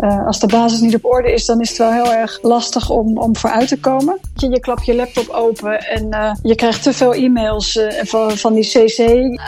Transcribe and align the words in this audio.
Uh, 0.00 0.26
als 0.26 0.38
de 0.38 0.46
basis 0.46 0.80
niet 0.80 0.94
op 0.94 1.04
orde 1.04 1.32
is, 1.32 1.46
dan 1.46 1.60
is 1.60 1.68
het 1.68 1.78
wel 1.78 1.92
heel 1.92 2.12
erg 2.12 2.38
lastig 2.42 2.90
om, 2.90 3.18
om 3.18 3.36
vooruit 3.36 3.68
te 3.68 3.80
komen. 3.80 4.18
Je, 4.34 4.48
je 4.48 4.60
klapt 4.60 4.86
je 4.86 4.94
laptop 4.94 5.28
open 5.28 5.80
en 5.80 6.06
uh, 6.10 6.34
je 6.42 6.54
krijgt 6.54 6.82
te 6.82 6.92
veel 6.92 7.14
e-mails 7.14 7.76
uh, 7.76 7.92
van, 8.02 8.38
van 8.38 8.54
die 8.54 8.68
CC, 8.68 8.98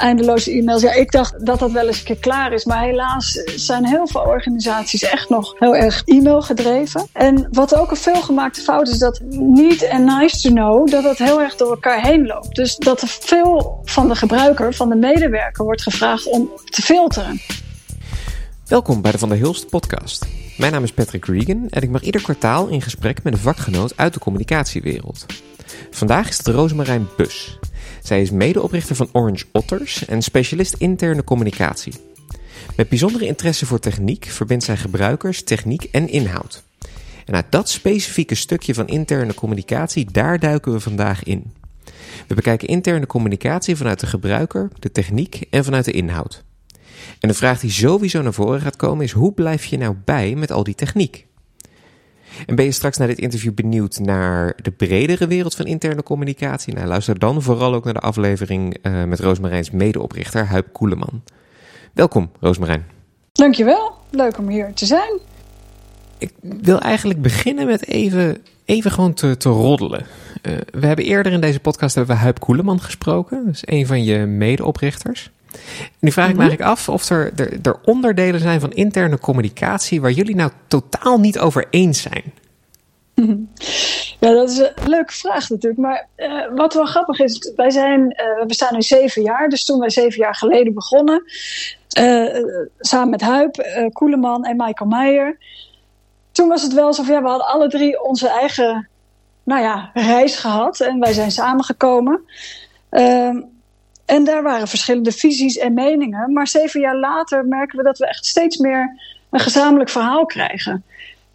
eindeloze 0.01 0.51
e-mails. 0.51 0.83
Ja, 0.83 0.93
ik 0.93 1.11
dacht 1.13 1.47
dat 1.47 1.59
dat 1.59 1.71
wel 1.71 1.87
eens 1.87 1.99
een 1.99 2.05
keer 2.05 2.17
klaar 2.17 2.53
is. 2.53 2.65
Maar 2.65 2.83
helaas 2.83 3.33
zijn 3.57 3.87
heel 3.87 4.07
veel 4.07 4.21
organisaties 4.21 5.03
echt 5.03 5.29
nog 5.29 5.55
heel 5.59 5.77
erg 5.77 6.03
e-mail 6.05 6.43
gedreven. 6.43 7.07
En 7.13 7.49
wat 7.51 7.75
ook 7.75 7.91
een 7.91 7.97
veelgemaakte 7.97 8.61
fout 8.61 8.89
is, 8.89 8.99
dat 8.99 9.21
niet 9.39 9.83
en 9.83 10.05
nice 10.05 10.41
to 10.41 10.51
know, 10.51 10.91
dat 10.91 11.03
dat 11.03 11.19
heel 11.19 11.41
erg 11.41 11.57
door 11.57 11.71
elkaar 11.71 12.03
heen 12.03 12.27
loopt. 12.27 12.55
Dus 12.55 12.77
dat 12.77 13.03
er 13.03 13.09
veel 13.09 13.81
van 13.85 14.09
de 14.09 14.15
gebruiker, 14.15 14.75
van 14.75 14.89
de 14.89 14.97
medewerker, 14.97 15.65
wordt 15.65 15.83
gevraagd 15.83 16.27
om 16.27 16.51
te 16.65 16.83
filteren. 16.83 17.41
Welkom 18.67 19.03
bij 19.03 19.13
de 19.13 19.19
Van 19.19 19.29
der 19.29 19.39
Hilst 19.39 19.69
podcast. 19.69 20.42
Mijn 20.63 20.75
naam 20.75 20.83
is 20.83 20.93
Patrick 20.93 21.27
Regan 21.27 21.69
en 21.69 21.83
ik 21.83 21.91
mag 21.91 22.03
ieder 22.03 22.23
kwartaal 22.23 22.69
in 22.69 22.83
gesprek 22.83 23.23
met 23.23 23.33
een 23.33 23.39
vakgenoot 23.39 23.97
uit 23.97 24.15
de 24.15 24.21
communicatiewereld. 24.21 25.27
Vandaag 25.91 26.29
is 26.29 26.39
het 26.39 26.47
Rosemarijn 26.47 27.09
Bus. 27.17 27.59
Zij 28.03 28.23
is 28.23 28.31
medeoprichter 28.31 28.97
van 28.97 29.09
Orange 29.13 29.45
Otters 29.53 30.05
en 30.05 30.23
specialist 30.23 30.75
interne 30.79 31.25
communicatie. 31.25 31.93
Met 32.77 32.89
bijzondere 32.89 33.27
interesse 33.27 33.67
voor 33.67 33.79
techniek 33.79 34.25
verbindt 34.25 34.65
zij 34.65 34.77
gebruikers, 34.77 35.43
techniek 35.43 35.85
en 35.85 36.09
inhoud. 36.09 36.63
En 37.27 37.35
uit 37.35 37.47
dat 37.51 37.69
specifieke 37.69 38.35
stukje 38.35 38.75
van 38.75 38.87
interne 38.87 39.35
communicatie, 39.35 40.11
daar 40.13 40.39
duiken 40.39 40.73
we 40.73 40.81
vandaag 40.81 41.23
in. 41.23 41.53
We 42.27 42.35
bekijken 42.35 42.69
interne 42.69 43.07
communicatie 43.07 43.77
vanuit 43.77 44.01
de 44.01 44.07
gebruiker, 44.07 44.71
de 44.79 44.93
techniek 44.93 45.45
en 45.51 45.65
vanuit 45.65 45.85
de 45.85 45.93
inhoud. 45.93 46.45
En 47.23 47.29
de 47.29 47.35
vraag 47.35 47.61
die 47.61 47.71
sowieso 47.71 48.23
naar 48.23 48.33
voren 48.33 48.61
gaat 48.61 48.77
komen 48.77 49.05
is: 49.05 49.13
hoe 49.13 49.33
blijf 49.33 49.65
je 49.65 49.79
nou 49.79 49.95
bij 50.05 50.35
met 50.35 50.53
al 50.53 50.65
die 50.65 50.75
techniek? 50.75 51.27
En 52.47 52.55
ben 52.55 52.65
je 52.65 52.73
straks 52.73 52.97
na 52.97 53.07
dit 53.07 53.19
interview 53.19 53.55
benieuwd 53.55 53.99
naar 53.99 54.57
de 54.63 54.71
bredere 54.71 55.27
wereld 55.27 55.55
van 55.55 55.67
interne 55.67 56.03
communicatie? 56.03 56.75
Nou, 56.75 56.87
luister 56.87 57.19
dan 57.19 57.43
vooral 57.43 57.75
ook 57.75 57.85
naar 57.85 57.95
de 57.95 58.01
aflevering 58.01 58.77
uh, 58.83 59.05
met 59.05 59.21
Roosmarijns 59.21 59.71
medeoprichter 59.71 60.47
Huip 60.47 60.73
Koeleman. 60.73 61.23
Welkom, 61.93 62.31
Roosmarijn. 62.41 62.87
Dankjewel, 63.33 63.93
leuk 64.11 64.39
om 64.39 64.49
hier 64.49 64.73
te 64.75 64.87
zijn. 64.87 65.21
Ik 66.19 66.33
wil 66.41 66.81
eigenlijk 66.81 67.23
beginnen 67.23 67.67
met 67.67 67.87
even, 67.87 68.43
even 68.65 68.91
gewoon 68.91 69.15
te, 69.15 69.37
te 69.37 69.49
roddelen. 69.49 70.07
Uh, 70.43 70.53
we 70.71 70.87
hebben 70.87 71.05
eerder 71.05 71.33
in 71.33 71.41
deze 71.41 71.61
podcast 71.61 71.95
hebben 71.95 72.15
we 72.15 72.23
Huip 72.23 72.41
Koeleman 72.41 72.81
gesproken, 72.81 73.45
dus 73.47 73.63
een 73.65 73.87
van 73.87 74.05
je 74.05 74.19
medeoprichters. 74.19 75.31
Nu 75.99 76.13
vraag 76.13 76.29
ik 76.29 76.35
me 76.35 76.41
eigenlijk 76.41 76.71
af 76.71 76.89
of 76.89 77.11
er, 77.11 77.33
er, 77.37 77.59
er, 77.63 77.77
onderdelen 77.85 78.41
zijn 78.41 78.61
van 78.61 78.73
interne 78.73 79.19
communicatie 79.19 80.01
waar 80.01 80.11
jullie 80.11 80.35
nou 80.35 80.51
totaal 80.67 81.21
niet 81.21 81.39
over 81.39 81.67
eens 81.71 82.03
zijn. 82.03 82.33
Ja, 84.21 84.33
dat 84.33 84.51
is 84.51 84.59
een 84.59 84.73
leuke 84.87 85.13
vraag 85.13 85.49
natuurlijk. 85.49 85.81
Maar 85.81 86.09
uh, 86.17 86.45
wat 86.55 86.75
wel 86.75 86.85
grappig 86.85 87.19
is, 87.19 87.53
wij 87.57 87.71
zijn, 87.71 88.01
uh, 88.01 88.41
we 88.41 88.45
bestaan 88.47 88.75
nu 88.75 88.83
zeven 88.83 89.23
jaar. 89.23 89.49
Dus 89.49 89.65
toen 89.65 89.79
wij 89.79 89.91
zeven 89.91 90.19
jaar 90.19 90.35
geleden 90.35 90.75
begonnen, 90.75 91.23
uh, 92.01 92.45
samen 92.79 93.11
met 93.11 93.21
Huip, 93.21 93.89
Koeleman 93.93 94.45
en 94.45 94.57
Michael 94.57 94.91
Meijer. 94.91 95.39
Toen 96.33 96.49
was 96.49 96.63
het 96.63 96.73
wel 96.73 96.87
alsof 96.87 97.09
ja, 97.09 97.23
we 97.23 97.29
hadden 97.29 97.47
alle 97.47 97.69
drie 97.69 98.03
onze 98.03 98.29
eigen 98.29 98.89
nou 99.45 99.63
ja, 99.63 99.91
reis 99.95 100.37
gehad. 100.37 100.81
En 100.81 101.01
wij 101.01 101.13
zijn 101.13 101.31
samengekomen. 101.31 102.21
Ehm, 102.91 103.41
en 104.13 104.25
daar 104.25 104.43
waren 104.43 104.69
verschillende 104.69 105.13
visies 105.13 105.57
en 105.57 105.75
meningen. 105.75 106.33
Maar 106.33 106.49
zeven 106.49 106.81
jaar 106.81 106.97
later 106.97 107.47
merken 107.47 107.79
we 107.79 107.85
dat 107.85 107.99
we 107.99 108.07
echt 108.07 108.27
steeds 108.27 108.57
meer 108.57 108.99
een 109.31 109.41
gezamenlijk 109.41 109.91
verhaal 109.91 110.27
krijgen. 110.27 110.85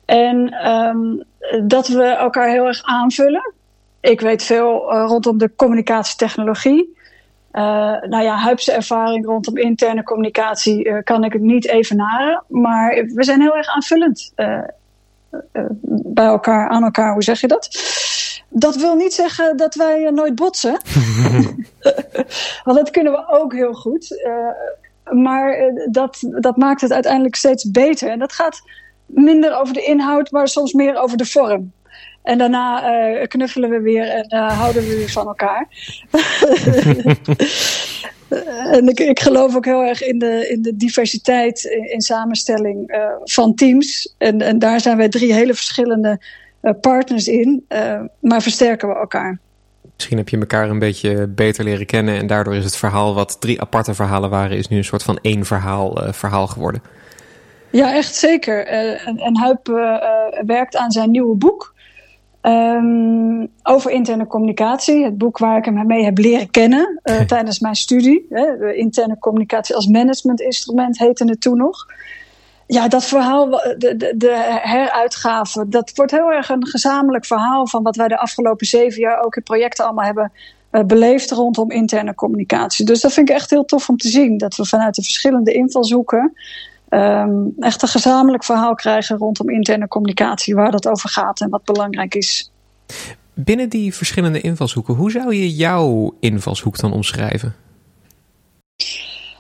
En 0.05 0.67
um, 0.71 1.23
dat 1.67 1.87
we 1.87 2.03
elkaar 2.03 2.49
heel 2.49 2.65
erg 2.65 2.83
aanvullen. 2.83 3.53
Ik 4.01 4.21
weet 4.21 4.43
veel 4.43 4.93
uh, 4.93 5.03
rondom 5.07 5.37
de 5.37 5.55
communicatietechnologie. 5.55 6.95
Uh, 7.53 7.61
nou 8.01 8.23
ja, 8.23 8.35
Huipse 8.35 8.71
ervaring 8.71 9.25
rondom 9.25 9.57
interne 9.57 10.03
communicatie 10.03 10.85
uh, 10.85 10.97
kan 11.03 11.23
ik 11.23 11.33
het 11.33 11.41
niet 11.41 11.67
evenaren. 11.67 12.43
Maar 12.47 13.05
we 13.13 13.23
zijn 13.23 13.41
heel 13.41 13.55
erg 13.55 13.67
aanvullend 13.67 14.33
bij 15.89 16.25
elkaar, 16.25 16.69
aan 16.69 16.83
elkaar. 16.83 17.13
Hoe 17.13 17.23
zeg 17.23 17.41
je 17.41 17.47
dat? 17.47 17.69
Dat 18.49 18.75
wil 18.75 18.95
niet 18.95 19.13
zeggen 19.13 19.57
dat 19.57 19.75
wij 19.75 20.09
nooit 20.11 20.35
botsen. 20.35 20.79
Want 22.63 22.77
dat 22.77 22.89
kunnen 22.89 23.13
we 23.13 23.27
ook 23.27 23.53
heel 23.53 23.73
goed. 23.73 24.29
maar 25.11 25.71
dat, 25.91 26.17
dat 26.39 26.57
maakt 26.57 26.81
het 26.81 26.91
uiteindelijk 26.91 27.35
steeds 27.35 27.71
beter. 27.71 28.09
En 28.09 28.19
dat 28.19 28.33
gaat 28.33 28.61
minder 29.05 29.59
over 29.59 29.73
de 29.73 29.83
inhoud, 29.83 30.31
maar 30.31 30.47
soms 30.47 30.73
meer 30.73 30.95
over 30.95 31.17
de 31.17 31.25
vorm. 31.25 31.71
En 32.27 32.37
daarna 32.37 32.91
uh, 33.11 33.27
knuffelen 33.27 33.69
we 33.69 33.79
weer 33.79 34.07
en 34.07 34.25
uh, 34.35 34.59
houden 34.59 34.87
we 34.87 34.95
weer 34.95 35.09
van 35.09 35.27
elkaar. 35.27 35.67
en 38.71 38.87
ik, 38.87 38.99
ik, 38.99 39.19
geloof 39.19 39.55
ook 39.55 39.65
heel 39.65 39.83
erg 39.83 40.03
in 40.03 40.19
de, 40.19 40.47
in 40.49 40.61
de 40.61 40.75
diversiteit 40.75 41.63
in, 41.63 41.91
in 41.91 42.01
samenstelling 42.01 42.91
uh, 42.91 43.05
van 43.23 43.55
teams. 43.55 44.13
En, 44.17 44.41
en 44.41 44.59
daar 44.59 44.81
zijn 44.81 44.97
wij 44.97 45.09
drie 45.09 45.33
hele 45.33 45.53
verschillende 45.53 46.19
partners 46.81 47.27
in, 47.27 47.65
maar 48.19 48.41
versterken 48.41 48.87
we 48.87 48.95
elkaar. 48.95 49.39
Misschien 49.95 50.17
heb 50.17 50.29
je 50.29 50.37
elkaar 50.37 50.69
een 50.69 50.79
beetje 50.79 51.27
beter 51.27 51.63
leren 51.63 51.85
kennen 51.85 52.17
en 52.17 52.27
daardoor 52.27 52.55
is 52.55 52.63
het 52.63 52.75
verhaal 52.75 53.13
wat 53.13 53.41
drie 53.41 53.61
aparte 53.61 53.93
verhalen 53.93 54.29
waren, 54.29 54.57
is 54.57 54.67
nu 54.67 54.77
een 54.77 54.83
soort 54.83 55.03
van 55.03 55.19
één 55.21 55.45
verhaal, 55.45 55.97
verhaal 56.11 56.47
geworden. 56.47 56.81
Ja, 57.69 57.93
echt 57.93 58.15
zeker. 58.15 58.65
En, 58.65 59.17
en 59.17 59.37
Huip 59.37 59.67
werkt 60.45 60.75
aan 60.75 60.91
zijn 60.91 61.11
nieuwe 61.11 61.35
boek 61.35 61.75
um, 62.47 63.47
over 63.63 63.91
interne 63.91 64.27
communicatie. 64.27 65.03
Het 65.03 65.17
boek 65.17 65.37
waar 65.37 65.57
ik 65.57 65.65
hem 65.65 65.87
mee 65.87 66.03
heb 66.03 66.17
leren 66.17 66.49
kennen 66.49 66.99
uh, 67.03 67.19
tijdens 67.33 67.59
mijn 67.59 67.75
studie. 67.75 68.25
Hè, 68.29 68.73
interne 68.73 69.17
communicatie 69.17 69.75
als 69.75 69.87
managementinstrument 69.87 70.99
heette 70.99 71.25
het 71.25 71.41
toen 71.41 71.57
nog. 71.57 71.85
Ja, 72.67 72.87
dat 72.87 73.05
verhaal, 73.05 73.49
de, 73.49 73.95
de, 73.97 74.13
de 74.17 74.59
heruitgave, 74.61 75.67
dat 75.69 75.91
wordt 75.95 76.11
heel 76.11 76.31
erg 76.31 76.49
een 76.49 76.67
gezamenlijk 76.67 77.25
verhaal 77.25 77.67
van 77.67 77.83
wat 77.83 77.95
wij 77.95 78.07
de 78.07 78.17
afgelopen 78.17 78.65
zeven 78.65 79.01
jaar 79.01 79.23
ook 79.23 79.35
in 79.35 79.43
projecten 79.43 79.85
allemaal 79.85 80.05
hebben 80.05 80.31
beleefd 80.85 81.31
rondom 81.31 81.71
interne 81.71 82.15
communicatie. 82.15 82.85
Dus 82.85 83.01
dat 83.01 83.13
vind 83.13 83.29
ik 83.29 83.35
echt 83.35 83.49
heel 83.49 83.65
tof 83.65 83.89
om 83.89 83.97
te 83.97 84.09
zien. 84.09 84.37
Dat 84.37 84.55
we 84.55 84.65
vanuit 84.65 84.95
de 84.95 85.03
verschillende 85.03 85.53
invalshoeken 85.53 86.33
um, 86.89 87.53
echt 87.59 87.81
een 87.81 87.87
gezamenlijk 87.87 88.43
verhaal 88.43 88.75
krijgen 88.75 89.17
rondom 89.17 89.49
interne 89.49 89.87
communicatie, 89.87 90.55
waar 90.55 90.71
dat 90.71 90.87
over 90.87 91.09
gaat 91.09 91.41
en 91.41 91.49
wat 91.49 91.63
belangrijk 91.63 92.15
is. 92.15 92.51
Binnen 93.33 93.69
die 93.69 93.93
verschillende 93.93 94.41
invalshoeken, 94.41 94.93
hoe 94.93 95.11
zou 95.11 95.35
je 95.35 95.55
jouw 95.55 96.15
invalshoek 96.19 96.77
dan 96.77 96.93
omschrijven? 96.93 97.55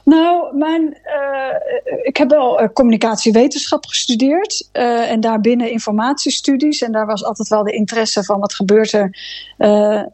Nou, 0.07 0.57
mijn, 0.57 0.97
uh, 1.05 2.03
ik 2.03 2.17
heb 2.17 2.29
wel 2.29 2.61
uh, 2.61 2.67
communicatiewetenschap 2.73 3.85
gestudeerd 3.85 4.69
uh, 4.73 5.11
en 5.11 5.19
daarbinnen 5.19 5.71
informatiestudies. 5.71 6.81
En 6.81 6.91
daar 6.91 7.05
was 7.05 7.23
altijd 7.23 7.47
wel 7.47 7.63
de 7.63 7.71
interesse 7.71 8.23
van 8.23 8.39
wat 8.39 8.53
gebeurt 8.53 8.91
er, 8.91 9.17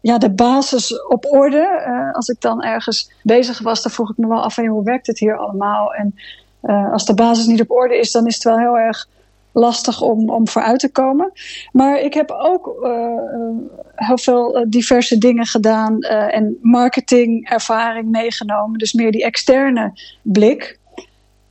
ja, 0.01 0.17
de 0.17 0.31
basis 0.31 1.05
op 1.07 1.25
orde. 1.25 2.11
als 2.13 2.27
ik 2.27 2.41
dan 2.41 2.63
ergens 2.63 3.11
bezig 3.21 3.59
was, 3.59 3.81
dan 3.83 3.91
vroeg 3.91 4.09
ik 4.09 4.17
me 4.17 4.27
wel 4.27 4.43
af 4.43 4.53
van 4.53 4.65
hoe 4.65 4.83
werkt 4.83 5.07
het 5.07 5.19
hier 5.19 5.37
allemaal? 5.37 5.93
En 5.93 6.15
uh, 6.63 6.91
als 6.91 7.05
de 7.05 7.13
basis 7.13 7.45
niet 7.45 7.61
op 7.61 7.71
orde 7.71 7.97
is, 7.97 8.11
dan 8.11 8.27
is 8.27 8.33
het 8.33 8.43
wel 8.43 8.57
heel 8.57 8.77
erg 8.77 9.07
lastig 9.53 10.01
om, 10.01 10.29
om 10.29 10.47
vooruit 10.47 10.79
te 10.79 10.91
komen. 10.91 11.31
Maar 11.71 11.99
ik 11.99 12.13
heb 12.13 12.31
ook 12.31 12.75
uh, 12.83 13.57
heel 13.95 14.17
veel 14.17 14.65
diverse 14.67 15.17
dingen 15.17 15.45
gedaan 15.45 15.97
uh, 15.99 16.35
en 16.35 16.57
marketingervaring 16.61 18.09
meegenomen. 18.09 18.79
Dus 18.79 18.93
meer 18.93 19.11
die 19.11 19.23
externe 19.23 19.93
blik. 20.21 20.79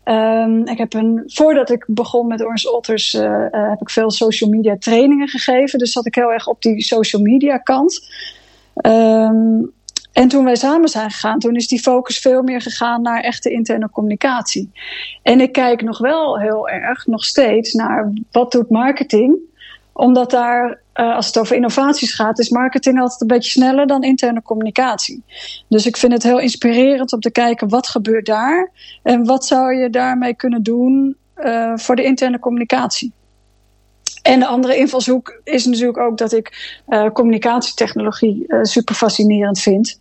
Um, 0.04 0.66
ik 0.66 0.78
heb 0.78 0.94
een, 0.94 1.22
voordat 1.26 1.70
ik 1.70 1.84
begon 1.88 2.26
met 2.26 2.42
Orange 2.42 2.76
Otters, 2.76 3.12
heb 3.50 3.80
ik 3.80 3.90
veel 3.90 4.10
social 4.10 4.50
media 4.50 4.76
trainingen 4.78 5.28
gegeven. 5.28 5.78
Dus 5.78 5.92
zat 5.92 6.06
ik 6.06 6.14
heel 6.14 6.32
erg 6.32 6.46
op 6.46 6.62
die 6.62 6.82
social 6.82 7.22
media 7.22 7.56
kant. 7.56 8.08
Um, 8.86 9.72
en 10.12 10.28
toen 10.28 10.44
wij 10.44 10.56
samen 10.56 10.88
zijn 10.88 11.10
gegaan, 11.10 11.38
toen 11.38 11.56
is 11.56 11.68
die 11.68 11.80
focus 11.80 12.18
veel 12.18 12.42
meer 12.42 12.60
gegaan 12.60 13.02
naar 13.02 13.20
echte 13.20 13.50
interne 13.50 13.90
communicatie. 13.90 14.70
En 15.22 15.40
ik 15.40 15.52
kijk 15.52 15.82
nog 15.82 15.98
wel 15.98 16.38
heel 16.38 16.68
erg, 16.68 17.06
nog 17.06 17.24
steeds, 17.24 17.72
naar 17.72 18.12
wat 18.30 18.52
doet 18.52 18.70
marketing. 18.70 19.38
Omdat 19.92 20.30
daar, 20.30 20.80
uh, 20.94 21.16
als 21.16 21.26
het 21.26 21.38
over 21.38 21.56
innovaties 21.56 22.14
gaat, 22.14 22.38
is 22.38 22.48
marketing 22.48 23.00
altijd 23.00 23.20
een 23.20 23.26
beetje 23.26 23.50
sneller 23.50 23.86
dan 23.86 24.02
interne 24.02 24.42
communicatie. 24.42 25.22
Dus 25.68 25.86
ik 25.86 25.96
vind 25.96 26.12
het 26.12 26.22
heel 26.22 26.40
inspirerend 26.40 27.12
om 27.12 27.20
te 27.20 27.30
kijken 27.30 27.68
wat 27.68 27.86
gebeurt 27.86 28.26
daar 28.26 28.70
en 29.02 29.24
wat 29.24 29.46
zou 29.46 29.74
je 29.74 29.90
daarmee 29.90 30.34
kunnen 30.34 30.62
doen 30.62 31.16
uh, 31.36 31.72
voor 31.76 31.96
de 31.96 32.04
interne 32.04 32.38
communicatie. 32.38 33.12
En 34.22 34.40
de 34.40 34.46
andere 34.46 34.76
invalshoek 34.76 35.40
is 35.44 35.64
natuurlijk 35.64 35.98
ook 35.98 36.18
dat 36.18 36.32
ik 36.32 36.78
uh, 36.88 37.10
communicatietechnologie 37.10 38.44
uh, 38.46 38.62
super 38.62 38.94
fascinerend 38.94 39.60
vind. 39.60 39.98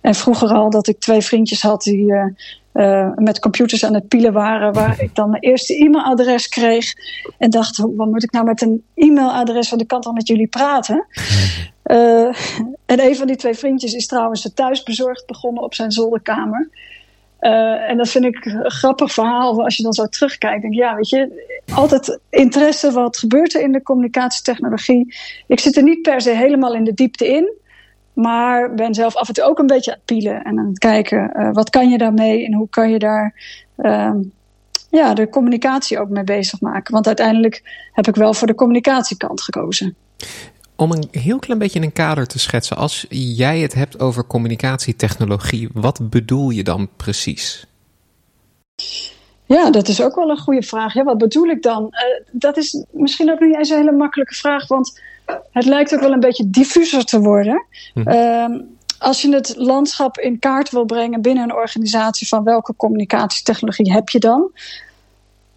En 0.00 0.14
vroeger 0.14 0.48
al 0.48 0.70
dat 0.70 0.86
ik 0.86 1.00
twee 1.00 1.20
vriendjes 1.20 1.62
had 1.62 1.82
die 1.82 2.12
uh, 2.72 3.08
met 3.14 3.38
computers 3.38 3.84
aan 3.84 3.94
het 3.94 4.08
pielen 4.08 4.32
waren, 4.32 4.72
waar 4.72 5.00
ik 5.00 5.14
dan 5.14 5.30
mijn 5.30 5.42
eerste 5.42 5.74
e-mailadres 5.74 6.48
kreeg. 6.48 6.92
En 7.38 7.50
dacht, 7.50 7.78
wat 7.78 8.10
moet 8.10 8.22
ik 8.22 8.32
nou 8.32 8.44
met 8.44 8.62
een 8.62 8.84
e-mailadres, 8.94 9.70
want 9.70 9.82
ik 9.82 9.88
kan 9.88 10.00
toch 10.00 10.14
met 10.14 10.28
jullie 10.28 10.46
praten. 10.46 11.06
en 11.82 12.34
een 12.86 13.16
van 13.16 13.26
die 13.26 13.36
twee 13.36 13.54
vriendjes 13.54 13.92
is 13.92 14.06
trouwens 14.06 14.50
thuisbezorgd 14.54 15.26
begonnen 15.26 15.62
op 15.62 15.74
zijn 15.74 15.92
zolderkamer. 15.92 16.68
Uh, 17.44 17.90
en 17.90 17.96
dat 17.96 18.08
vind 18.08 18.24
ik 18.24 18.44
een 18.44 18.70
grappig 18.70 19.12
verhaal. 19.12 19.64
Als 19.64 19.76
je 19.76 19.82
dan 19.82 19.92
zo 19.92 20.06
terugkijkt, 20.06 20.62
denk 20.62 20.74
ja, 20.74 20.94
weet 20.94 21.08
je, 21.08 21.50
altijd 21.74 22.18
interesse. 22.30 22.92
Wat 22.92 23.16
gebeurt 23.16 23.54
er 23.54 23.60
in 23.60 23.72
de 23.72 23.82
communicatietechnologie? 23.82 25.14
Ik 25.46 25.60
zit 25.60 25.76
er 25.76 25.82
niet 25.82 26.02
per 26.02 26.20
se 26.20 26.30
helemaal 26.30 26.74
in 26.74 26.84
de 26.84 26.94
diepte 26.94 27.28
in. 27.28 27.52
Maar 28.12 28.74
ben 28.74 28.94
zelf 28.94 29.16
af 29.16 29.28
en 29.28 29.34
toe 29.34 29.44
ook 29.44 29.58
een 29.58 29.66
beetje 29.66 29.90
aan 29.90 29.96
het 29.96 30.06
pielen 30.06 30.44
en 30.44 30.58
aan 30.58 30.66
het 30.66 30.78
kijken. 30.78 31.32
Uh, 31.36 31.52
wat 31.52 31.70
kan 31.70 31.88
je 31.88 31.98
daarmee 31.98 32.46
en 32.46 32.54
hoe 32.54 32.68
kan 32.68 32.90
je 32.90 32.98
daar 32.98 33.34
uh, 33.76 34.14
ja, 34.90 35.14
de 35.14 35.28
communicatie 35.28 35.98
ook 35.98 36.08
mee 36.08 36.24
bezig 36.24 36.60
maken? 36.60 36.94
Want 36.94 37.06
uiteindelijk 37.06 37.88
heb 37.92 38.08
ik 38.08 38.14
wel 38.14 38.34
voor 38.34 38.46
de 38.46 38.54
communicatiekant 38.54 39.42
gekozen. 39.42 39.96
Om 40.76 40.92
een 40.92 41.08
heel 41.10 41.38
klein 41.38 41.58
beetje 41.58 41.78
in 41.78 41.84
een 41.84 41.92
kader 41.92 42.26
te 42.26 42.38
schetsen, 42.38 42.76
als 42.76 43.06
jij 43.08 43.58
het 43.58 43.74
hebt 43.74 44.00
over 44.00 44.26
communicatietechnologie, 44.26 45.68
wat 45.72 46.10
bedoel 46.10 46.50
je 46.50 46.64
dan 46.64 46.88
precies? 46.96 47.66
Ja, 49.46 49.70
dat 49.70 49.88
is 49.88 50.02
ook 50.02 50.14
wel 50.14 50.30
een 50.30 50.38
goede 50.38 50.62
vraag. 50.62 50.94
Ja, 50.94 51.04
wat 51.04 51.18
bedoel 51.18 51.46
ik 51.46 51.62
dan? 51.62 51.82
Uh, 51.82 52.26
dat 52.32 52.56
is 52.56 52.84
misschien 52.90 53.30
ook 53.30 53.40
niet 53.40 53.56
eens 53.56 53.70
een 53.70 53.76
hele 53.76 53.92
makkelijke 53.92 54.34
vraag, 54.34 54.66
want 54.66 55.00
het 55.50 55.64
lijkt 55.64 55.94
ook 55.94 56.00
wel 56.00 56.12
een 56.12 56.20
beetje 56.20 56.50
diffuser 56.50 57.04
te 57.04 57.20
worden. 57.20 57.66
Hm. 57.94 58.08
Uh, 58.08 58.60
als 58.98 59.22
je 59.22 59.34
het 59.34 59.54
landschap 59.56 60.18
in 60.18 60.38
kaart 60.38 60.70
wil 60.70 60.84
brengen 60.84 61.22
binnen 61.22 61.44
een 61.44 61.54
organisatie, 61.54 62.28
van 62.28 62.44
welke 62.44 62.76
communicatietechnologie 62.76 63.92
heb 63.92 64.08
je 64.08 64.18
dan? 64.18 64.50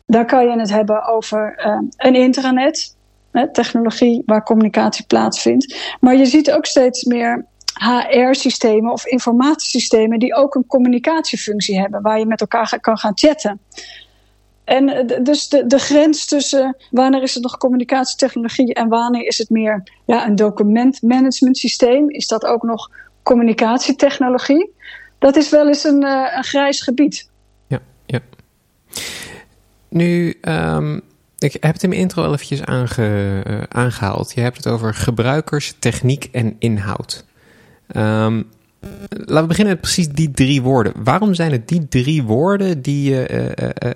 Dan 0.05 0.25
kan 0.25 0.47
je 0.47 0.59
het 0.59 0.69
hebben 0.69 1.05
over 1.05 1.63
uh, 1.65 1.79
een 1.97 2.15
intranet, 2.15 2.95
technologie 3.45 4.23
waar 4.25 4.43
communicatie 4.43 5.05
plaatsvindt. 5.05 5.75
Maar 5.99 6.15
je 6.15 6.25
ziet 6.25 6.51
ook 6.51 6.65
steeds 6.65 7.03
meer 7.03 7.45
HR-systemen 7.77 8.91
of 8.91 9.05
informatiesystemen 9.05 10.19
die 10.19 10.35
ook 10.35 10.55
een 10.55 10.65
communicatiefunctie 10.67 11.79
hebben, 11.79 12.01
waar 12.01 12.19
je 12.19 12.25
met 12.25 12.41
elkaar 12.41 12.79
kan 12.79 12.97
gaan 12.97 13.17
chatten. 13.17 13.59
En 14.63 14.89
eh, 14.89 15.23
dus 15.23 15.49
de, 15.49 15.65
de 15.65 15.79
grens 15.79 16.25
tussen 16.25 16.75
wanneer 16.91 17.23
is 17.23 17.33
het 17.33 17.43
nog 17.43 17.57
communicatietechnologie 17.57 18.73
en 18.73 18.87
wanneer 18.87 19.25
is 19.25 19.37
het 19.37 19.49
meer 19.49 19.83
ja, 20.05 20.25
een 20.27 20.35
documentmanagement 20.35 21.57
systeem, 21.57 22.09
is 22.09 22.27
dat 22.27 22.45
ook 22.45 22.63
nog 22.63 22.91
communicatietechnologie? 23.23 24.71
Dat 25.19 25.35
is 25.35 25.49
wel 25.49 25.67
eens 25.67 25.83
een, 25.83 26.03
uh, 26.03 26.33
een 26.35 26.43
grijs 26.43 26.81
gebied. 26.81 27.29
Ja, 27.67 27.79
ja. 28.05 28.19
Nu, 29.89 30.37
um, 30.41 31.01
ik 31.39 31.53
heb 31.59 31.73
het 31.73 31.83
in 31.83 31.89
mijn 31.89 32.01
intro 32.01 32.33
eventjes 32.33 32.59
uh, 32.59 33.61
aangehaald. 33.69 34.33
Je 34.33 34.41
hebt 34.41 34.57
het 34.57 34.67
over 34.67 34.93
gebruikers, 34.93 35.75
techniek 35.79 36.29
en 36.31 36.55
inhoud. 36.59 37.25
Um, 37.95 38.49
laten 39.09 39.41
we 39.41 39.47
beginnen 39.47 39.73
met 39.73 39.81
precies 39.81 40.09
die 40.09 40.31
drie 40.31 40.61
woorden. 40.61 40.93
Waarom 41.03 41.33
zijn 41.33 41.51
het 41.51 41.67
die 41.67 41.87
drie 41.87 42.23
woorden 42.23 42.81
die, 42.81 43.11
uh, 43.11 43.45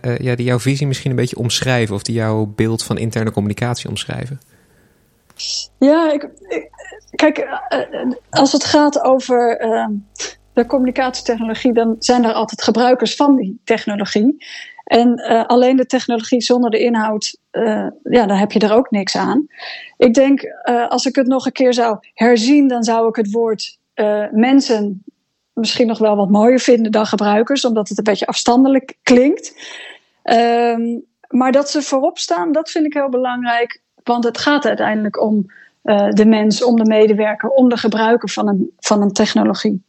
uh, 0.04 0.18
ja, 0.18 0.36
die 0.36 0.46
jouw 0.46 0.60
visie 0.60 0.88
misschien 0.88 1.10
een 1.10 1.18
beetje 1.18 1.38
omschrijven... 1.38 1.96
of 1.96 2.04
die 2.04 2.16
jouw 2.16 2.46
beeld 2.56 2.84
van 2.84 2.98
interne 2.98 3.32
communicatie 3.32 3.90
omschrijven? 3.90 4.40
Ja, 5.78 6.12
ik, 6.14 6.30
kijk, 7.16 7.48
als 8.30 8.52
het 8.52 8.64
gaat 8.64 9.02
over 9.02 9.58
ehm, 9.58 9.92
de 10.54 10.66
communicatietechnologie... 10.66 11.74
dan 11.74 11.96
zijn 12.00 12.24
er 12.24 12.34
altijd 12.34 12.64
gebruikers 12.64 13.16
van 13.16 13.36
die 13.36 13.62
technologie... 13.64 14.46
En 14.92 15.20
uh, 15.20 15.46
alleen 15.46 15.76
de 15.76 15.86
technologie 15.86 16.42
zonder 16.42 16.70
de 16.70 16.80
inhoud, 16.80 17.38
uh, 17.52 17.88
ja, 18.04 18.26
daar 18.26 18.40
heb 18.40 18.52
je 18.52 18.60
er 18.60 18.74
ook 18.74 18.92
niks 18.92 19.18
aan. 19.18 19.48
Ik 19.98 20.14
denk, 20.14 20.44
uh, 20.44 20.88
als 20.88 21.06
ik 21.06 21.16
het 21.16 21.28
nog 21.28 21.46
een 21.46 21.52
keer 21.52 21.74
zou 21.74 21.98
herzien, 22.14 22.68
dan 22.68 22.84
zou 22.84 23.08
ik 23.08 23.16
het 23.16 23.32
woord 23.32 23.80
mensen 24.32 25.04
misschien 25.54 25.88
nog 25.88 25.98
wel 25.98 26.16
wat 26.16 26.30
mooier 26.30 26.60
vinden 26.60 26.92
dan 26.92 27.06
gebruikers, 27.06 27.66
omdat 27.66 27.90
het 27.90 27.98
een 27.98 28.04
beetje 28.04 28.26
afstandelijk 28.26 28.98
klinkt. 29.04 29.56
Ehm, 30.24 31.00
maar 31.28 31.52
dat 31.52 31.70
ze 31.70 31.82
voorop 31.82 32.18
staan, 32.18 32.52
dat 32.52 32.70
vind 32.70 32.86
ik 32.86 32.94
heel 32.94 33.10
belangrijk, 33.10 33.82
want 34.04 34.24
het 34.24 34.38
gaat 34.38 34.66
uiteindelijk 34.66 35.22
om 35.22 35.46
de 36.10 36.26
mens, 36.26 36.64
om 36.64 36.76
de 36.76 36.86
medewerker, 36.86 37.50
om 37.50 37.70
de 37.70 37.78
gebruiker 37.78 38.30
van 38.30 38.48
een, 38.48 38.72
van 38.80 39.02
een 39.02 39.14
technologie. 39.14 39.84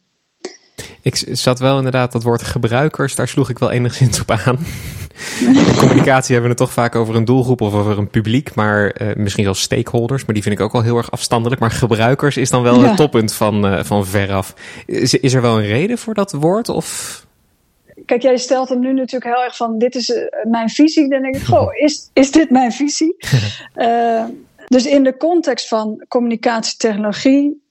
Ik 1.01 1.23
zat 1.31 1.59
wel 1.59 1.77
inderdaad, 1.77 2.11
dat 2.11 2.23
woord 2.23 2.43
gebruikers, 2.43 3.15
daar 3.15 3.27
sloeg 3.27 3.49
ik 3.49 3.59
wel 3.59 3.71
enigszins 3.71 4.21
op 4.21 4.31
aan. 4.31 4.57
In 5.39 5.75
communicatie 5.77 6.33
hebben 6.33 6.51
we 6.51 6.57
het 6.57 6.57
toch 6.57 6.71
vaak 6.71 6.95
over 6.95 7.15
een 7.15 7.25
doelgroep 7.25 7.61
of 7.61 7.73
over 7.73 7.97
een 7.97 8.09
publiek, 8.09 8.55
maar 8.55 9.01
uh, 9.01 9.15
misschien 9.15 9.43
zelfs 9.43 9.61
stakeholders, 9.61 10.25
maar 10.25 10.33
die 10.33 10.43
vind 10.43 10.55
ik 10.55 10.61
ook 10.61 10.71
wel 10.71 10.81
heel 10.81 10.97
erg 10.97 11.11
afstandelijk. 11.11 11.61
Maar 11.61 11.71
gebruikers 11.71 12.37
is 12.37 12.49
dan 12.49 12.63
wel 12.63 12.81
ja. 12.81 12.87
het 12.87 12.97
toppunt 12.97 13.33
van, 13.33 13.65
uh, 13.65 13.83
van 13.83 14.05
veraf. 14.05 14.53
Is, 14.85 15.13
is 15.13 15.33
er 15.33 15.41
wel 15.41 15.59
een 15.59 15.65
reden 15.65 15.97
voor 15.97 16.13
dat 16.13 16.31
woord? 16.31 16.69
Of? 16.69 17.25
Kijk, 18.05 18.21
jij 18.21 18.37
stelt 18.37 18.69
hem 18.69 18.79
nu 18.79 18.93
natuurlijk 18.93 19.35
heel 19.35 19.43
erg 19.43 19.55
van: 19.55 19.77
dit 19.77 19.95
is 19.95 20.09
uh, 20.09 20.17
mijn 20.43 20.69
visie. 20.69 21.09
Dan 21.09 21.21
denk 21.21 21.35
ik, 21.35 21.43
goh, 21.43 21.75
is, 21.85 22.09
is 22.13 22.31
dit 22.31 22.49
mijn 22.49 22.71
visie? 22.71 23.15
dus 24.67 24.85
in 24.85 25.03
de 25.03 25.17
context 25.17 25.67
van 25.67 26.05
communicatietechnologie 26.07 27.61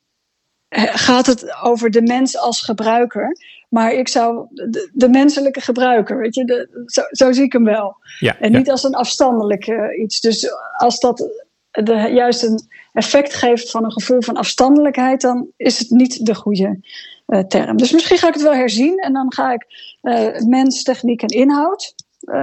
gaat 0.73 1.27
het 1.27 1.63
over 1.63 1.91
de 1.91 2.03
mens 2.03 2.39
als 2.39 2.61
gebruiker. 2.61 3.37
Maar 3.69 3.93
ik 3.93 4.09
zou 4.09 4.47
de, 4.51 4.91
de 4.93 5.09
menselijke 5.09 5.61
gebruiker, 5.61 6.19
weet 6.19 6.35
je, 6.35 6.45
de, 6.45 6.85
zo, 6.87 7.03
zo, 7.11 7.33
zie 7.33 7.45
ik 7.45 7.53
hem 7.53 7.65
wel. 7.65 7.97
Ja, 8.19 8.39
en 8.39 8.53
niet 8.53 8.71
als 8.71 8.85
een 8.85 8.95
afstandelijk 8.95 9.67
uh, 9.67 10.03
iets. 10.03 10.21
Dus 10.21 10.49
als 10.77 11.01
dat 11.01 11.31
de, 11.71 11.95
juist 11.95 12.43
een 12.43 12.69
effect 12.93 13.35
geeft 13.35 13.71
van 13.71 13.85
een 13.85 13.93
gevoel 13.93 14.23
van 14.23 14.37
afstandelijkheid, 14.37 15.21
dan 15.21 15.49
is 15.57 15.79
het 15.79 15.91
niet 15.91 16.27
de 16.27 16.35
goede 16.35 16.81
uh, 17.27 17.39
term. 17.39 17.77
Dus 17.77 17.93
misschien 17.93 18.19
ga 18.19 18.29
ik 18.29 18.35
het 18.35 18.43
wel 18.43 18.55
herzien 18.55 18.99
en 18.99 19.13
dan 19.13 19.33
ga 19.33 19.53
ik 19.53 19.67
uh, 20.03 20.39
mens, 20.39 20.83
techniek 20.83 21.23
en 21.23 21.29
inhoud 21.29 21.95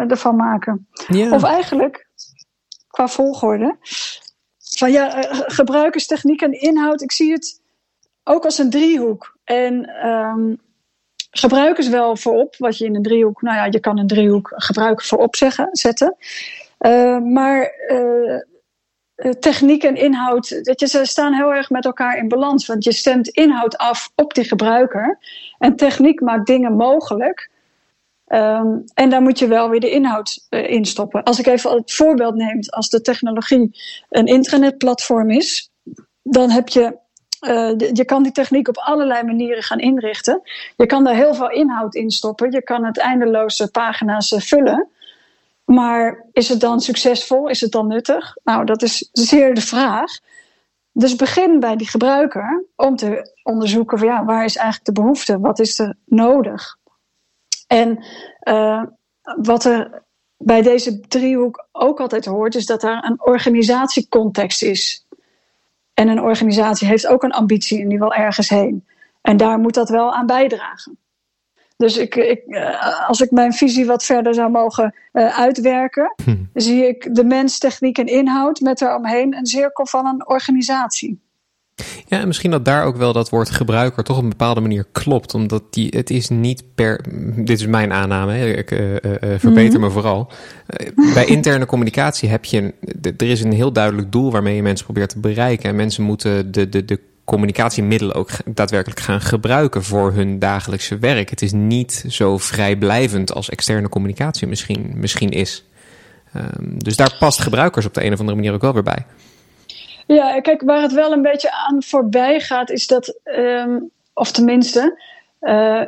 ervan 0.07 0.35
maken. 0.35 0.87
Ja. 1.07 1.31
Of 1.31 1.43
eigenlijk, 1.43 2.07
qua 2.87 3.07
volgorde, 3.07 3.77
van 4.57 4.91
ja, 4.91 5.21
gebruikerstechniek 5.29 6.41
en 6.41 6.61
inhoud, 6.61 7.01
ik 7.01 7.11
zie 7.11 7.31
het 7.31 7.58
ook 8.23 8.45
als 8.45 8.57
een 8.57 8.69
driehoek. 8.69 9.37
En 9.43 10.05
um, 10.07 10.59
gebruikers 11.31 11.87
wel 11.87 12.15
voorop, 12.15 12.55
wat 12.57 12.77
je 12.77 12.85
in 12.85 12.95
een 12.95 13.03
driehoek, 13.03 13.41
nou 13.41 13.55
ja, 13.55 13.65
je 13.65 13.79
kan 13.79 13.97
een 13.97 14.07
driehoek 14.07 14.51
gebruiker 14.55 15.05
voorop 15.05 15.35
zeggen, 15.35 15.69
zetten. 15.71 16.15
Uh, 16.79 17.19
maar 17.19 17.73
uh, 17.87 18.41
techniek 19.39 19.83
en 19.83 19.95
inhoud, 19.95 20.65
dat 20.65 20.79
je, 20.79 20.87
ze 20.87 21.05
staan 21.05 21.33
heel 21.33 21.53
erg 21.53 21.69
met 21.69 21.85
elkaar 21.85 22.17
in 22.17 22.27
balans. 22.27 22.65
Want 22.65 22.83
je 22.83 22.93
stemt 22.93 23.27
inhoud 23.27 23.77
af 23.77 24.11
op 24.15 24.33
die 24.33 24.43
gebruiker. 24.43 25.17
En 25.57 25.75
techniek 25.75 26.21
maakt 26.21 26.47
dingen 26.47 26.73
mogelijk. 26.73 27.49
Um, 28.27 28.83
en 28.93 29.09
daar 29.09 29.21
moet 29.21 29.39
je 29.39 29.47
wel 29.47 29.69
weer 29.69 29.79
de 29.79 29.89
inhoud 29.89 30.47
uh, 30.49 30.69
in 30.69 30.85
stoppen. 30.85 31.23
Als 31.23 31.39
ik 31.39 31.47
even 31.47 31.71
het 31.71 31.93
voorbeeld 31.93 32.35
neem, 32.35 32.59
als 32.69 32.89
de 32.89 33.01
technologie 33.01 33.79
een 34.09 34.25
internetplatform 34.25 35.29
is, 35.29 35.71
dan 36.23 36.49
heb 36.49 36.67
je 36.67 36.97
uh, 37.41 37.77
je 37.93 38.05
kan 38.05 38.23
die 38.23 38.31
techniek 38.31 38.67
op 38.67 38.77
allerlei 38.77 39.23
manieren 39.23 39.63
gaan 39.63 39.79
inrichten. 39.79 40.41
Je 40.75 40.85
kan 40.85 41.03
daar 41.03 41.15
heel 41.15 41.33
veel 41.33 41.51
inhoud 41.51 41.95
in 41.95 42.11
stoppen. 42.11 42.51
Je 42.51 42.63
kan 42.63 42.83
het 42.85 42.97
eindeloze 42.97 43.71
pagina's 43.71 44.31
uh, 44.31 44.39
vullen. 44.39 44.87
Maar 45.65 46.25
is 46.31 46.49
het 46.49 46.59
dan 46.59 46.79
succesvol? 46.79 47.47
Is 47.47 47.61
het 47.61 47.71
dan 47.71 47.87
nuttig? 47.87 48.35
Nou, 48.43 48.65
dat 48.65 48.81
is 48.81 49.09
zeer 49.11 49.55
de 49.55 49.61
vraag. 49.61 50.11
Dus 50.91 51.15
begin 51.15 51.59
bij 51.59 51.75
die 51.75 51.89
gebruiker 51.89 52.65
om 52.75 52.95
te 52.95 53.35
onderzoeken 53.43 53.97
van 53.97 54.07
ja, 54.07 54.25
waar 54.25 54.43
is 54.43 54.55
eigenlijk 54.55 54.85
de 54.85 55.01
behoefte? 55.01 55.39
Wat 55.39 55.59
is 55.59 55.79
er 55.79 55.95
nodig? 56.05 56.77
En 57.67 58.05
uh, 58.43 58.83
wat 59.23 59.65
er 59.65 60.03
bij 60.37 60.61
deze 60.61 60.99
driehoek 60.99 61.67
ook 61.71 61.99
altijd 61.99 62.25
hoort, 62.25 62.55
is 62.55 62.65
dat 62.65 62.83
er 62.83 63.03
een 63.03 63.25
organisatiecontext 63.25 64.63
is. 64.63 65.05
En 65.99 66.07
een 66.07 66.21
organisatie 66.21 66.87
heeft 66.87 67.07
ook 67.07 67.23
een 67.23 67.31
ambitie 67.31 67.81
en 67.81 67.89
die 67.89 67.99
wil 67.99 68.13
ergens 68.13 68.49
heen. 68.49 68.85
En 69.21 69.37
daar 69.37 69.59
moet 69.59 69.73
dat 69.73 69.89
wel 69.89 70.13
aan 70.13 70.25
bijdragen. 70.25 70.97
Dus 71.77 71.97
ik, 71.97 72.15
ik, 72.15 72.45
eh, 72.45 73.07
als 73.07 73.21
ik 73.21 73.31
mijn 73.31 73.53
visie 73.53 73.85
wat 73.85 74.03
verder 74.03 74.33
zou 74.33 74.51
mogen 74.51 74.95
uh, 75.13 75.39
uitwerken, 75.39 76.13
hm. 76.23 76.35
zie 76.53 76.87
ik 76.87 77.15
de 77.15 77.23
mens, 77.23 77.59
techniek 77.59 77.97
en 77.97 78.05
inhoud 78.05 78.59
met 78.59 78.77
daaromheen 78.77 79.35
een 79.35 79.45
cirkel 79.45 79.85
van 79.85 80.05
een 80.05 80.27
organisatie. 80.27 81.21
Ja, 82.07 82.19
en 82.19 82.27
misschien 82.27 82.51
dat 82.51 82.65
daar 82.65 82.83
ook 82.83 82.97
wel 82.97 83.13
dat 83.13 83.29
woord 83.29 83.49
gebruiker 83.49 84.03
toch 84.03 84.17
op 84.17 84.23
een 84.23 84.29
bepaalde 84.29 84.61
manier 84.61 84.85
klopt. 84.91 85.33
Omdat 85.33 85.63
die, 85.69 85.93
het 85.95 86.09
is 86.09 86.29
niet 86.29 86.63
per. 86.75 87.01
Dit 87.35 87.59
is 87.59 87.67
mijn 87.67 87.91
aanname, 87.91 88.33
hè, 88.33 88.47
ik 88.47 88.71
uh, 88.71 88.91
uh, 88.91 88.97
verbeter 89.37 89.51
mm 89.51 89.71
-hmm. 89.71 89.81
me 89.81 89.89
vooral. 89.89 90.31
Uh, 90.97 91.13
bij 91.13 91.25
interne 91.25 91.65
communicatie 91.65 92.29
heb 92.29 92.45
je. 92.45 92.57
Een, 92.57 92.73
er 93.17 93.29
is 93.29 93.43
een 93.43 93.53
heel 93.53 93.71
duidelijk 93.71 94.11
doel 94.11 94.31
waarmee 94.31 94.55
je 94.55 94.61
mensen 94.61 94.85
probeert 94.85 95.09
te 95.09 95.19
bereiken. 95.19 95.69
En 95.69 95.75
mensen 95.75 96.03
moeten 96.03 96.51
de, 96.51 96.69
de, 96.69 96.85
de 96.85 96.99
communicatiemiddelen 97.29 98.15
ook 98.15 98.29
daadwerkelijk 98.45 98.99
gaan 98.99 99.21
gebruiken 99.21 99.83
voor 99.83 100.13
hun 100.13 100.39
dagelijkse 100.39 100.97
werk. 100.97 101.29
Het 101.29 101.41
is 101.41 101.51
niet 101.51 102.03
zo 102.07 102.37
vrijblijvend 102.37 103.33
als 103.33 103.49
externe 103.49 103.89
communicatie 103.89 104.47
misschien, 104.47 104.91
misschien 104.95 105.29
is. 105.29 105.63
Um, 106.35 106.83
dus 106.83 106.95
daar 106.95 107.15
past 107.19 107.41
gebruikers 107.41 107.85
op 107.85 107.93
de 107.93 108.03
een 108.03 108.13
of 108.13 108.19
andere 108.19 108.37
manier 108.37 108.53
ook 108.53 108.61
wel 108.61 108.73
weer 108.73 108.83
bij. 108.83 109.05
Ja, 110.15 110.41
kijk, 110.41 110.61
waar 110.61 110.81
het 110.81 110.93
wel 110.93 111.11
een 111.11 111.21
beetje 111.21 111.51
aan 111.51 111.83
voorbij 111.83 112.39
gaat, 112.39 112.69
is 112.69 112.87
dat, 112.87 113.19
um, 113.23 113.91
of 114.13 114.31
tenminste, 114.31 115.01
uh, 115.41 115.81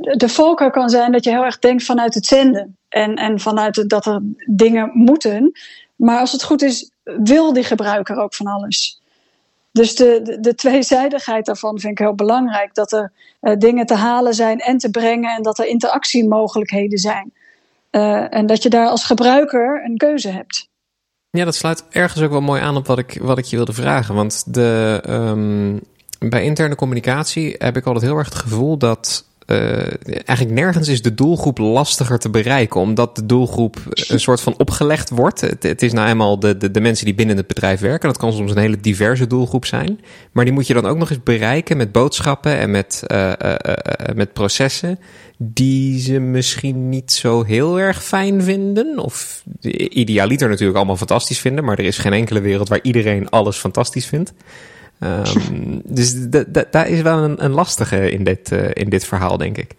de 0.00 0.28
valkuil 0.28 0.70
kan 0.70 0.88
zijn 0.88 1.12
dat 1.12 1.24
je 1.24 1.30
heel 1.30 1.44
erg 1.44 1.58
denkt 1.58 1.84
vanuit 1.84 2.14
het 2.14 2.26
zenden 2.26 2.76
en, 2.88 3.14
en 3.14 3.40
vanuit 3.40 3.88
dat 3.88 4.06
er 4.06 4.20
dingen 4.46 4.90
moeten. 4.94 5.52
Maar 5.96 6.18
als 6.18 6.32
het 6.32 6.42
goed 6.42 6.62
is, 6.62 6.90
wil 7.02 7.52
die 7.52 7.64
gebruiker 7.64 8.16
ook 8.16 8.34
van 8.34 8.46
alles. 8.46 9.00
Dus 9.72 9.94
de, 9.94 10.20
de, 10.22 10.40
de 10.40 10.54
tweezijdigheid 10.54 11.46
daarvan 11.46 11.78
vind 11.78 11.92
ik 11.92 11.98
heel 11.98 12.14
belangrijk. 12.14 12.74
Dat 12.74 12.92
er 12.92 13.12
uh, 13.40 13.56
dingen 13.56 13.86
te 13.86 13.94
halen 13.94 14.34
zijn 14.34 14.58
en 14.58 14.78
te 14.78 14.90
brengen 14.90 15.36
en 15.36 15.42
dat 15.42 15.58
er 15.58 15.66
interactiemogelijkheden 15.66 16.98
zijn. 16.98 17.32
Uh, 17.90 18.34
en 18.34 18.46
dat 18.46 18.62
je 18.62 18.68
daar 18.68 18.88
als 18.88 19.04
gebruiker 19.04 19.84
een 19.84 19.96
keuze 19.96 20.28
hebt. 20.28 20.67
Ja, 21.38 21.44
dat 21.44 21.54
sluit 21.54 21.84
ergens 21.90 22.22
ook 22.22 22.30
wel 22.30 22.40
mooi 22.40 22.60
aan 22.60 22.76
op 22.76 22.86
wat 22.86 22.98
ik, 22.98 23.18
wat 23.22 23.38
ik 23.38 23.44
je 23.44 23.56
wilde 23.56 23.72
vragen. 23.72 24.14
Want 24.14 24.54
de, 24.54 25.02
um, 25.08 25.80
bij 26.18 26.44
interne 26.44 26.74
communicatie 26.74 27.54
heb 27.58 27.76
ik 27.76 27.86
altijd 27.86 28.04
heel 28.04 28.16
erg 28.16 28.28
het 28.28 28.38
gevoel 28.38 28.76
dat 28.76 29.24
eigenlijk 29.48 30.50
nergens 30.50 30.88
is 30.88 31.02
de 31.02 31.14
doelgroep 31.14 31.58
lastiger 31.58 32.18
te 32.18 32.30
bereiken, 32.30 32.80
omdat 32.80 33.16
de 33.16 33.26
doelgroep 33.26 33.76
een 34.08 34.20
soort 34.20 34.40
van 34.40 34.58
opgelegd 34.58 35.10
wordt. 35.10 35.40
Het, 35.40 35.82
is 35.82 35.92
nou 35.92 36.08
eenmaal 36.08 36.38
de, 36.38 36.56
de, 36.56 36.70
de, 36.70 36.80
mensen 36.80 37.04
die 37.04 37.14
binnen 37.14 37.36
het 37.36 37.46
bedrijf 37.46 37.80
werken. 37.80 38.08
Dat 38.08 38.18
kan 38.18 38.32
soms 38.32 38.50
een 38.50 38.58
hele 38.58 38.80
diverse 38.80 39.26
doelgroep 39.26 39.64
zijn. 39.64 40.00
Maar 40.32 40.44
die 40.44 40.54
moet 40.54 40.66
je 40.66 40.74
dan 40.74 40.86
ook 40.86 40.98
nog 40.98 41.10
eens 41.10 41.22
bereiken 41.22 41.76
met 41.76 41.92
boodschappen 41.92 42.58
en 42.58 42.70
met, 42.70 43.02
uh, 43.06 43.32
uh, 43.42 43.54
met 44.14 44.32
processen 44.32 44.98
die 45.38 46.00
ze 46.00 46.18
misschien 46.18 46.88
niet 46.88 47.12
zo 47.12 47.42
heel 47.42 47.80
erg 47.80 48.04
fijn 48.04 48.42
vinden. 48.42 48.98
Of 48.98 49.44
idealiter 49.88 50.48
natuurlijk 50.48 50.76
allemaal 50.76 50.96
fantastisch 50.96 51.38
vinden, 51.38 51.64
maar 51.64 51.78
er 51.78 51.84
is 51.84 51.98
geen 51.98 52.12
enkele 52.12 52.40
wereld 52.40 52.68
waar 52.68 52.82
iedereen 52.82 53.28
alles 53.28 53.56
fantastisch 53.56 54.06
vindt. 54.06 54.32
Um, 55.00 55.82
dus 55.98 56.14
daar 56.70 56.88
is 56.88 57.02
wel 57.02 57.18
een, 57.18 57.44
een 57.44 57.52
lastige 57.52 58.10
in 58.10 58.24
dit, 58.24 58.50
uh, 58.50 58.70
in 58.72 58.88
dit 58.88 59.04
verhaal, 59.04 59.36
denk 59.36 59.56
ik. 59.56 59.74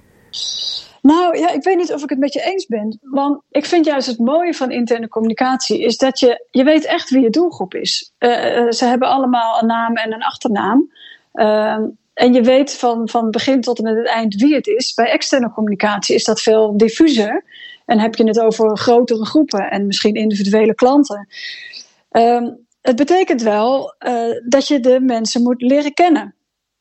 Nou 1.02 1.38
ja, 1.38 1.52
ik 1.52 1.64
weet 1.64 1.78
niet 1.78 1.94
of 1.94 2.04
ik 2.04 2.10
het 2.10 2.20
met 2.20 2.34
je 2.34 2.42
eens 2.42 2.66
ben. 2.66 3.00
Want 3.02 3.42
ik 3.50 3.66
vind 3.66 3.86
juist 3.86 4.08
het 4.08 4.20
mooie 4.20 4.54
van 4.54 4.72
interne 4.72 5.08
communicatie 5.08 5.82
is 5.82 5.98
dat 5.98 6.20
je, 6.20 6.46
je 6.52 6.64
weet 6.64 6.86
echt 6.86 7.10
wie 7.10 7.22
je 7.22 7.30
doelgroep 7.30 7.74
is. 7.74 8.14
Uh, 8.20 8.30
ze 8.70 8.86
hebben 8.86 9.08
allemaal 9.08 9.62
een 9.62 9.68
naam 9.68 9.96
en 9.96 10.14
een 10.14 10.24
achternaam. 10.24 10.92
Uh, 11.34 11.78
en 12.14 12.34
je 12.34 12.42
weet 12.42 12.74
van, 12.74 13.10
van 13.10 13.32
begin 13.32 13.62
tot 13.62 13.78
en 13.78 13.84
met 13.84 13.96
het 13.96 14.08
eind 14.08 14.36
wie 14.36 14.56
het 14.56 14.68
is. 14.68 14.94
Bij 14.94 15.10
externe 15.10 15.52
communicatie 15.52 16.16
is 16.16 16.24
dat 16.24 16.42
veel 16.42 16.78
diffuser. 16.78 17.44
En 17.86 18.00
heb 18.00 18.16
je 18.16 18.24
het 18.24 18.40
over 18.40 18.78
grotere 18.78 19.26
groepen 19.26 19.70
en 19.70 19.88
misschien 19.88 20.16
individuele 20.16 20.76
klanten. 20.76 21.28
Um, 22.12 22.68
het 22.82 22.96
betekent 22.96 23.42
wel 23.42 23.96
uh, 24.00 24.42
dat 24.48 24.68
je 24.68 24.80
de 24.80 25.00
mensen 25.00 25.42
moet 25.42 25.62
leren 25.62 25.94
kennen. 25.94 26.36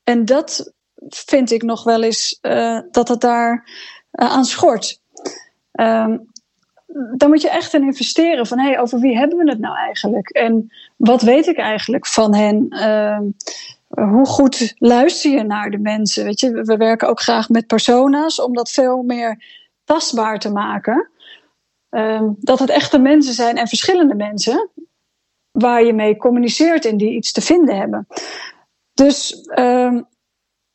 En 0.04 0.24
dat 0.24 0.72
vind 1.08 1.50
ik 1.50 1.62
nog 1.62 1.84
wel 1.84 2.02
eens 2.02 2.38
uh, 2.42 2.80
dat 2.90 3.08
het 3.08 3.20
daar 3.20 3.68
uh, 4.12 4.30
aan 4.30 4.44
schort. 4.44 5.00
Um, 5.72 6.26
dan 7.16 7.28
moet 7.28 7.42
je 7.42 7.50
echt 7.50 7.74
in 7.74 7.82
investeren 7.82 8.46
van 8.46 8.58
hey, 8.58 8.80
over 8.80 9.00
wie 9.00 9.16
hebben 9.16 9.38
we 9.38 9.50
het 9.50 9.58
nou 9.58 9.76
eigenlijk? 9.76 10.28
En 10.28 10.72
wat 10.96 11.22
weet 11.22 11.46
ik 11.46 11.56
eigenlijk 11.56 12.06
van 12.06 12.34
hen? 12.34 12.66
Uh, 12.70 13.20
hoe 13.88 14.26
goed 14.26 14.74
luister 14.78 15.30
je 15.30 15.42
naar 15.42 15.70
de 15.70 15.78
mensen? 15.78 16.24
Weet 16.24 16.40
je, 16.40 16.50
we 16.50 16.76
werken 16.76 17.08
ook 17.08 17.20
graag 17.20 17.48
met 17.48 17.66
persona's 17.66 18.40
om 18.40 18.54
dat 18.54 18.70
veel 18.70 19.02
meer 19.02 19.44
tastbaar 19.84 20.38
te 20.38 20.50
maken. 20.50 21.10
Uh, 21.90 22.22
dat 22.38 22.58
het 22.58 22.70
echte 22.70 22.98
mensen 22.98 23.34
zijn 23.34 23.56
en 23.56 23.68
verschillende 23.68 24.14
mensen 24.14 24.70
waar 25.58 25.84
je 25.84 25.92
mee 25.92 26.16
communiceert 26.16 26.84
en 26.84 26.96
die 26.96 27.14
iets 27.14 27.32
te 27.32 27.40
vinden 27.40 27.76
hebben. 27.76 28.06
Dus 28.94 29.48
uh, 29.58 30.00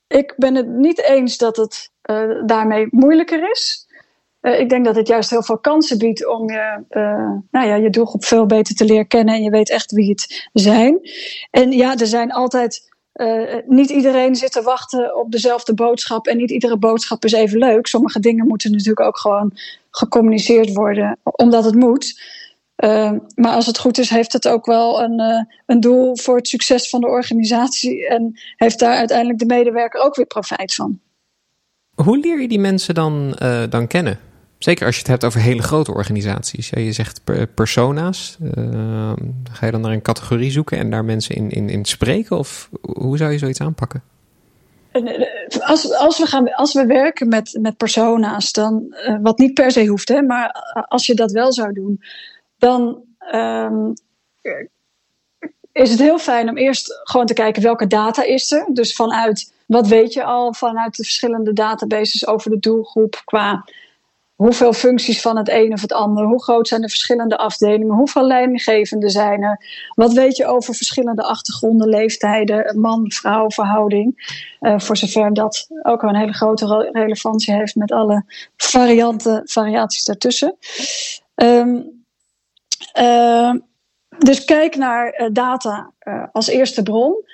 ik 0.07 0.33
ben 0.37 0.55
het 0.55 0.67
niet 0.67 1.01
eens 1.01 1.37
dat 1.37 1.57
het 1.57 1.91
uh, 2.09 2.45
daarmee 2.45 2.87
moeilijker 2.89 3.51
is. 3.51 3.87
Uh, 4.41 4.59
ik 4.59 4.69
denk 4.69 4.85
dat 4.85 4.95
het 4.95 5.07
juist 5.07 5.29
heel 5.29 5.43
veel 5.43 5.59
kansen 5.59 5.97
biedt 5.97 6.27
om 6.27 6.49
je, 6.49 6.83
uh, 6.89 7.31
nou 7.51 7.67
ja, 7.67 7.75
je 7.75 7.89
doelgroep 7.89 8.25
veel 8.25 8.45
beter 8.45 8.75
te 8.75 8.85
leren 8.85 9.07
kennen 9.07 9.35
en 9.35 9.43
je 9.43 9.49
weet 9.49 9.69
echt 9.69 9.91
wie 9.91 10.09
het 10.09 10.49
zijn. 10.53 10.99
En 11.51 11.71
ja, 11.71 11.95
er 11.95 12.07
zijn 12.07 12.31
altijd. 12.31 12.91
niet 13.65 13.89
iedereen 13.89 14.35
zit 14.35 14.51
te 14.51 14.61
wachten 14.61 15.17
op 15.17 15.31
dezelfde 15.31 15.73
boodschap 15.73 16.27
en 16.27 16.37
niet 16.37 16.51
iedere 16.51 16.77
boodschap 16.77 17.23
is 17.23 17.31
even 17.31 17.57
leuk. 17.57 17.87
Sommige 17.87 18.19
dingen 18.19 18.47
moeten 18.47 18.71
natuurlijk 18.71 19.07
ook 19.07 19.17
gewoon 19.17 19.51
gecommuniceerd 19.91 20.73
worden, 20.73 21.17
omdat 21.23 21.63
het 21.65 21.75
moet. 21.75 22.13
Uh, 22.77 23.11
maar 23.35 23.51
als 23.51 23.65
het 23.65 23.77
goed 23.77 23.97
is, 23.97 24.09
heeft 24.09 24.33
het 24.33 24.47
ook 24.47 24.65
wel 24.65 25.01
een, 25.01 25.19
uh, 25.19 25.55
een 25.65 25.79
doel 25.79 26.17
voor 26.17 26.35
het 26.35 26.47
succes 26.47 26.89
van 26.89 27.01
de 27.01 27.07
organisatie. 27.07 28.07
En 28.07 28.39
heeft 28.55 28.79
daar 28.79 28.95
uiteindelijk 28.95 29.39
de 29.39 29.45
medewerker 29.45 30.01
ook 30.01 30.15
weer 30.15 30.25
profijt 30.25 30.73
van. 30.73 30.99
Hoe 31.95 32.17
leer 32.17 32.41
je 32.41 32.47
die 32.47 32.59
mensen 32.59 32.93
dan, 32.93 33.37
uh, 33.41 33.63
dan 33.69 33.87
kennen? 33.87 34.19
Zeker 34.57 34.85
als 34.85 34.95
je 34.95 35.01
het 35.01 35.09
hebt 35.09 35.23
over 35.23 35.39
hele 35.39 35.61
grote 35.61 35.93
organisaties. 35.93 36.69
Ja, 36.69 36.81
je 36.81 36.91
zegt 36.91 37.21
persona's. 37.53 38.37
Ehm, 38.53 39.15
ga 39.51 39.65
je 39.65 39.71
dan 39.71 39.81
naar 39.81 39.91
een 39.91 40.01
categorie 40.01 40.51
zoeken 40.51 40.77
en 40.77 40.89
daar 40.89 41.05
mensen 41.05 41.35
in, 41.35 41.49
in, 41.49 41.69
in 41.69 41.85
spreken? 41.85 42.37
Of 42.37 42.69
hoe 42.81 43.17
zou 43.17 43.31
je 43.31 43.37
zoiets 43.37 43.61
aanpakken? 43.61 44.03
Als, 45.59 45.93
als, 45.93 46.17
we, 46.17 46.25
gaan, 46.25 46.53
als 46.53 46.73
we 46.73 46.85
werken 46.85 47.27
met, 47.27 47.57
met 47.61 47.77
persona's, 47.77 48.51
dan, 48.51 48.95
wat 49.21 49.37
niet 49.37 49.53
per 49.53 49.71
se 49.71 49.85
hoeft, 49.85 50.07
hè, 50.07 50.21
maar 50.21 50.55
als 50.87 51.05
je 51.05 51.13
dat 51.13 51.31
wel 51.31 51.53
zou 51.53 51.73
doen, 51.73 52.01
dan 52.63 53.03
um, 53.33 53.93
is 55.71 55.89
het 55.89 55.99
heel 55.99 56.19
fijn 56.19 56.49
om 56.49 56.57
eerst 56.57 56.99
gewoon 57.03 57.25
te 57.25 57.33
kijken 57.33 57.61
welke 57.61 57.87
data 57.87 58.23
is 58.23 58.51
er. 58.51 58.65
Dus 58.73 58.95
vanuit 58.95 59.53
wat 59.65 59.87
weet 59.87 60.13
je 60.13 60.23
al 60.23 60.53
vanuit 60.53 60.95
de 60.95 61.03
verschillende 61.03 61.53
databases 61.53 62.27
over 62.27 62.51
de 62.51 62.59
doelgroep 62.59 63.21
qua 63.25 63.65
hoeveel 64.35 64.73
functies 64.73 65.21
van 65.21 65.37
het 65.37 65.49
een 65.49 65.73
of 65.73 65.81
het 65.81 65.93
ander, 65.93 66.25
hoe 66.25 66.43
groot 66.43 66.67
zijn 66.67 66.81
de 66.81 66.89
verschillende 66.89 67.37
afdelingen, 67.37 67.95
hoeveel 67.95 68.27
leidinggevenden 68.27 69.09
zijn 69.09 69.43
er, 69.43 69.59
wat 69.95 70.13
weet 70.13 70.37
je 70.37 70.45
over 70.45 70.75
verschillende 70.75 71.23
achtergronden, 71.23 71.87
leeftijden, 71.87 72.79
man-vrouw 72.79 73.49
verhouding, 73.49 74.35
uh, 74.61 74.79
voor 74.79 74.97
zover 74.97 75.33
dat 75.33 75.67
ook 75.81 76.01
een 76.01 76.15
hele 76.15 76.33
grote 76.33 76.89
relevantie 76.91 77.53
heeft 77.53 77.75
met 77.75 77.91
alle 77.91 78.23
varianten, 78.57 79.41
variaties 79.45 80.03
daartussen. 80.03 80.57
Um, 81.35 82.02
uh, 82.99 83.53
dus 84.17 84.45
kijk 84.45 84.75
naar 84.75 85.21
uh, 85.21 85.27
data 85.31 85.91
uh, 86.03 86.23
als 86.31 86.47
eerste 86.47 86.83
bron. 86.83 87.25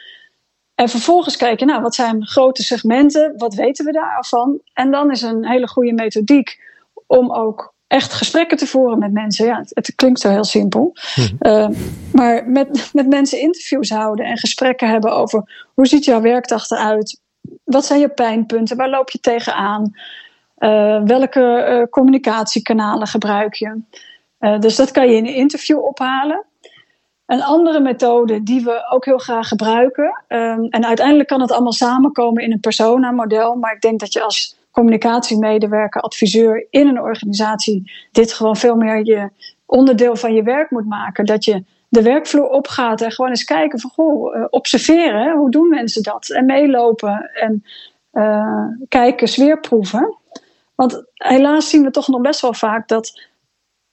En 0.76 0.90
vervolgens 0.90 1.38
kijken, 1.38 1.68
nou, 1.68 1.82
wat 1.82 1.96
zijn 1.96 2.26
grote 2.26 2.64
segmenten? 2.64 3.34
Wat 3.38 3.54
weten 3.54 3.86
we 3.86 3.92
daarvan? 3.92 4.60
En 4.74 4.92
dan 4.92 5.12
is 5.12 5.22
een 5.22 5.48
hele 5.48 5.68
goede 5.68 5.94
methodiek 5.94 6.62
om 7.08 7.32
ook 7.32 7.74
echt 7.88 8.14
gesprekken 8.14 8.58
te 8.58 8.68
voeren 8.68 9.00
met 9.00 9.12
mensen. 9.12 9.46
Ja, 9.46 9.58
het, 9.58 9.72
het 9.74 9.96
klinkt 9.96 10.20
zo 10.20 10.30
heel 10.30 10.44
simpel. 10.44 10.96
Mm. 11.16 11.76
maar 12.12 12.50
met, 12.50 12.90
met 12.94 13.08
mensen 13.08 13.40
interviews 13.40 13.90
houden 13.90 14.26
en 14.26 14.38
gesprekken 14.38 14.90
hebben 14.90 15.12
over 15.12 15.68
hoe 15.74 15.88
ziet 15.88 16.06
jouw 16.06 16.22
werkdag 16.22 16.70
eruit? 16.70 17.22
Wat 17.64 17.86
zijn 17.86 18.00
je 18.00 18.10
pijnpunten? 18.10 18.78
Waar 18.78 18.90
loop 18.90 19.10
je 19.10 19.20
tegenaan? 19.20 19.94
welke 21.06 21.88
communicatiekanalen 21.90 23.08
gebruik 23.08 23.54
je? 23.54 23.82
Uh, 24.40 24.60
dus 24.60 24.76
dat 24.76 24.92
kan 24.92 25.10
je 25.10 25.16
in 25.16 25.26
een 25.26 25.36
interview 25.36 25.84
ophalen. 25.84 26.46
Een 27.26 27.44
andere 27.44 27.80
methode 27.80 28.44
die 28.44 28.64
we 28.64 28.88
ook 28.90 29.06
heel 29.06 29.18
graag 29.18 29.48
gebruiken. 29.48 30.24
Um, 30.28 30.66
en 30.66 30.86
uiteindelijk 30.86 31.28
kan 31.28 31.42
het 31.42 31.52
allemaal 31.52 31.72
samenkomen 31.72 32.44
in 32.44 32.52
een 32.52 32.60
persona-model. 32.60 33.56
Maar 33.56 33.74
ik 33.74 33.82
denk 33.82 34.00
dat 34.00 34.14
je 34.14 34.22
als 34.22 34.58
communicatiemedewerker, 34.72 36.02
adviseur 36.02 36.68
in 36.70 36.88
een 36.88 37.02
organisatie 37.02 37.92
dit 38.12 38.34
gewoon 38.34 38.56
veel 38.56 38.76
meer 38.76 39.06
je 39.06 39.30
onderdeel 39.66 40.16
van 40.16 40.34
je 40.34 40.44
werk 40.44 40.72
moet 40.72 40.86
maken. 40.86 41.26
Dat 41.26 41.46
je 41.46 41.64
de 41.90 42.02
werkvloer 42.02 42.50
opgaat 42.50 43.02
en 43.02 43.12
gewoon 43.12 43.30
eens 43.30 43.44
kijken 43.44 43.80
van 43.80 43.90
goh, 43.90 44.36
uh, 44.36 44.46
observeren. 44.50 45.38
Hoe 45.38 45.52
doen 45.52 45.70
mensen 45.70 46.04
dat? 46.04 46.30
En 46.30 46.46
meelopen 46.46 47.30
en 47.34 47.64
uh, 48.14 48.66
kijken, 48.88 49.28
sfeerproeven. 49.28 50.18
Want 50.76 51.04
helaas 51.14 51.70
zien 51.70 51.84
we 51.84 51.92
toch 51.92 52.08
nog 52.08 52.22
best 52.22 52.42
wel 52.42 52.54
vaak 52.54 52.88
dat 52.88 53.29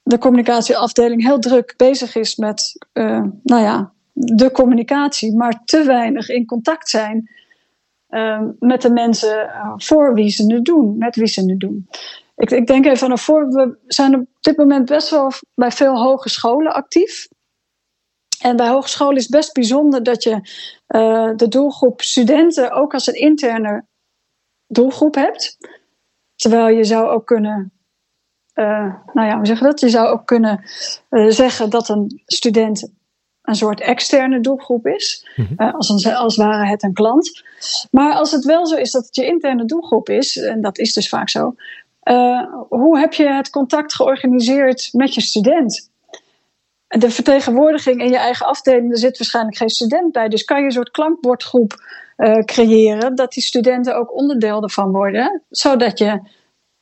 de 0.07 0.17
communicatieafdeling 0.17 1.23
heel 1.23 1.39
druk 1.39 1.73
bezig 1.77 2.15
is 2.15 2.35
met 2.35 2.87
uh, 2.93 3.23
nou 3.43 3.61
ja, 3.61 3.93
de 4.13 4.51
communicatie, 4.51 5.35
maar 5.35 5.61
te 5.65 5.83
weinig 5.83 6.29
in 6.29 6.45
contact 6.45 6.89
zijn 6.89 7.31
uh, 8.09 8.41
met 8.59 8.81
de 8.81 8.91
mensen 8.91 9.45
uh, 9.45 9.73
voor 9.75 10.13
wie 10.13 10.29
ze 10.29 10.53
het 10.53 10.65
doen, 10.65 10.97
met 10.97 11.15
wie 11.15 11.27
ze 11.27 11.49
het 11.49 11.59
doen. 11.59 11.87
Ik, 12.35 12.51
ik 12.51 12.67
denk 12.67 12.85
even 12.85 13.09
aan 13.09 13.19
voor, 13.19 13.47
we 13.47 13.77
zijn 13.87 14.15
op 14.15 14.27
dit 14.39 14.57
moment 14.57 14.85
best 14.85 15.09
wel 15.09 15.31
bij 15.55 15.71
veel 15.71 16.01
hogescholen 16.01 16.73
actief. 16.73 17.27
En 18.41 18.55
bij 18.55 18.67
hogescholen 18.67 19.15
is 19.15 19.23
het 19.23 19.31
best 19.31 19.53
bijzonder 19.53 20.03
dat 20.03 20.23
je 20.23 20.39
de 21.35 21.47
doelgroep 21.49 22.01
studenten 22.01 22.71
ook 22.71 22.93
als 22.93 23.07
een 23.07 23.19
interne 23.19 23.85
doelgroep 24.67 25.15
hebt. 25.15 25.57
Terwijl 26.35 26.75
je 26.75 26.83
zou 26.83 27.09
ook 27.09 27.25
kunnen, 27.25 27.76
uh, 28.57 28.93
nou 29.13 29.27
ja, 29.27 29.35
hoe 29.35 29.45
zeg 29.45 29.59
je 29.59 29.65
dat? 29.65 29.79
Je 29.79 29.89
zou 29.89 30.07
ook 30.07 30.25
kunnen 30.25 30.63
uh, 31.09 31.29
zeggen 31.29 31.69
dat 31.69 31.89
een 31.89 32.21
student 32.25 32.91
een 33.41 33.55
soort 33.55 33.81
externe 33.81 34.39
doelgroep 34.39 34.87
is. 34.87 35.27
Mm 35.35 35.47
-hmm. 35.57 35.69
als, 35.69 35.89
een, 35.89 36.15
als 36.15 36.35
ware 36.35 36.65
het 36.65 36.83
een 36.83 36.93
klant. 36.93 37.43
Maar 37.91 38.13
als 38.13 38.31
het 38.31 38.45
wel 38.45 38.67
zo 38.67 38.75
is 38.75 38.91
dat 38.91 39.05
het 39.05 39.15
je 39.15 39.25
interne 39.25 39.65
doelgroep 39.65 40.09
is, 40.09 40.37
en 40.37 40.61
dat 40.61 40.77
is 40.77 40.93
dus 40.93 41.09
vaak 41.09 41.29
zo. 41.29 41.55
hoe 42.69 42.99
heb 42.99 43.13
je 43.13 43.29
het 43.29 43.49
contact 43.49 43.95
georganiseerd 43.95 44.89
met 44.91 45.13
je 45.13 45.21
student? 45.21 45.89
de 46.87 47.11
vertegenwoordiging 47.11 48.01
in 48.01 48.09
je 48.09 48.17
eigen 48.17 48.45
afdeling, 48.45 48.91
er 48.91 48.97
zit 48.97 49.17
waarschijnlijk 49.17 49.57
geen 49.57 49.69
student 49.69 50.11
bij. 50.11 50.27
Dus 50.27 50.43
kan 50.43 50.59
je 50.59 50.65
een 50.65 50.71
soort 50.71 50.91
klankbordgroep 50.91 51.75
creëren, 52.45 53.15
dat 53.15 53.33
die 53.33 53.43
studenten 53.43 53.95
ook 53.95 54.15
onderdeel 54.15 54.63
ervan 54.63 54.91
worden, 54.91 55.43
zodat 55.49 55.97
je 55.97 56.19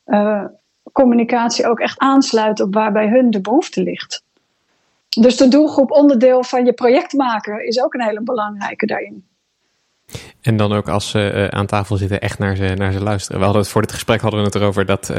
uh, 0.05 0.45
communicatie 0.91 1.67
ook 1.67 1.79
echt 1.79 1.99
aansluit 1.99 2.59
op 2.59 2.73
waar 2.73 2.91
bij 2.91 3.07
hun 3.07 3.29
de 3.29 3.41
behoefte 3.41 3.83
ligt. 3.83 4.23
Dus 5.09 5.37
de 5.37 5.47
doelgroep 5.47 5.91
onderdeel 5.91 6.43
van 6.43 6.65
je 6.65 6.73
project 6.73 7.13
maken 7.13 7.67
is 7.67 7.81
ook 7.81 7.93
een 7.93 8.03
hele 8.03 8.21
belangrijke 8.21 8.85
daarin. 8.85 9.25
En 10.41 10.57
dan 10.57 10.73
ook 10.73 10.87
als 10.87 11.09
ze 11.09 11.31
uh, 11.35 11.47
aan 11.47 11.65
tafel 11.65 11.97
zitten 11.97 12.21
echt 12.21 12.39
naar 12.39 12.55
ze, 12.55 12.73
naar 12.77 12.91
ze 12.91 13.03
luisteren. 13.03 13.37
We 13.37 13.43
hadden 13.43 13.63
het 13.63 13.71
voor 13.71 13.81
dit 13.81 13.91
gesprek 13.91 14.21
hadden 14.21 14.39
we 14.39 14.45
het 14.45 14.55
erover 14.55 14.85
dat 14.85 15.09
uh, 15.09 15.17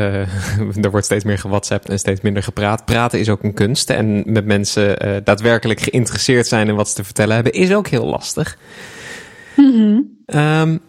er 0.85 0.91
wordt 0.91 1.07
steeds 1.07 1.25
meer 1.25 1.39
gewhatsappt 1.39 1.89
en 1.89 1.99
steeds 1.99 2.21
minder 2.21 2.43
gepraat. 2.43 2.85
Praten 2.85 3.21
is 3.21 3.29
ook 3.29 3.43
een 3.43 3.55
kunst 3.55 3.91
en 3.91 4.23
met 4.33 4.45
mensen 4.45 5.07
uh, 5.07 5.17
daadwerkelijk 5.25 5.81
geïnteresseerd 5.81 6.47
zijn 6.47 6.69
in 6.69 6.75
wat 6.75 6.89
ze 6.89 6.95
te 6.95 7.05
vertellen 7.05 7.35
hebben 7.35 7.53
is 7.53 7.73
ook 7.73 7.87
heel 7.87 8.07
lastig. 8.07 8.59
Mm 9.57 9.73
-hmm. 9.73 10.41
um, 10.41 10.81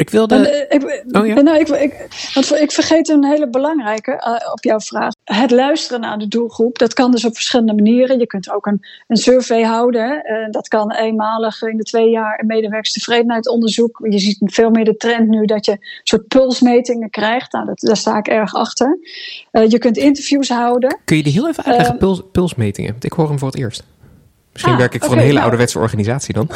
ik 0.00 0.10
wilde. 0.10 0.34
En, 0.34 0.80
ik, 0.80 1.16
oh, 1.16 1.26
ja? 1.26 1.40
nou, 1.40 1.58
ik, 1.58 1.68
ik, 1.68 2.08
want 2.34 2.60
ik 2.60 2.72
vergeet 2.72 3.08
een 3.08 3.24
hele 3.24 3.48
belangrijke 3.48 4.10
uh, 4.10 4.52
op 4.52 4.64
jouw 4.64 4.80
vraag. 4.80 5.12
Het 5.24 5.50
luisteren 5.50 6.00
naar 6.00 6.18
de 6.18 6.28
doelgroep, 6.28 6.78
dat 6.78 6.94
kan 6.94 7.10
dus 7.10 7.24
op 7.24 7.34
verschillende 7.34 7.74
manieren. 7.74 8.18
Je 8.18 8.26
kunt 8.26 8.50
ook 8.50 8.66
een, 8.66 8.80
een 9.06 9.16
survey 9.16 9.62
houden. 9.62 10.22
Uh, 10.24 10.50
dat 10.50 10.68
kan 10.68 10.92
eenmalig 10.92 11.62
in 11.62 11.76
de 11.76 11.82
twee 11.82 12.10
jaar 12.10 12.38
een 12.40 12.46
medewerkstevredenheidsonderzoek. 12.46 14.06
Je 14.10 14.18
ziet 14.18 14.38
veel 14.44 14.70
meer 14.70 14.84
de 14.84 14.96
trend 14.96 15.28
nu 15.28 15.44
dat 15.44 15.64
je 15.64 15.72
een 15.72 15.80
soort 16.02 16.28
pulsmetingen 16.28 17.10
krijgt. 17.10 17.52
Nou, 17.52 17.66
dat, 17.66 17.80
daar 17.80 17.96
sta 17.96 18.18
ik 18.18 18.28
erg 18.28 18.54
achter. 18.54 18.98
Uh, 19.52 19.68
je 19.68 19.78
kunt 19.78 19.96
interviews 19.96 20.48
houden. 20.48 20.98
Kun 21.04 21.16
je 21.16 21.22
die 21.22 21.32
heel 21.32 21.48
even 21.48 21.64
uitleggen, 21.64 21.96
puls, 21.96 22.22
pulsmetingen? 22.32 22.96
Ik 23.00 23.12
hoor 23.12 23.28
hem 23.28 23.38
voor 23.38 23.48
het 23.48 23.58
eerst. 23.58 23.82
Misschien 24.60 24.80
ah, 24.80 24.90
werk 24.90 24.94
ik 24.94 25.00
voor 25.00 25.10
okay, 25.10 25.22
een 25.22 25.30
hele 25.30 25.40
nou. 25.40 25.50
ouderwetse 25.50 25.78
organisatie 25.78 26.34
dan. 26.34 26.48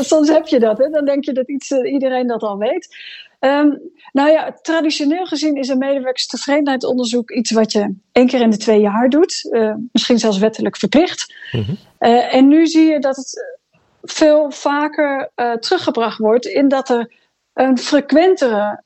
Soms 0.12 0.28
heb 0.28 0.46
je 0.46 0.58
dat, 0.58 0.78
hè? 0.78 0.88
dan 0.90 1.04
denk 1.04 1.24
je 1.24 1.32
dat 1.32 1.48
iets, 1.48 1.70
uh, 1.70 1.92
iedereen 1.92 2.26
dat 2.26 2.42
al 2.42 2.58
weet. 2.58 2.96
Um, 3.40 3.80
nou 4.12 4.30
ja, 4.30 4.58
traditioneel 4.62 5.26
gezien 5.26 5.56
is 5.56 5.68
een 5.68 5.78
medewerkerstevredenheidsonderzoek 5.78 7.30
iets 7.30 7.50
wat 7.50 7.72
je 7.72 7.94
één 8.12 8.26
keer 8.26 8.40
in 8.40 8.50
de 8.50 8.56
twee 8.56 8.80
jaar 8.80 9.08
doet. 9.08 9.48
Uh, 9.50 9.74
misschien 9.92 10.18
zelfs 10.18 10.38
wettelijk 10.38 10.76
verplicht. 10.76 11.34
Mm 11.52 11.62
-hmm. 11.62 11.76
uh, 12.00 12.34
en 12.34 12.48
nu 12.48 12.66
zie 12.66 12.84
je 12.84 12.98
dat 12.98 13.16
het 13.16 13.58
veel 14.02 14.50
vaker 14.50 15.30
teruggebracht 15.60 16.18
wordt 16.18 16.46
in 16.46 16.68
dat 16.68 16.88
er 16.88 17.12
een 17.54 17.78
frequentere, 17.78 18.82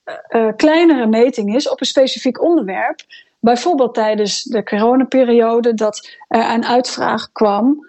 kleinere 0.57 1.07
meting 1.07 1.55
is 1.55 1.69
op 1.69 1.81
een 1.81 1.87
specifiek 1.87 2.43
onderwerp. 2.43 3.01
Bijvoorbeeld 3.47 3.95
tijdens 3.95 4.43
de 4.43 4.63
coronaperiode 4.63 5.75
dat 5.75 6.11
er 6.29 6.51
een 6.51 6.65
uitvraag 6.65 7.33
kwam. 7.33 7.87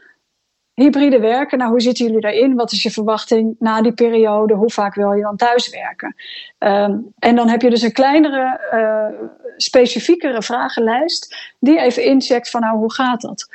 Hybride 0.74 1.20
werken, 1.20 1.58
nou 1.58 1.72
hoe 1.72 1.82
zitten 1.82 2.06
jullie 2.06 2.22
daarin? 2.22 2.56
Wat 2.56 2.72
is 2.72 2.84
je 2.84 2.92
verwachting 2.92 3.56
na 3.60 3.82
die 3.82 3.94
periode? 3.94 4.54
Hoe 4.54 4.70
vaak 4.70 4.96
wil 4.96 5.12
je 5.12 5.22
dan 5.22 5.36
thuiswerken? 5.36 6.16
Um, 6.60 7.14
en 7.20 7.36
dan 7.36 7.50
heb 7.50 7.62
je 7.62 7.70
dus 7.70 7.82
een 7.82 7.92
kleinere, 7.92 8.60
uh, 8.74 9.30
specifiekere 9.58 10.42
vragenlijst 10.42 11.56
die 11.60 11.80
even 11.80 12.04
incheckt 12.04 12.50
van 12.50 12.62
nou 12.62 12.78
hoe 12.78 12.94
gaat 12.94 13.22
dat? 13.22 13.50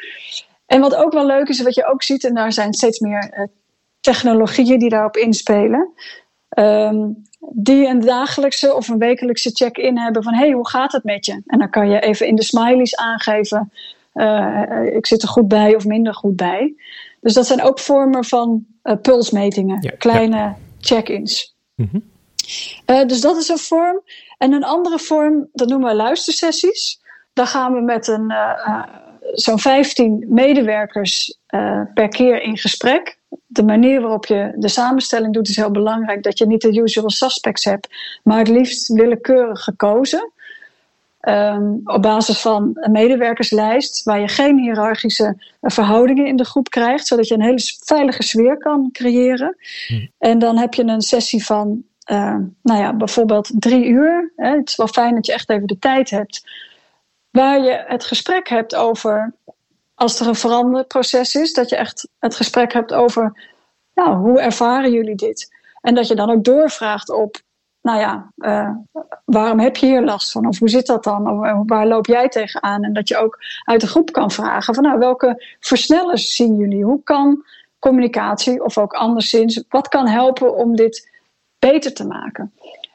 En 0.66 0.80
wat 0.80 0.94
ook 0.94 1.12
wel 1.12 1.26
leuk 1.26 1.49
is, 1.49 1.62
wat 1.62 1.75
je 1.75 1.87
ook 1.87 2.02
ziet, 2.02 2.25
en 2.25 2.35
daar 2.35 2.52
zijn 2.52 2.73
steeds 2.73 2.99
meer 2.99 3.32
uh, 3.35 3.47
technologieën 4.00 4.78
die 4.78 4.91
daarop 4.91 5.17
inspelen. 5.17 5.93
Um, 6.58 7.23
die 7.50 7.87
een 7.87 8.00
dagelijkse 8.00 8.75
of 8.75 8.89
een 8.89 8.99
wekelijkse 8.99 9.50
check-in 9.50 9.99
hebben 9.99 10.23
van 10.23 10.35
hey, 10.35 10.50
hoe 10.50 10.69
gaat 10.69 10.93
het 10.93 11.05
met 11.05 11.26
je? 11.26 11.43
En 11.47 11.59
dan 11.59 11.71
kan 11.71 11.91
je 11.91 12.00
even 12.00 12.26
in 12.26 12.35
de 12.35 12.45
smileys 12.45 12.97
aangeven, 12.97 13.73
uh, 14.15 14.95
ik 14.95 15.07
zit 15.07 15.23
er 15.23 15.28
goed 15.28 15.49
bij 15.49 15.76
of 15.76 15.85
minder 15.85 16.15
goed 16.15 16.37
bij. 16.37 16.75
Dus 17.21 17.35
dat 17.35 17.47
zijn 17.47 17.63
ook 17.63 17.78
vormen 17.78 18.25
van 18.25 18.67
uh, 18.85 18.95
pulsmetingen, 19.02 19.78
ja, 19.81 19.91
kleine 19.99 20.37
ja. 20.37 20.57
check-ins. 20.81 21.55
Mm 21.75 21.89
-hmm. 21.91 22.02
uh, 22.87 23.07
dus 23.07 23.21
dat 23.21 23.37
is 23.37 23.49
een 23.49 23.59
vorm. 23.59 24.00
En 24.39 24.52
een 24.52 24.65
andere 24.65 24.99
vorm, 24.99 25.49
dat 25.52 25.69
noemen 25.69 25.89
we 25.89 25.97
luistersessies. 25.97 27.00
Daar 27.33 27.47
gaan 27.47 27.73
we 27.73 27.81
met 27.81 28.09
een, 28.09 28.33
zo'n 29.33 29.59
15 29.59 30.26
medewerkers 30.28 31.39
per 31.95 32.09
keer 32.09 32.43
in 32.43 32.59
gesprek 32.59 33.19
de 33.47 33.62
manier 33.62 34.00
waarop 34.00 34.26
je 34.26 34.52
de 34.56 34.68
samenstelling 34.68 35.34
doet 35.34 35.49
is 35.49 35.56
heel 35.56 35.71
belangrijk. 35.71 36.23
Dat 36.23 36.38
je 36.38 36.47
niet 36.47 36.60
de 36.60 36.80
usual 36.80 37.10
suspects 37.10 37.64
hebt, 37.64 37.88
maar 38.23 38.38
het 38.38 38.49
liefst 38.49 38.88
willekeurig 38.88 39.60
gekozen. 39.60 40.32
Um, 41.28 41.80
op 41.84 42.02
basis 42.02 42.40
van 42.40 42.71
een 42.75 42.92
medewerkerslijst, 42.92 44.02
waar 44.02 44.21
je 44.21 44.28
geen 44.28 44.58
hiërarchische 44.58 45.36
verhoudingen 45.60 46.26
in 46.26 46.36
de 46.36 46.45
groep 46.45 46.68
krijgt, 46.68 47.06
zodat 47.06 47.28
je 47.28 47.34
een 47.34 47.42
hele 47.42 47.78
veilige 47.84 48.23
sfeer 48.23 48.58
kan 48.58 48.88
creëren. 48.92 49.56
Hm. 49.86 50.06
En 50.18 50.38
dan 50.38 50.56
heb 50.56 50.75
je 50.75 50.84
een 50.84 51.00
sessie 51.00 51.45
van, 51.45 51.82
uh, 52.10 52.36
nou 52.62 52.80
ja, 52.80 52.95
bijvoorbeeld 52.95 53.50
drie 53.54 53.86
uur. 53.86 54.32
Hè. 54.36 54.56
Het 54.56 54.68
is 54.68 54.76
wel 54.76 54.86
fijn 54.86 55.14
dat 55.14 55.26
je 55.26 55.32
echt 55.32 55.50
even 55.50 55.66
de 55.66 55.78
tijd 55.78 56.10
hebt, 56.10 56.49
waar 57.30 57.62
je 57.62 57.84
het 57.86 58.04
gesprek 58.04 58.49
hebt 58.49 58.75
over 58.75 59.34
als 60.02 60.21
er 60.21 60.26
een 60.26 60.34
veranderproces 60.34 61.34
is, 61.34 61.52
dat 61.52 61.69
je 61.69 61.76
echt 61.76 62.08
het 62.19 62.36
gesprek 62.36 62.73
hebt 62.73 62.93
over, 62.93 63.49
nou, 63.95 64.17
hoe 64.17 64.41
ervaren 64.41 64.93
jullie 64.93 65.15
dit? 65.15 65.54
En 65.80 65.95
dat 65.95 66.08
je 66.08 66.15
dan 66.15 66.30
ook 66.30 66.45
doorvraagt 66.45 67.10
op, 67.10 67.41
nou 67.82 67.99
ja, 67.99 68.32
uh, 68.36 68.71
waarom 69.25 69.60
heb 69.60 69.76
je 69.76 69.86
hier 69.86 70.04
last 70.04 70.32
van? 70.32 70.47
Of 70.47 70.58
hoe 70.58 70.69
zit 70.69 70.86
dat 70.86 71.04
dan? 71.04 71.30
Of 71.30 71.47
uh, 71.47 71.60
waar 71.67 71.86
loop 71.86 72.06
jij 72.06 72.28
tegenaan? 72.28 72.82
En 72.82 72.93
dat 72.93 73.08
je 73.08 73.17
ook 73.17 73.38
uit 73.65 73.80
de 73.80 73.86
groep 73.86 74.12
kan 74.12 74.30
vragen 74.30 74.75
van, 74.75 74.82
nou, 74.84 74.99
welke 74.99 75.56
versnellers 75.60 76.34
zien 76.34 76.56
jullie? 76.56 76.84
Hoe 76.84 77.02
kan 77.02 77.45
communicatie, 77.78 78.65
of 78.65 78.78
ook 78.78 78.93
anderszins, 78.93 79.65
wat 79.69 79.88
kan 79.88 80.08
helpen 80.08 80.56
om 80.56 80.76
dit 80.76 81.10
beter 81.58 81.95
te 81.95 82.06
maken? 82.06 82.54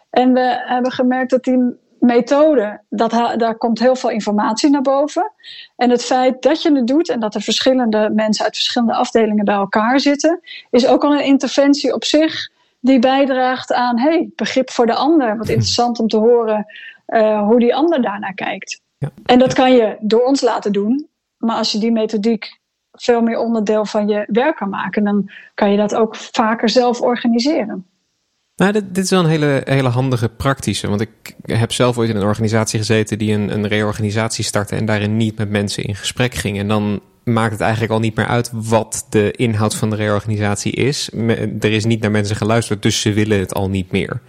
En 0.09 0.33
we 0.33 0.63
hebben 0.65 0.91
gemerkt 0.91 1.29
dat 1.29 1.43
die 1.43 1.77
methode, 1.99 2.81
dat, 2.89 3.11
daar 3.11 3.57
komt 3.57 3.79
heel 3.79 3.95
veel 3.95 4.09
informatie 4.09 4.69
naar 4.69 4.81
boven. 4.81 5.31
En 5.75 5.89
het 5.89 6.05
feit 6.05 6.41
dat 6.41 6.61
je 6.61 6.75
het 6.75 6.87
doet 6.87 7.09
en 7.09 7.19
dat 7.19 7.35
er 7.35 7.41
verschillende 7.41 8.11
mensen 8.13 8.45
uit 8.45 8.55
verschillende 8.55 8.93
afdelingen 8.93 9.45
bij 9.45 9.55
elkaar 9.55 9.99
zitten, 9.99 10.39
is 10.69 10.87
ook 10.87 11.03
al 11.03 11.13
een 11.13 11.25
interventie 11.25 11.93
op 11.93 12.03
zich 12.03 12.49
die 12.79 12.99
bijdraagt 12.99 13.73
aan 13.73 13.99
hey, 13.99 14.29
begrip 14.35 14.69
voor 14.69 14.85
de 14.85 14.95
ander. 14.95 15.37
Wat 15.37 15.49
interessant 15.49 15.99
om 15.99 16.07
te 16.07 16.17
horen 16.17 16.65
uh, 17.07 17.41
hoe 17.41 17.59
die 17.59 17.75
ander 17.75 18.01
daarnaar 18.01 18.33
kijkt. 18.33 18.81
Ja. 18.97 19.09
En 19.25 19.39
dat 19.39 19.53
kan 19.53 19.71
je 19.71 19.97
door 19.99 20.23
ons 20.23 20.41
laten 20.41 20.71
doen. 20.71 21.07
Maar 21.37 21.55
als 21.55 21.71
je 21.71 21.79
die 21.79 21.91
methodiek 21.91 22.59
veel 22.91 23.21
meer 23.21 23.37
onderdeel 23.37 23.85
van 23.85 24.07
je 24.07 24.23
werk 24.27 24.55
kan 24.55 24.69
maken, 24.69 25.03
dan 25.03 25.31
kan 25.53 25.71
je 25.71 25.77
dat 25.77 25.95
ook 25.95 26.15
vaker 26.15 26.69
zelf 26.69 27.01
organiseren. 27.01 27.85
Nou, 28.57 28.71
dit, 28.71 28.83
dit, 28.95 29.03
is 29.03 29.09
wel 29.09 29.19
een 29.19 29.29
hele, 29.29 29.61
hele 29.65 29.89
handige 29.89 30.29
praktische. 30.29 30.87
Want 30.87 31.01
ik 31.01 31.35
heb 31.45 31.71
zelf 31.71 31.97
ooit 31.97 32.09
in 32.09 32.15
een 32.15 32.23
organisatie 32.23 32.79
gezeten 32.79 33.17
die 33.17 33.33
een, 33.33 33.53
een 33.53 33.67
reorganisatie 33.67 34.43
startte 34.43 34.75
en 34.75 34.85
daarin 34.85 35.17
niet 35.17 35.37
met 35.37 35.49
mensen 35.49 35.83
in 35.83 35.95
gesprek 35.95 36.33
ging. 36.33 36.57
En 36.57 36.67
dan 36.67 37.01
maakt 37.23 37.51
het 37.51 37.61
eigenlijk 37.61 37.91
al 37.91 37.99
niet 37.99 38.15
meer 38.15 38.25
uit 38.25 38.49
wat 38.53 39.05
de 39.09 39.31
inhoud 39.31 39.75
van 39.75 39.89
de 39.89 39.95
reorganisatie 39.95 40.71
is. 40.71 41.09
Er 41.59 41.71
is 41.71 41.85
niet 41.85 42.01
naar 42.01 42.11
mensen 42.11 42.35
geluisterd, 42.35 42.81
dus 42.81 43.01
ze 43.01 43.13
willen 43.13 43.39
het 43.39 43.53
al 43.53 43.69
niet 43.69 43.91
meer. 43.91 44.21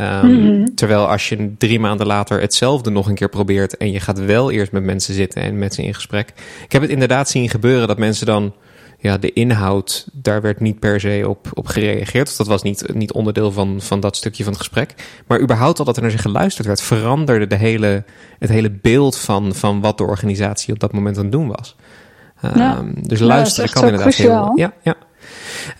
Um, 0.00 0.30
mm-hmm. 0.30 0.74
Terwijl 0.74 1.08
als 1.08 1.28
je 1.28 1.54
drie 1.58 1.80
maanden 1.80 2.06
later 2.06 2.40
hetzelfde 2.40 2.90
nog 2.90 3.08
een 3.08 3.14
keer 3.14 3.28
probeert 3.28 3.76
en 3.76 3.92
je 3.92 4.00
gaat 4.00 4.18
wel 4.18 4.50
eerst 4.50 4.72
met 4.72 4.82
mensen 4.82 5.14
zitten 5.14 5.42
en 5.42 5.58
met 5.58 5.74
ze 5.74 5.82
in 5.82 5.94
gesprek. 5.94 6.32
Ik 6.64 6.72
heb 6.72 6.82
het 6.82 6.90
inderdaad 6.90 7.28
zien 7.28 7.48
gebeuren 7.48 7.88
dat 7.88 7.98
mensen 7.98 8.26
dan 8.26 8.54
ja, 8.98 9.18
de 9.18 9.32
inhoud, 9.32 10.06
daar 10.12 10.42
werd 10.42 10.60
niet 10.60 10.78
per 10.78 11.00
se 11.00 11.24
op, 11.28 11.50
op 11.54 11.66
gereageerd. 11.66 12.26
Dus 12.26 12.36
dat 12.36 12.46
was 12.46 12.62
niet, 12.62 12.94
niet 12.94 13.12
onderdeel 13.12 13.52
van, 13.52 13.80
van 13.80 14.00
dat 14.00 14.16
stukje 14.16 14.42
van 14.44 14.52
het 14.52 14.62
gesprek. 14.62 14.94
Maar 15.26 15.40
überhaupt 15.40 15.78
al 15.78 15.84
dat 15.84 15.96
er 15.96 16.02
naar 16.02 16.10
zich 16.10 16.22
geluisterd 16.22 16.66
werd, 16.66 16.82
veranderde 16.82 17.46
de 17.46 17.56
hele, 17.56 18.04
het 18.38 18.50
hele 18.50 18.70
beeld 18.70 19.18
van, 19.18 19.54
van 19.54 19.80
wat 19.80 19.98
de 19.98 20.04
organisatie 20.04 20.74
op 20.74 20.80
dat 20.80 20.92
moment 20.92 21.16
aan 21.16 21.22
het 21.22 21.32
doen 21.32 21.48
was. 21.48 21.76
Ja. 22.54 22.78
Um, 22.78 22.94
dus 23.02 23.20
luisteren 23.20 23.68
ja, 23.68 23.80
kan 23.80 23.84
inderdaad 23.84 24.14
cruciaal. 24.14 24.52
heel. 24.54 24.72
Ja, 24.82 24.94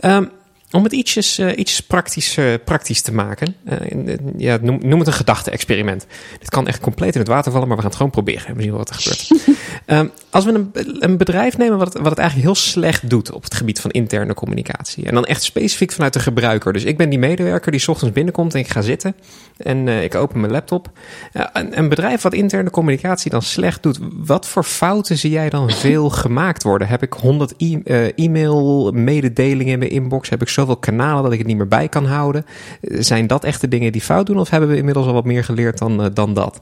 ja. 0.00 0.16
Um, 0.16 0.30
om 0.76 0.84
het 0.84 0.92
ietsjes, 0.92 1.38
uh, 1.38 1.58
ietsjes 1.58 1.80
praktisch, 1.80 2.36
uh, 2.36 2.54
praktisch 2.64 3.00
te 3.00 3.12
maken. 3.12 3.56
Uh, 3.64 4.14
ja, 4.36 4.58
noem, 4.60 4.78
noem, 4.82 4.98
het 4.98 5.08
een 5.08 5.14
gedachte-experiment. 5.14 6.06
Dit 6.38 6.50
kan 6.50 6.66
echt 6.66 6.80
compleet 6.80 7.14
in 7.14 7.20
het 7.20 7.28
water 7.28 7.52
vallen, 7.52 7.68
maar 7.68 7.76
we 7.76 7.82
gaan 7.82 7.90
het 7.90 8.00
gewoon 8.00 8.12
proberen. 8.12 8.56
We 8.56 8.62
zien 8.62 8.72
wat 8.72 8.88
er 8.88 8.94
gebeurt. 8.94 9.56
um, 9.86 10.10
als 10.30 10.44
we 10.44 10.52
een, 10.52 10.70
een, 10.98 11.16
bedrijf 11.16 11.58
nemen 11.58 11.78
wat 11.78 11.92
het, 11.92 12.02
wat 12.02 12.10
het 12.10 12.18
eigenlijk 12.18 12.48
heel 12.48 12.62
slecht 12.62 13.10
doet 13.10 13.32
op 13.32 13.42
het 13.42 13.54
gebied 13.54 13.80
van 13.80 13.90
interne 13.90 14.34
communicatie. 14.34 15.06
En 15.06 15.14
dan 15.14 15.24
echt 15.24 15.42
specifiek 15.42 15.92
vanuit 15.92 16.12
de 16.12 16.20
gebruiker. 16.20 16.72
Dus 16.72 16.84
ik 16.84 16.96
ben 16.96 17.08
die 17.08 17.18
medewerker 17.18 17.72
die 17.72 17.88
ochtends 17.88 18.14
binnenkomt 18.14 18.54
en 18.54 18.60
ik 18.60 18.68
ga 18.68 18.80
zitten. 18.80 19.16
En 19.56 19.88
ik 19.88 20.14
open 20.14 20.40
mijn 20.40 20.52
laptop. 20.52 20.90
Een, 21.32 21.78
een, 21.78 21.88
bedrijf 21.88 22.22
wat 22.22 22.34
interne 22.34 22.70
communicatie 22.70 23.30
dan 23.30 23.42
slecht 23.42 23.82
doet. 23.82 23.98
Wat 24.12 24.46
voor 24.46 24.64
fouten 24.64 25.18
zie 25.18 25.30
jij 25.30 25.50
dan 25.50 25.70
veel 25.70 26.10
gemaakt 26.10 26.62
worden? 26.62 26.88
Heb 26.88 27.02
ik 27.02 27.12
100 27.12 27.54
e- 27.56 28.12
e-mail 28.14 28.90
mededelingen 28.92 29.72
in 29.72 29.78
mijn 29.78 29.90
inbox? 29.90 30.28
Heb 30.28 30.42
ik 30.42 30.48
zoveel 30.66 30.92
kanalen 30.92 31.22
dat 31.22 31.32
ik 31.32 31.38
het 31.38 31.46
niet 31.46 31.56
meer 31.56 31.68
bij 31.68 31.88
kan 31.88 32.04
houden? 32.04 32.46
Zijn 32.80 33.26
dat 33.26 33.44
echt 33.44 33.60
de 33.60 33.68
dingen 33.68 33.92
die 33.92 34.00
fout 34.00 34.26
doen? 34.26 34.38
Of 34.38 34.50
hebben 34.50 34.68
we 34.68 34.76
inmiddels 34.76 35.06
al 35.06 35.12
wat 35.12 35.24
meer 35.24 35.44
geleerd 35.44 35.78
dan, 35.78 36.00
uh, 36.00 36.06
dan 36.14 36.34
dat? 36.34 36.60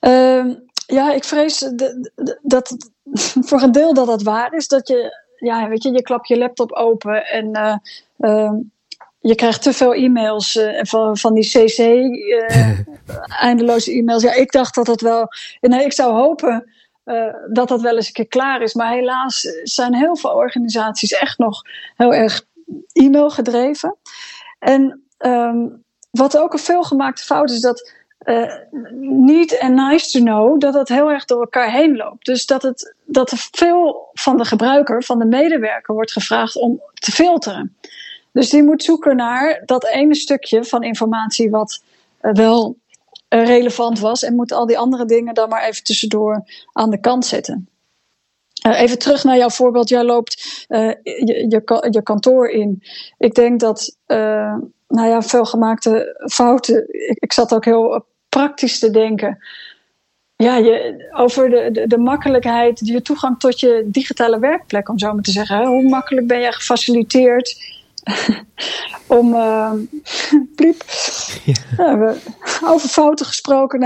Uh, 0.00 0.54
ja, 0.86 1.12
ik 1.12 1.24
vrees 1.24 1.70
dat 2.42 2.76
voor 3.48 3.62
een 3.62 3.72
deel 3.72 3.94
dat 3.94 4.06
dat 4.06 4.22
waar 4.22 4.54
is. 4.54 4.68
Dat 4.68 4.88
je, 4.88 5.22
ja, 5.36 5.68
weet 5.68 5.82
je, 5.82 5.92
je 5.92 6.02
klapt 6.02 6.28
je 6.28 6.38
laptop 6.38 6.72
open 6.72 7.26
en 7.26 7.46
uh, 8.18 8.52
je 9.20 9.34
krijgt 9.34 9.62
te 9.62 9.72
veel 9.72 9.94
e-mails 9.94 10.60
van, 10.76 11.16
van 11.16 11.34
die 11.34 11.48
CC, 11.48 11.78
eindeloze 13.48 13.92
e-mails. 13.92 14.22
Ja, 14.22 14.34
ik 14.34 14.52
dacht 14.52 14.74
dat 14.74 14.86
dat 14.86 15.00
wel. 15.00 15.28
Nee, 15.60 15.84
ik 15.84 15.92
zou 15.92 16.12
hopen 16.12 16.66
uh, 17.04 17.34
dat 17.52 17.68
dat 17.68 17.80
wel 17.80 17.96
eens 17.96 18.06
een 18.06 18.12
keer 18.12 18.28
klaar 18.28 18.62
is. 18.62 18.74
Maar 18.74 18.92
helaas 18.92 19.40
zijn 19.62 19.94
heel 19.94 20.16
veel 20.16 20.30
organisaties 20.30 21.12
echt 21.12 21.38
nog 21.38 21.62
heel 21.96 22.14
erg 22.14 22.44
e-mail 22.92 23.30
gedreven. 23.30 23.96
En 24.58 25.02
um, 25.18 25.84
wat 26.10 26.38
ook 26.38 26.52
een 26.52 26.58
veelgemaakte 26.58 27.22
fout 27.22 27.50
is, 27.50 27.60
dat 27.60 27.92
uh, 28.24 28.52
need 29.00 29.58
en 29.58 29.74
nice 29.74 30.10
to 30.10 30.20
know, 30.20 30.60
dat 30.60 30.72
dat 30.72 30.88
heel 30.88 31.10
erg 31.10 31.24
door 31.24 31.40
elkaar 31.40 31.70
heen 31.70 31.96
loopt. 31.96 32.26
Dus 32.26 32.46
dat, 32.46 32.62
het, 32.62 32.94
dat 33.04 33.30
er 33.30 33.48
veel 33.50 34.08
van 34.12 34.36
de 34.36 34.44
gebruiker, 34.44 35.02
van 35.02 35.18
de 35.18 35.24
medewerker, 35.24 35.94
wordt 35.94 36.12
gevraagd 36.12 36.56
om 36.56 36.80
te 36.94 37.12
filteren. 37.12 37.76
Dus 38.32 38.50
die 38.50 38.62
moet 38.62 38.82
zoeken 38.82 39.16
naar 39.16 39.62
dat 39.64 39.86
ene 39.86 40.14
stukje 40.14 40.64
van 40.64 40.82
informatie 40.82 41.50
wat 41.50 41.82
uh, 42.22 42.32
wel 42.32 42.76
relevant 43.40 43.98
was. 43.98 44.22
En 44.22 44.34
moet 44.34 44.52
al 44.52 44.66
die 44.66 44.78
andere 44.78 45.04
dingen 45.04 45.34
dan 45.34 45.48
maar 45.48 45.64
even 45.64 45.84
tussendoor 45.84 46.44
aan 46.72 46.90
de 46.90 47.00
kant 47.00 47.26
zetten. 47.26 47.68
Uh, 48.66 48.80
even 48.80 48.98
terug 48.98 49.24
naar 49.24 49.36
jouw 49.36 49.50
voorbeeld. 49.50 49.88
Jij 49.88 50.04
loopt 50.04 50.64
uh, 50.68 50.88
je, 51.02 51.46
je, 51.90 52.02
kantoor 52.02 52.48
in. 52.48 52.82
Ik 53.18 53.34
denk 53.34 53.60
dat, 53.60 53.96
nou 54.06 55.08
ja, 55.08 55.22
veel 55.22 55.44
gemaakte 55.44 56.24
fouten. 56.32 56.84
Ik, 56.88 57.16
ik 57.18 57.32
zat 57.32 57.54
ook 57.54 57.64
heel 57.64 58.06
praktisch 58.28 58.78
te 58.78 58.90
denken. 58.90 59.38
Ja, 60.36 60.56
je, 60.56 61.08
over 61.12 61.50
de, 61.50 61.68
de, 61.72 61.86
de, 61.86 61.98
makkelijkheid, 61.98 62.80
je 62.84 63.02
toegang 63.02 63.38
tot 63.38 63.60
je 63.60 63.84
digitale 63.86 64.38
werkplek, 64.38 64.88
om 64.88 64.98
zo 64.98 65.12
maar 65.12 65.22
te 65.22 65.30
zeggen. 65.30 65.66
Hoe 65.66 65.88
makkelijk 65.88 66.26
ben 66.26 66.40
je 66.40 66.52
gefaciliteerd 66.52 67.56
om. 69.06 69.34
Uh, 69.42 69.72
pliep. 70.54 70.82
Ja. 71.44 71.98
we, 71.98 72.16
over 72.64 72.88
fouten 72.88 73.26
gesproken. 73.26 73.82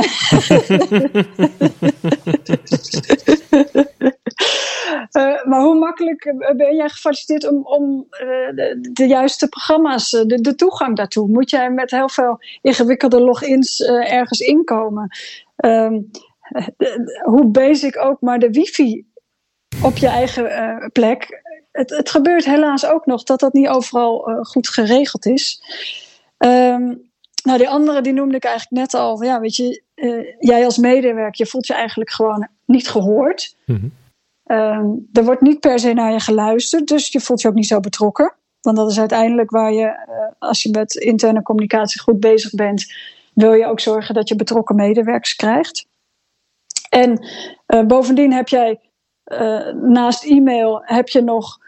uh, 5.13 5.45
maar 5.49 5.61
hoe 5.61 5.79
makkelijk 5.79 6.35
ben 6.57 6.77
jij 6.77 6.89
gefaciliteerd 6.89 7.53
om, 7.53 7.65
om 7.65 8.07
uh, 8.11 8.19
de, 8.55 8.89
de, 8.93 9.07
juiste 9.07 9.49
programma's, 9.49 10.11
de, 10.11 10.41
de, 10.41 10.55
toegang 10.55 10.97
daartoe? 10.97 11.29
Moet 11.29 11.51
jij 11.51 11.71
met 11.71 11.91
heel 11.91 12.09
veel 12.09 12.41
ingewikkelde 12.63 13.21
logins 13.21 13.81
ergens 13.85 14.41
inkomen? 14.41 15.17
Um, 15.57 16.11
hoe 17.23 17.45
basic 17.45 17.99
ook, 17.99 18.21
maar 18.21 18.39
de 18.39 18.51
wifi 18.51 19.07
op 19.83 19.97
je 19.97 20.09
eigen 20.09 20.91
plek 20.93 21.43
het, 21.77 21.91
het 21.91 22.11
gebeurt 22.11 22.45
helaas 22.45 22.87
ook 22.87 23.07
nog 23.07 23.23
dat 23.23 23.41
dat 23.41 23.53
niet 23.53 23.69
overal 23.69 24.31
uh, 24.31 24.45
goed 24.45 24.69
geregeld 24.69 25.27
is. 25.27 25.63
Um, 26.39 27.11
nou, 27.43 27.59
die 27.59 27.69
andere 27.69 28.01
die 28.01 28.13
noemde 28.13 28.37
ik 28.37 28.45
eigenlijk 28.45 28.83
net 28.83 29.01
al. 29.01 29.23
Ja, 29.23 29.41
weet 29.41 29.57
je, 29.57 29.83
uh, 29.95 30.35
jij 30.39 30.65
als 30.65 30.77
medewerker, 30.77 31.45
je 31.45 31.47
voelt 31.47 31.67
je 31.67 31.75
eigenlijk 31.75 32.11
gewoon 32.11 32.49
niet 32.65 32.89
gehoord. 32.89 33.57
Mm 33.67 33.77
-hmm. 33.77 34.57
um, 34.57 35.09
er 35.13 35.25
wordt 35.25 35.41
niet 35.41 35.61
per 35.61 35.79
se 35.79 35.93
naar 35.93 36.13
je 36.13 36.21
geluisterd, 36.21 36.89
dus 36.89 37.09
je 37.09 37.21
voelt 37.21 37.41
je 37.41 37.49
ook 37.49 37.55
niet 37.55 37.67
zo 37.67 37.81
betrokken. 37.81 38.35
Want 38.61 38.77
dat 38.77 38.91
is 38.91 38.99
uiteindelijk 38.99 39.51
waar 39.51 39.73
je, 39.73 39.85
uh, 39.85 40.33
als 40.39 40.63
je 40.63 40.71
met 40.71 40.95
interne 40.95 41.43
communicatie 41.43 42.01
goed 42.01 42.21
bezig 42.21 42.51
bent, 42.55 42.93
wil 43.35 43.53
je 43.53 43.67
ook 43.67 43.81
zorgen 43.81 44.15
dat 44.15 44.29
je 44.29 44.37
betrokken 44.37 44.77
medewerkers 44.77 45.37
krijgt. 45.37 45.87
En 46.89 47.27
bovendien 47.87 48.33
heb 48.33 48.49
jij 48.49 48.81
naast 49.83 50.25
e-mail 50.25 50.83
heb 50.85 51.09
je 51.09 51.23
nog 51.23 51.59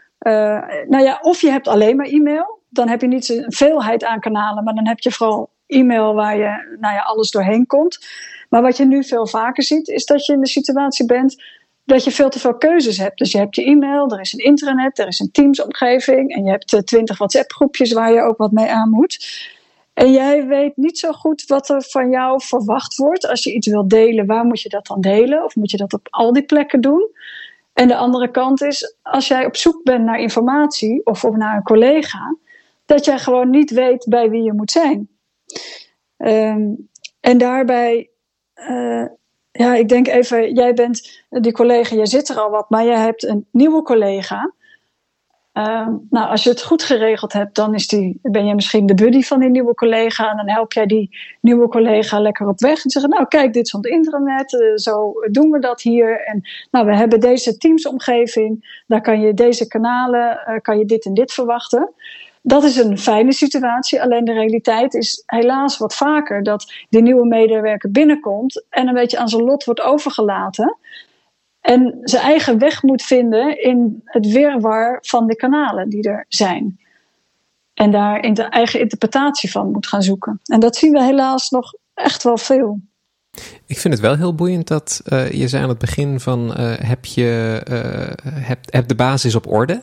nou 0.87 0.99
ja, 0.99 1.19
of 1.21 1.41
je 1.41 1.49
hebt 1.49 1.67
alleen 1.67 1.95
maar 1.95 2.07
e-mail. 2.07 2.57
Dan 2.69 2.87
heb 2.87 3.01
je 3.01 3.07
niet 3.07 3.29
een 3.29 3.53
veelheid 3.53 4.03
aan 4.03 4.19
kanalen, 4.19 4.63
maar 4.63 4.73
dan 4.73 4.87
heb 4.87 4.99
je 4.99 5.11
vooral 5.11 5.49
e-mail 5.67 6.13
waar 6.13 6.37
je 6.37 6.77
nou 6.79 6.93
ja, 6.93 7.01
alles 7.01 7.31
doorheen 7.31 7.65
komt. 7.65 8.05
Maar 8.49 8.61
wat 8.61 8.77
je 8.77 8.85
nu 8.85 9.03
veel 9.03 9.27
vaker 9.27 9.63
ziet, 9.63 9.87
is 9.87 10.05
dat 10.05 10.25
je 10.25 10.33
in 10.33 10.39
de 10.39 10.47
situatie 10.47 11.05
bent 11.05 11.43
dat 11.89 12.03
je 12.03 12.11
veel 12.11 12.29
te 12.29 12.39
veel 12.39 12.57
keuzes 12.57 12.97
hebt. 12.97 13.17
Dus 13.17 13.31
je 13.31 13.37
hebt 13.37 13.55
je 13.55 13.63
e-mail, 13.63 14.11
er 14.11 14.19
is 14.19 14.33
een 14.33 14.43
intranet, 14.43 14.99
er 14.99 15.07
is 15.07 15.19
een 15.19 15.31
Teams-omgeving 15.31 16.35
en 16.35 16.43
je 16.43 16.49
hebt 16.49 16.73
eh, 16.73 16.79
twintig 16.79 17.17
WhatsApp-groepjes 17.17 17.91
waar 17.91 18.13
je 18.13 18.21
ook 18.21 18.37
wat 18.37 18.51
mee 18.51 18.67
aan 18.67 18.89
moet. 18.89 19.47
En 19.93 20.11
jij 20.11 20.47
weet 20.47 20.77
niet 20.77 20.99
zo 20.99 21.11
goed 21.11 21.43
wat 21.47 21.69
er 21.69 21.83
van 21.83 22.09
jou 22.09 22.41
verwacht 22.43 22.95
wordt. 22.95 23.27
Als 23.27 23.43
je 23.43 23.53
iets 23.53 23.67
wilt 23.67 23.89
delen, 23.89 24.25
waar 24.25 24.45
moet 24.45 24.61
je 24.61 24.69
dat 24.69 24.87
dan 24.87 25.01
delen? 25.01 25.43
Of 25.43 25.55
moet 25.55 25.71
je 25.71 25.77
dat 25.77 25.93
op 25.93 26.07
al 26.09 26.33
die 26.33 26.43
plekken 26.43 26.81
doen? 26.81 27.09
En 27.79 27.87
de 27.87 27.95
andere 27.95 28.31
kant 28.31 28.61
is, 28.61 28.95
als 29.01 29.27
jij 29.27 29.45
op 29.45 29.55
zoek 29.55 29.83
bent 29.83 30.03
naar 30.05 30.19
informatie 30.19 31.05
of 31.05 31.23
naar 31.23 31.55
een 31.55 31.63
collega, 31.63 32.37
dat 32.85 33.05
jij 33.05 33.19
gewoon 33.19 33.49
niet 33.49 33.71
weet 33.71 34.05
bij 34.09 34.29
wie 34.29 34.43
je 34.43 34.53
moet 34.53 34.71
zijn. 34.71 35.09
Um, 36.17 36.89
en 37.19 37.37
daarbij, 37.37 38.09
uh, 38.55 39.05
ja, 39.51 39.75
ik 39.75 39.89
denk 39.89 40.07
even, 40.07 40.53
jij 40.53 40.73
bent 40.73 41.23
die 41.29 41.51
collega, 41.51 41.95
jij 41.95 42.05
zit 42.05 42.29
er 42.29 42.39
al 42.39 42.49
wat, 42.49 42.69
maar 42.69 42.85
jij 42.85 42.99
hebt 42.99 43.23
een 43.23 43.47
nieuwe 43.51 43.81
collega. 43.81 44.53
Uh, 45.59 45.87
nou, 46.09 46.29
als 46.29 46.43
je 46.43 46.49
het 46.49 46.63
goed 46.63 46.83
geregeld 46.83 47.33
hebt, 47.33 47.55
dan 47.55 47.73
is 47.73 47.87
die, 47.87 48.19
ben 48.21 48.45
je 48.45 48.55
misschien 48.55 48.85
de 48.85 48.93
buddy 48.93 49.21
van 49.21 49.39
die 49.39 49.49
nieuwe 49.49 49.73
collega. 49.73 50.31
En 50.31 50.37
dan 50.37 50.49
help 50.49 50.73
jij 50.73 50.85
die 50.85 51.17
nieuwe 51.41 51.67
collega 51.67 52.19
lekker 52.19 52.47
op 52.47 52.59
weg. 52.59 52.83
En 52.83 52.89
zeggen, 52.89 53.11
nou 53.11 53.27
kijk, 53.27 53.53
dit 53.53 53.65
is 53.65 53.71
van 53.71 53.79
het 53.79 53.91
intranet. 53.91 54.53
Uh, 54.53 54.75
zo 54.75 55.13
doen 55.31 55.51
we 55.51 55.59
dat 55.59 55.81
hier. 55.81 56.21
En 56.25 56.41
nou, 56.71 56.85
we 56.85 56.95
hebben 56.95 57.19
deze 57.19 57.57
teamsomgeving. 57.57 58.81
Daar 58.87 59.01
kan 59.01 59.21
je 59.21 59.33
deze 59.33 59.67
kanalen, 59.67 60.43
uh, 60.47 60.59
kan 60.61 60.77
je 60.77 60.85
dit 60.85 61.05
en 61.05 61.13
dit 61.13 61.31
verwachten. 61.33 61.93
Dat 62.41 62.63
is 62.63 62.77
een 62.77 62.97
fijne 62.97 63.33
situatie. 63.33 64.01
Alleen 64.01 64.25
de 64.25 64.33
realiteit 64.33 64.93
is 64.93 65.23
helaas 65.25 65.77
wat 65.77 65.95
vaker 65.95 66.43
dat 66.43 66.73
die 66.89 67.01
nieuwe 67.01 67.27
medewerker 67.27 67.91
binnenkomt. 67.91 68.65
En 68.69 68.87
een 68.87 68.93
beetje 68.93 69.17
aan 69.17 69.29
zijn 69.29 69.43
lot 69.43 69.63
wordt 69.63 69.81
overgelaten. 69.81 70.77
En 71.61 71.97
zijn 72.01 72.23
eigen 72.23 72.57
weg 72.57 72.83
moet 72.83 73.01
vinden 73.01 73.63
in 73.63 74.01
het 74.05 74.31
wirwar 74.31 74.97
van 75.01 75.27
de 75.27 75.35
kanalen 75.35 75.89
die 75.89 76.09
er 76.09 76.25
zijn. 76.27 76.79
En 77.73 77.91
daar 77.91 78.23
in 78.23 78.33
de 78.33 78.43
eigen 78.43 78.79
interpretatie 78.79 79.51
van 79.51 79.71
moet 79.71 79.87
gaan 79.87 80.03
zoeken. 80.03 80.39
En 80.43 80.59
dat 80.59 80.75
zien 80.75 80.91
we 80.91 81.03
helaas 81.03 81.49
nog 81.49 81.73
echt 81.93 82.23
wel 82.23 82.37
veel. 82.37 82.79
Ik 83.65 83.77
vind 83.77 83.93
het 83.93 84.03
wel 84.03 84.15
heel 84.15 84.35
boeiend 84.35 84.67
dat 84.67 85.01
uh, 85.05 85.31
je 85.31 85.47
zei 85.47 85.63
aan 85.63 85.69
het 85.69 85.77
begin 85.77 86.19
van 86.19 86.53
uh, 86.59 86.73
heb 86.77 87.05
je 87.05 87.61
uh, 87.71 88.33
heb, 88.33 88.59
heb 88.65 88.87
de 88.87 88.95
basis 88.95 89.35
op 89.35 89.47
orde. 89.47 89.81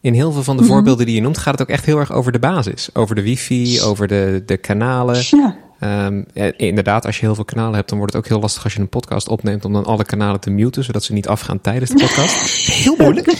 In 0.00 0.14
heel 0.14 0.32
veel 0.32 0.42
van 0.42 0.56
de 0.56 0.62
mm 0.62 0.68
-hmm. 0.68 0.76
voorbeelden 0.76 1.06
die 1.06 1.14
je 1.14 1.20
noemt 1.20 1.38
gaat 1.38 1.58
het 1.58 1.62
ook 1.62 1.74
echt 1.74 1.84
heel 1.84 1.98
erg 1.98 2.12
over 2.12 2.32
de 2.32 2.38
basis. 2.38 2.94
Over 2.94 3.14
de 3.14 3.22
wifi, 3.22 3.80
over 3.80 4.08
de, 4.08 4.42
de 4.46 4.56
kanalen. 4.56 5.16
Ja. 5.20 5.56
Um, 5.84 6.26
inderdaad, 6.56 7.06
als 7.06 7.18
je 7.18 7.26
heel 7.26 7.34
veel 7.34 7.44
kanalen 7.44 7.74
hebt, 7.74 7.88
dan 7.88 7.98
wordt 7.98 8.12
het 8.12 8.22
ook 8.22 8.28
heel 8.28 8.40
lastig 8.40 8.64
als 8.64 8.74
je 8.74 8.80
een 8.80 8.88
podcast 8.88 9.28
opneemt 9.28 9.64
om 9.64 9.72
dan 9.72 9.84
alle 9.84 10.04
kanalen 10.04 10.40
te 10.40 10.50
muten, 10.50 10.84
zodat 10.84 11.04
ze 11.04 11.12
niet 11.12 11.28
afgaan 11.28 11.60
tijdens 11.60 11.90
de 11.90 11.96
podcast. 11.96 12.66
heel 12.82 12.94
moeilijk. 12.98 13.32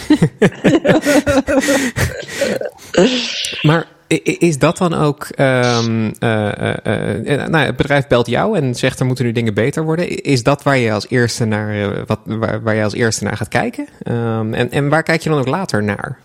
maar 3.68 3.86
is 4.22 4.58
dat 4.58 4.78
dan 4.78 4.94
ook. 4.94 5.28
Um, 5.38 6.04
uh, 6.20 6.52
uh, 6.84 7.46
nou, 7.46 7.56
het 7.56 7.76
bedrijf 7.76 8.06
belt 8.06 8.26
jou 8.26 8.58
en 8.58 8.74
zegt 8.74 9.00
er 9.00 9.06
moeten 9.06 9.24
nu 9.24 9.32
dingen 9.32 9.54
beter 9.54 9.84
worden. 9.84 10.22
Is 10.22 10.42
dat 10.42 10.62
waar 10.62 10.76
je 10.76 10.92
als 10.92 11.08
eerste 11.08 11.44
naar, 11.44 12.04
wat, 12.06 12.20
waar, 12.24 12.62
waar 12.62 12.74
je 12.74 12.84
als 12.84 12.94
eerste 12.94 13.24
naar 13.24 13.36
gaat 13.36 13.48
kijken? 13.48 13.88
Um, 14.08 14.54
en, 14.54 14.70
en 14.70 14.88
waar 14.88 15.02
kijk 15.02 15.20
je 15.20 15.28
dan 15.28 15.38
ook 15.38 15.46
later 15.46 15.82
naar? 15.82 16.18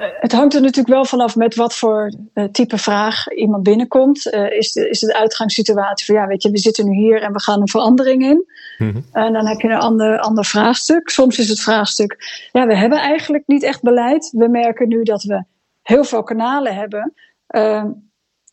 Eh, 0.00 0.08
het 0.20 0.32
hangt 0.32 0.54
er 0.54 0.60
natuurlijk 0.60 0.94
wel 0.94 1.04
vanaf 1.04 1.36
met 1.36 1.54
wat 1.54 1.76
voor 1.76 2.12
uh, 2.34 2.44
type 2.44 2.78
vraag 2.78 3.32
iemand 3.32 3.62
binnenkomt. 3.62 4.26
Uh, 4.26 4.50
is, 4.50 4.72
de, 4.72 4.88
is 4.88 4.98
de 4.98 5.14
uitgangssituatie 5.14 6.06
van 6.06 6.14
ja, 6.14 6.26
weet 6.26 6.42
je, 6.42 6.50
we 6.50 6.58
zitten 6.58 6.88
nu 6.88 6.94
hier 6.94 7.22
en 7.22 7.32
we 7.32 7.40
gaan 7.40 7.60
een 7.60 7.68
verandering 7.68 8.22
in. 8.22 8.44
Mm 8.78 8.90
-hmm. 8.90 9.04
En 9.12 9.32
dan 9.32 9.46
heb 9.46 9.60
je 9.60 9.68
een 9.68 9.78
ander, 9.78 10.18
ander 10.18 10.44
vraagstuk. 10.44 11.08
Soms 11.08 11.38
is 11.38 11.48
het 11.48 11.60
vraagstuk, 11.60 12.16
ja, 12.52 12.66
we 12.66 12.76
hebben 12.76 12.98
eigenlijk 12.98 13.46
niet 13.46 13.62
echt 13.62 13.82
beleid. 13.82 14.30
We 14.36 14.48
merken 14.48 14.88
nu 14.88 15.02
dat 15.02 15.22
we 15.22 15.44
heel 15.82 16.04
veel 16.04 16.22
kanalen 16.22 16.74
hebben. 16.74 17.14
Ehm, 17.46 17.90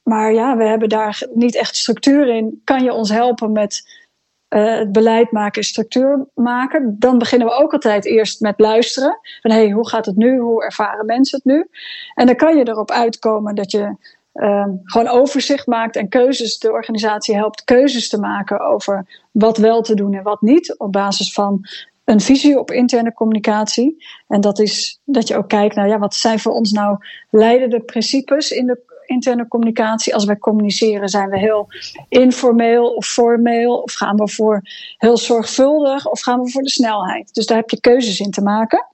maar 0.04 0.34
ja, 0.34 0.58
we 0.58 0.64
hebben 0.64 0.90
daar 0.90 1.28
niet 1.34 1.56
echt 1.56 1.76
structuur 1.76 2.28
in. 2.28 2.62
Kan 2.64 2.84
je 2.84 2.94
ons 2.94 3.10
helpen 3.10 3.52
met 3.52 4.06
uh, 4.50 4.78
het 4.78 4.92
beleid 4.92 5.32
maken 5.32 5.62
en 5.62 5.68
structuur 5.68 6.26
maken? 6.34 6.96
Dan 7.00 7.18
beginnen 7.18 7.48
we 7.48 7.54
ook 7.54 7.74
altijd 7.74 8.06
eerst 8.06 8.42
met 8.42 8.60
luisteren. 8.60 9.20
Van 9.42 9.52
hé, 9.52 9.58
hey, 9.58 9.72
hoe 9.72 9.88
gaat 9.88 10.06
het 10.06 10.16
nu? 10.16 10.40
Hoe 10.40 10.64
ervaren 10.64 11.06
mensen 11.06 11.38
het 11.44 11.54
nu? 11.54 11.68
En 12.14 12.26
dan 12.26 12.36
kan 12.36 12.58
je 12.58 12.68
erop 12.68 12.92
uitkomen 12.92 13.56
dat 13.56 13.72
je 13.72 13.96
uh, 14.34 14.66
gewoon 14.84 15.08
overzicht 15.08 15.68
maakt 15.68 15.96
en 15.96 16.10
keuzes, 16.10 16.60
de 16.60 16.72
organisatie 16.72 17.36
helpt 17.36 17.64
keuzes 17.64 18.10
te 18.10 18.20
maken 18.20 18.60
over 18.60 19.22
wat 19.32 19.58
wel 19.58 19.82
te 19.82 19.96
doen 19.96 20.14
en 20.14 20.24
wat 20.24 20.42
niet. 20.42 20.78
Op 20.78 20.92
basis 20.92 21.34
van 21.34 21.66
een 22.04 22.22
visie 22.22 22.60
op 22.60 22.72
interne 22.72 23.14
communicatie. 23.14 24.06
En 24.28 24.42
dat 24.42 24.60
is 24.60 25.02
dat 25.06 25.28
je 25.28 25.38
ook 25.38 25.48
kijkt 25.48 25.76
naar 25.76 25.88
ja, 25.88 26.00
wat 26.00 26.16
zijn 26.16 26.40
voor 26.40 26.54
ons 26.54 26.72
nou 26.72 26.98
leidende 27.30 27.80
principes 27.80 28.52
in 28.52 28.66
de 28.66 28.97
interne 29.08 29.48
communicatie. 29.48 30.14
Als 30.14 30.26
wij 30.26 30.38
communiceren, 30.38 31.10
zijn 31.10 31.30
we 31.30 31.40
heel 31.40 31.68
informeel 32.10 32.94
of 32.94 33.06
formeel? 33.06 33.78
Of 33.78 33.94
gaan 33.94 34.16
we 34.16 34.30
voor 34.30 34.62
heel 34.98 35.18
zorgvuldig? 35.18 36.08
Of 36.08 36.22
gaan 36.22 36.42
we 36.42 36.52
voor 36.52 36.64
de 36.64 36.70
snelheid? 36.70 37.34
Dus 37.34 37.46
daar 37.46 37.58
heb 37.58 37.70
je 37.70 37.80
keuzes 37.80 38.20
in 38.20 38.32
te 38.32 38.42
maken. 38.42 38.88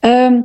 Um, 0.00 0.44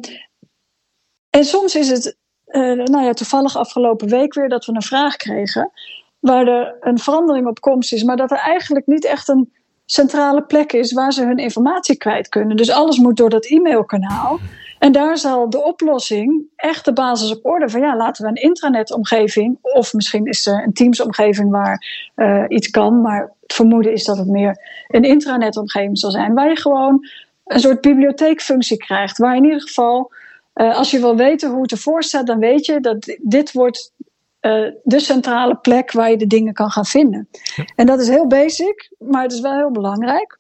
en 1.29 1.43
soms 1.43 1.75
is 1.75 1.89
het, 1.89 2.17
uh, 2.47 2.61
nou 2.83 3.03
ja, 3.03 3.13
toevallig 3.13 3.57
afgelopen 3.57 4.09
week 4.09 4.33
weer 4.33 4.49
dat 4.49 4.65
we 4.65 4.75
een 4.75 4.81
vraag 4.81 5.15
kregen. 5.15 5.71
Waar 6.19 6.47
er 6.47 6.77
een 6.79 6.99
verandering 6.99 7.47
op 7.47 7.59
komst 7.59 7.93
is, 7.93 8.03
maar 8.03 8.17
dat 8.17 8.31
er 8.31 8.37
eigenlijk 8.37 8.87
niet 8.87 9.05
echt 9.05 9.27
een 9.27 9.53
centrale 9.85 10.43
plek 10.43 10.73
is 10.73 10.91
waar 10.91 11.13
ze 11.13 11.25
hun 11.25 11.37
informatie 11.37 11.97
kwijt 11.97 12.29
kunnen. 12.29 12.57
Dus 12.57 12.69
alles 12.69 12.97
moet 12.97 13.17
door 13.17 13.29
dat 13.29 13.45
e-mailkanaal. 13.45 14.39
En 14.79 14.91
daar 14.91 15.17
zal 15.17 15.49
de 15.49 15.63
oplossing 15.63 16.43
echt 16.55 16.85
de 16.85 16.93
basis 16.93 17.31
op 17.31 17.45
orde 17.45 17.69
van 17.69 17.81
ja, 17.81 17.95
laten 17.95 18.23
we 18.23 18.29
een 18.29 18.43
intranet-omgeving, 18.43 19.57
of 19.61 19.93
misschien 19.93 20.25
is 20.25 20.45
er 20.45 20.63
een 20.63 20.73
Teams-omgeving 20.73 21.51
waar 21.51 22.09
uh, 22.15 22.43
iets 22.47 22.69
kan, 22.69 23.01
maar 23.01 23.33
het 23.41 23.53
vermoeden 23.53 23.91
is 23.91 24.03
dat 24.03 24.17
het 24.17 24.27
meer 24.27 24.57
een 24.87 25.03
intranet-omgeving 25.03 25.97
zal 25.97 26.11
zijn, 26.11 26.33
waar 26.33 26.49
je 26.49 26.59
gewoon 26.59 27.07
een 27.45 27.59
soort 27.59 27.81
bibliotheekfunctie 27.81 28.77
krijgt, 28.77 29.17
waar 29.17 29.35
in 29.35 29.43
ieder 29.43 29.61
geval, 29.61 30.11
uh, 30.55 30.77
als 30.77 30.91
je 30.91 30.99
wil 30.99 31.15
weten 31.15 31.49
hoe 31.51 31.61
het 31.61 31.71
ervoor 31.71 32.03
staat, 32.03 32.27
dan 32.27 32.39
weet 32.39 32.65
je 32.65 32.79
dat 32.79 33.17
dit 33.21 33.51
wordt 33.51 33.93
uh, 34.41 34.71
de 34.83 34.99
centrale 34.99 35.55
plek 35.55 35.91
waar 35.91 36.09
je 36.09 36.17
de 36.17 36.27
dingen 36.27 36.53
kan 36.53 36.69
gaan 36.69 36.85
vinden. 36.85 37.29
En 37.75 37.85
dat 37.85 37.99
is 37.99 38.07
heel 38.07 38.27
basic, 38.27 38.91
maar 38.99 39.23
het 39.23 39.31
is 39.31 39.39
wel 39.39 39.55
heel 39.55 39.71
belangrijk. 39.71 40.39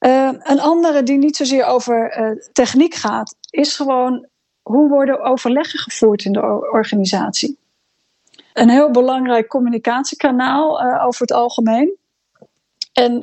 Uh, 0.00 0.30
een 0.42 0.60
andere 0.60 1.02
die 1.02 1.18
niet 1.18 1.36
zozeer 1.36 1.64
over 1.64 2.18
uh, 2.18 2.42
techniek 2.52 2.94
gaat, 2.94 3.34
is 3.50 3.76
gewoon 3.76 4.26
hoe 4.62 4.88
worden 4.88 5.20
overleggen 5.20 5.78
gevoerd 5.78 6.24
in 6.24 6.32
de 6.32 6.42
organisatie. 6.72 7.58
Een 8.52 8.70
heel 8.70 8.90
belangrijk 8.90 9.48
communicatiekanaal 9.48 10.84
uh, 10.84 11.06
over 11.06 11.20
het 11.20 11.32
algemeen. 11.32 11.96
En 12.92 13.20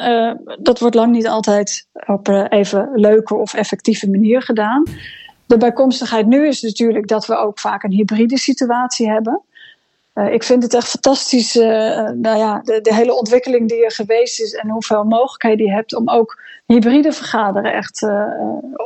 dat 0.62 0.80
wordt 0.80 0.96
lang 0.96 1.12
niet 1.12 1.28
altijd 1.28 1.88
op 2.06 2.28
even 2.50 2.90
leuke 2.94 3.36
of 3.36 3.54
effectieve 3.54 4.10
manier 4.10 4.42
gedaan. 4.42 4.84
De 5.46 5.58
bijkomstigheid 5.58 6.28
nu 6.28 6.48
is 6.48 6.62
natuurlijk 6.62 7.08
dat 7.08 7.26
we 7.26 7.36
ook 7.36 7.60
vaak 7.60 7.84
een 7.84 7.92
hybride 7.92 8.38
situatie 8.38 9.10
hebben. 9.10 9.42
Uh, 10.14 10.34
ik 10.34 10.44
vind 10.44 10.64
het 10.64 10.74
echt 10.74 10.90
fantastisch, 10.90 11.56
uh, 11.56 11.66
nou 12.10 12.38
ja, 12.38 12.62
de, 12.64 12.82
de, 12.82 12.94
hele 12.94 13.14
ontwikkeling 13.14 13.70
die 13.70 13.84
er 13.84 13.92
geweest 13.92 14.42
is 14.42 14.54
en 14.54 14.70
hoeveel 14.70 15.04
mogelijkheden 15.04 15.66
je 15.66 15.72
hebt 15.72 15.96
om 15.96 16.10
ook 16.10 16.42
hybride 16.66 17.12
vergaderen, 17.12 17.74
echt, 17.74 18.02
uh, 18.02 18.26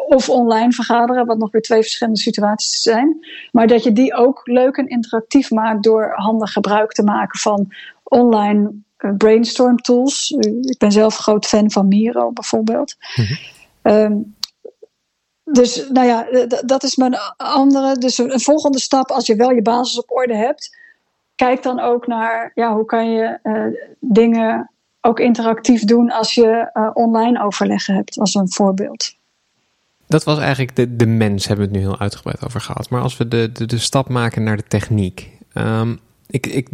of 0.07 0.29
online 0.29 0.71
vergaderen, 0.71 1.25
wat 1.25 1.37
nog 1.37 1.51
weer 1.51 1.61
twee 1.61 1.81
verschillende 1.81 2.19
situaties 2.19 2.81
zijn. 2.81 3.25
Maar 3.51 3.67
dat 3.67 3.83
je 3.83 3.91
die 3.91 4.13
ook 4.13 4.41
leuk 4.43 4.77
en 4.77 4.87
interactief 4.87 5.51
maakt 5.51 5.83
door 5.83 6.13
handig 6.15 6.51
gebruik 6.51 6.91
te 6.91 7.03
maken 7.03 7.39
van 7.39 7.67
online 8.03 8.71
brainstorm 9.17 9.77
tools. 9.77 10.29
Ik 10.61 10.77
ben 10.77 10.91
zelf 10.91 11.17
groot 11.17 11.45
fan 11.45 11.71
van 11.71 11.87
Miro 11.87 12.31
bijvoorbeeld. 12.31 12.95
Mm 13.15 13.25
-hmm. 13.81 14.35
dus 15.43 15.87
nou 15.89 16.07
ja, 16.07 16.27
dat 16.65 16.83
is 16.83 16.95
mijn 16.95 17.15
andere. 17.37 17.97
Dus 17.97 18.17
een 18.17 18.39
volgende 18.39 18.79
stap, 18.79 19.11
als 19.11 19.25
je 19.25 19.35
wel 19.35 19.51
je 19.51 19.61
basis 19.61 19.99
op 19.99 20.11
orde 20.11 20.35
hebt, 20.35 20.76
kijk 21.37 21.63
dan 21.63 21.79
ook 21.79 22.07
naar 22.07 22.51
ja, 22.55 22.73
hoe 22.73 22.85
kan 22.85 23.11
je 23.11 23.39
uh, 23.43 23.63
dingen 23.99 24.71
ook 25.01 25.19
interactief 25.19 25.83
doen 25.83 26.11
als 26.11 26.33
je 26.33 26.69
uh, 26.73 26.89
online 26.93 27.43
overleggen 27.43 27.95
hebt, 27.95 28.19
als 28.19 28.35
een 28.35 28.51
voorbeeld. 28.51 29.15
Dat 30.07 30.23
was 30.23 30.39
eigenlijk 30.39 30.75
de, 30.75 30.95
de 30.95 31.05
mens, 31.05 31.47
hebben 31.47 31.65
we 31.65 31.71
het 31.71 31.81
nu 31.81 31.87
heel 31.89 31.99
uitgebreid 31.99 32.45
over 32.45 32.61
gehad. 32.61 32.89
Maar 32.89 33.01
als 33.01 33.17
we 33.17 33.27
de, 33.27 33.51
de, 33.51 33.65
de 33.65 33.77
stap 33.77 34.09
maken 34.09 34.43
naar 34.43 34.57
de 34.57 34.67
techniek. 34.67 35.31
Um, 35.53 35.99
ik, 36.29 36.47
ik, 36.47 36.69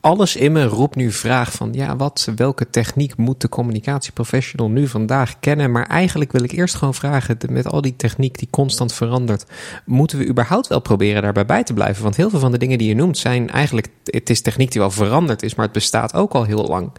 alles 0.00 0.36
in 0.36 0.52
me 0.52 0.64
roept 0.64 0.96
nu 0.96 1.10
vraag 1.10 1.52
van 1.52 1.72
ja, 1.72 1.96
wat, 1.96 2.28
welke 2.36 2.70
techniek 2.70 3.16
moet 3.16 3.40
de 3.40 3.48
communicatieprofessional 3.48 4.70
nu 4.70 4.86
vandaag 4.86 5.40
kennen? 5.40 5.72
Maar 5.72 5.86
eigenlijk 5.86 6.32
wil 6.32 6.42
ik 6.42 6.52
eerst 6.52 6.74
gewoon 6.74 6.94
vragen, 6.94 7.36
met 7.48 7.66
al 7.66 7.80
die 7.80 7.96
techniek 7.96 8.38
die 8.38 8.48
constant 8.50 8.94
verandert, 8.94 9.44
moeten 9.84 10.18
we 10.18 10.26
überhaupt 10.26 10.66
wel 10.66 10.80
proberen 10.80 11.22
daarbij 11.22 11.46
bij 11.46 11.62
te 11.62 11.74
blijven? 11.74 12.02
Want 12.02 12.16
heel 12.16 12.30
veel 12.30 12.38
van 12.38 12.52
de 12.52 12.58
dingen 12.58 12.78
die 12.78 12.88
je 12.88 12.94
noemt 12.94 13.18
zijn 13.18 13.50
eigenlijk, 13.50 13.88
het 14.04 14.30
is 14.30 14.40
techniek 14.40 14.72
die 14.72 14.80
wel 14.80 14.90
veranderd 14.90 15.42
is, 15.42 15.54
maar 15.54 15.64
het 15.64 15.74
bestaat 15.74 16.14
ook 16.14 16.32
al 16.32 16.44
heel 16.44 16.66
lang. 16.66 16.92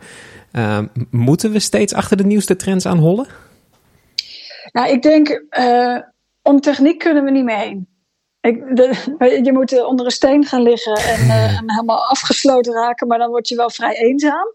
Uh, 0.53 0.79
moeten 1.11 1.51
we 1.51 1.59
steeds 1.59 1.93
achter 1.93 2.17
de 2.17 2.25
nieuwste 2.25 2.55
trends 2.55 2.85
aan 2.85 2.97
hollen? 2.97 3.27
Nou, 4.71 4.89
ik 4.89 5.01
denk, 5.01 5.43
uh, 5.59 5.97
om 6.41 6.59
techniek 6.59 6.99
kunnen 6.99 7.23
we 7.23 7.31
niet 7.31 7.43
meer 7.43 7.57
heen. 7.57 7.88
Ik, 8.45 8.75
de, 8.75 8.93
je 9.43 9.53
moet 9.53 9.86
onder 9.86 10.05
een 10.05 10.12
steen 10.12 10.45
gaan 10.45 10.62
liggen 10.62 10.95
en, 10.95 11.25
uh, 11.25 11.58
en, 11.58 11.71
helemaal 11.71 12.05
afgesloten 12.05 12.73
raken, 12.73 13.08
maar 13.08 13.17
dan 13.17 13.29
word 13.29 13.47
je 13.47 13.55
wel 13.55 13.69
vrij 13.69 13.95
eenzaam. 13.95 14.53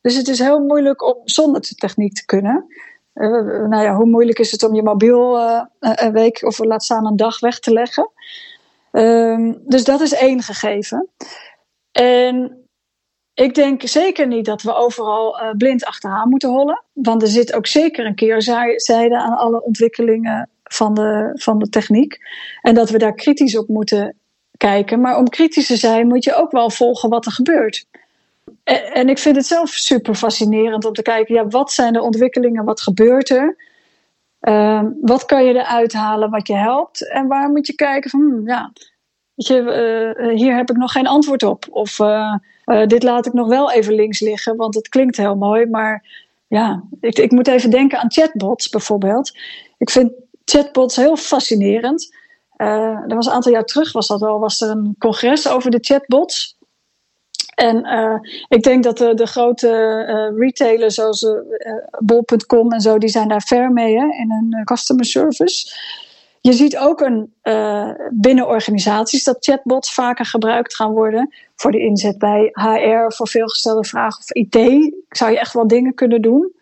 Dus 0.00 0.16
het 0.16 0.28
is 0.28 0.38
heel 0.38 0.60
moeilijk 0.60 1.02
om 1.02 1.20
zonder 1.24 1.60
de 1.60 1.74
techniek 1.74 2.14
te 2.14 2.24
kunnen. 2.24 2.66
Uh, 3.14 3.68
nou 3.68 3.82
ja, 3.82 3.94
hoe 3.94 4.06
moeilijk 4.06 4.38
is 4.38 4.50
het 4.50 4.62
om 4.62 4.74
je 4.74 4.82
mobiel 4.82 5.38
uh, 5.38 5.62
een 5.78 6.12
week 6.12 6.42
of 6.42 6.58
laat 6.58 6.84
staan 6.84 7.06
een 7.06 7.16
dag 7.16 7.40
weg 7.40 7.58
te 7.58 7.72
leggen? 7.72 8.10
Um, 8.92 9.62
dus 9.66 9.84
dat 9.84 10.00
is 10.00 10.14
één 10.14 10.42
gegeven. 10.42 11.08
En 11.92 12.66
ik 13.34 13.54
denk 13.54 13.82
zeker 13.82 14.26
niet 14.26 14.44
dat 14.44 14.62
we 14.62 14.74
overal 14.74 15.36
blind 15.56 15.84
achteraan 15.84 16.28
moeten 16.28 16.48
hollen. 16.48 16.84
Want 16.92 17.22
er 17.22 17.28
zit 17.28 17.54
ook 17.54 17.66
zeker 17.66 18.06
een 18.06 18.14
keerzijde 18.14 19.18
aan 19.18 19.36
alle 19.36 19.62
ontwikkelingen 19.62 20.50
van 20.68 20.94
de, 20.94 21.30
van 21.34 21.58
de 21.58 21.68
techniek. 21.68 22.18
En 22.62 22.74
dat 22.74 22.90
we 22.90 22.98
daar 22.98 23.14
kritisch 23.14 23.58
op 23.58 23.68
moeten 23.68 24.16
kijken. 24.56 25.00
Maar 25.00 25.16
om 25.16 25.28
kritisch 25.28 25.66
te 25.66 25.76
zijn 25.76 26.06
moet 26.06 26.24
je 26.24 26.34
ook 26.34 26.50
wel 26.50 26.70
volgen 26.70 27.08
wat 27.08 27.26
er 27.26 27.32
gebeurt. 27.32 27.86
En, 28.64 29.08
ik 29.08 29.18
vind 29.18 29.36
het 29.36 29.46
zelf 29.46 29.70
super 29.70 30.14
fascinerend 30.14 30.84
om 30.84 30.92
te 30.92 31.02
kijken, 31.02 31.34
ja, 31.34 31.46
wat 31.46 31.72
zijn 31.72 31.92
de 31.92 32.02
ontwikkelingen, 32.02 32.64
wat 32.64 32.80
gebeurt 32.80 33.30
er? 33.30 33.56
Uh, 34.40 34.82
wat 35.00 35.24
kan 35.24 35.44
je 35.44 35.54
eruit 35.54 35.92
halen 35.92 36.30
wat 36.30 36.46
je 36.46 36.54
helpt? 36.54 37.10
En 37.10 37.26
waar 37.26 37.50
moet 37.50 37.66
je 37.66 37.74
kijken 37.74 38.10
van, 38.10 38.20
hmm, 38.20 38.46
ja, 38.46 38.72
je, 39.34 40.14
uh, 40.20 40.36
hier 40.36 40.56
heb 40.56 40.70
ik 40.70 40.76
nog 40.76 40.92
geen 40.92 41.06
antwoord 41.06 41.42
op. 41.42 41.64
Of 41.70 41.98
uh, 41.98 42.34
dit 42.86 43.02
laat 43.02 43.26
ik 43.26 43.32
nog 43.32 43.48
wel 43.48 43.72
even 43.72 43.94
links 43.94 44.20
liggen, 44.20 44.56
want 44.56 44.74
het 44.74 44.88
klinkt 44.88 45.16
heel 45.16 45.36
mooi. 45.36 45.66
Maar 45.66 46.04
ja, 46.46 46.82
ik, 47.00 47.18
ik 47.18 47.30
moet 47.30 47.48
even 47.48 47.70
denken 47.70 47.98
aan 47.98 48.12
chatbots 48.12 48.68
bijvoorbeeld. 48.68 49.38
Ik 49.78 49.90
vind 49.90 50.12
chatbots 50.48 50.96
heel 50.96 51.16
fascinerend. 51.16 52.16
Uh, 52.56 53.00
dat 53.06 53.12
was 53.12 53.26
een 53.26 53.32
aantal 53.32 53.52
jaar 53.52 53.64
terug, 53.64 53.92
was 53.92 54.06
dat 54.06 54.22
al, 54.22 54.38
was 54.38 54.60
er 54.60 54.70
een 54.70 54.94
congres 54.98 55.48
over 55.48 55.70
de 55.70 55.78
chatbots. 55.80 56.56
En 57.54 57.86
uh, 57.86 58.14
ik 58.48 58.62
denk 58.62 58.84
dat 58.84 58.98
de, 58.98 59.14
de 59.14 59.26
grote 59.26 59.68
uh, 60.08 60.38
retailers 60.40 60.94
zoals 60.94 61.26
bol.com 61.98 62.72
en 62.72 62.80
zo, 62.80 62.98
die 62.98 63.08
zijn 63.08 63.28
daar 63.28 63.42
ver 63.42 63.72
mee 63.72 63.98
hè, 63.98 64.04
in 64.04 64.30
hun 64.30 64.64
customer 64.64 65.04
service. 65.04 65.76
Je 66.40 66.52
ziet 66.52 66.76
ook 66.76 67.00
een, 67.00 67.34
binnen 68.10 68.46
organisaties 68.46 69.24
dat 69.24 69.36
chatbots 69.40 69.94
vaker 69.94 70.24
gebruikt 70.24 70.74
gaan 70.74 70.92
worden. 70.92 71.34
Voor 71.56 71.70
de 71.70 71.80
inzet 71.80 72.18
bij 72.18 72.50
HR, 72.52 73.14
voor 73.14 73.28
veelgestelde 73.28 73.84
vragen 73.84 74.20
of 74.20 74.30
IT. 74.30 74.54
Zou 75.08 75.30
je 75.30 75.38
echt 75.38 75.52
wel 75.52 75.66
dingen 75.66 75.94
kunnen 75.94 76.22
doen. 76.22 76.52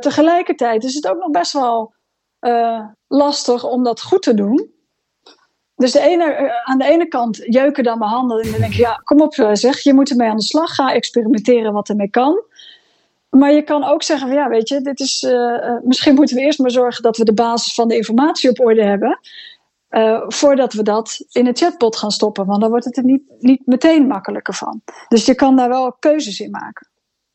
tegelijkertijd 0.00 0.84
is 0.84 0.94
het 0.94 1.08
ook 1.08 1.18
nog 1.18 1.30
best 1.30 1.52
wel 1.52 1.92
uh, 2.40 2.84
lastig 3.08 3.64
om 3.64 3.84
dat 3.84 4.02
goed 4.02 4.22
te 4.22 4.34
doen. 4.34 4.70
Dus 5.76 5.92
de 5.92 6.00
ene, 6.00 6.38
uh, 6.40 6.50
aan 6.64 6.78
de 6.78 6.84
ene 6.84 7.08
kant 7.08 7.36
jeuken 7.36 7.84
dan 7.84 7.98
mijn 7.98 8.10
handen 8.10 8.40
en 8.40 8.50
dan 8.50 8.60
denk 8.60 8.72
ik, 8.72 8.78
ja, 8.78 9.00
kom 9.04 9.20
op 9.20 9.34
eh, 9.34 9.50
zeg, 9.52 9.82
je 9.82 9.94
moet 9.94 10.10
ermee 10.10 10.28
aan 10.28 10.36
de 10.36 10.42
slag, 10.42 10.74
ga 10.74 10.92
experimenteren 10.92 11.72
wat 11.72 11.88
ermee 11.88 12.10
kan. 12.10 12.42
Maar 13.30 13.52
je 13.52 13.62
kan 13.62 13.84
ook 13.84 14.02
zeggen, 14.02 14.32
ja, 14.32 14.48
weet 14.48 14.68
je, 14.68 14.80
dit 14.80 15.00
is, 15.00 15.26
misschien 15.82 16.14
moeten 16.14 16.36
we 16.36 16.42
eerst 16.42 16.58
maar 16.58 16.70
zorgen 16.70 17.02
dat 17.02 17.16
we 17.16 17.24
de 17.24 17.34
basis 17.34 17.74
van 17.74 17.88
de 17.88 17.96
informatie 17.96 18.50
op 18.50 18.60
orde 18.60 18.84
hebben. 18.84 19.18
Voordat 20.28 20.72
we 20.72 20.82
dat 20.82 21.24
in 21.32 21.46
een 21.46 21.56
chatbot 21.56 21.96
gaan 21.96 22.10
stoppen. 22.10 22.46
Want 22.46 22.60
dan 22.60 22.70
wordt 22.70 22.84
het 22.84 22.96
er 22.96 23.04
niet, 23.04 23.22
niet 23.38 23.66
meteen 23.66 24.06
makkelijker 24.06 24.54
van. 24.54 24.82
Dus 25.08 25.26
je 25.26 25.34
kan 25.34 25.56
daar 25.56 25.68
wel 25.68 25.92
keuzes 25.92 26.40
in 26.40 26.50
maken. 26.50 26.87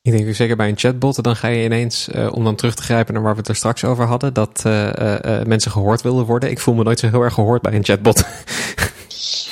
Ik 0.03 0.11
denk 0.11 0.35
zeker 0.35 0.55
bij 0.55 0.69
een 0.69 0.77
chatbot, 0.77 1.23
dan 1.23 1.35
ga 1.35 1.47
je 1.47 1.63
ineens, 1.63 2.09
uh, 2.15 2.33
om 2.33 2.43
dan 2.43 2.55
terug 2.55 2.75
te 2.75 2.83
grijpen 2.83 3.13
naar 3.13 3.23
waar 3.23 3.33
we 3.33 3.39
het 3.39 3.47
er 3.47 3.55
straks 3.55 3.83
over 3.83 4.05
hadden, 4.05 4.33
dat 4.33 4.63
uh, 4.67 4.89
uh, 5.01 5.43
mensen 5.43 5.71
gehoord 5.71 6.01
wilden 6.01 6.25
worden. 6.25 6.49
Ik 6.49 6.59
voel 6.59 6.73
me 6.73 6.83
nooit 6.83 6.99
zo 6.99 7.09
heel 7.09 7.21
erg 7.21 7.33
gehoord 7.33 7.61
bij 7.61 7.73
een 7.73 7.83
chatbot. 7.83 8.23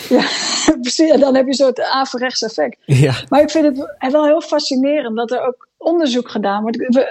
Ja, 0.10 0.26
precies. 0.82 1.10
En 1.10 1.20
dan 1.20 1.36
heb 1.36 1.46
je 1.46 1.54
zo'n 1.54 1.82
averechts 1.82 2.42
effect. 2.42 2.78
Ja. 2.86 3.14
Maar 3.30 3.42
ik 3.42 3.50
vind 3.50 3.66
het 3.66 4.12
wel 4.12 4.26
heel 4.26 4.42
fascinerend 4.42 5.16
dat 5.16 5.32
er 5.32 5.48
ook 5.48 5.68
onderzoek 5.78 6.30
gedaan 6.30 6.62
wordt. 6.62 7.06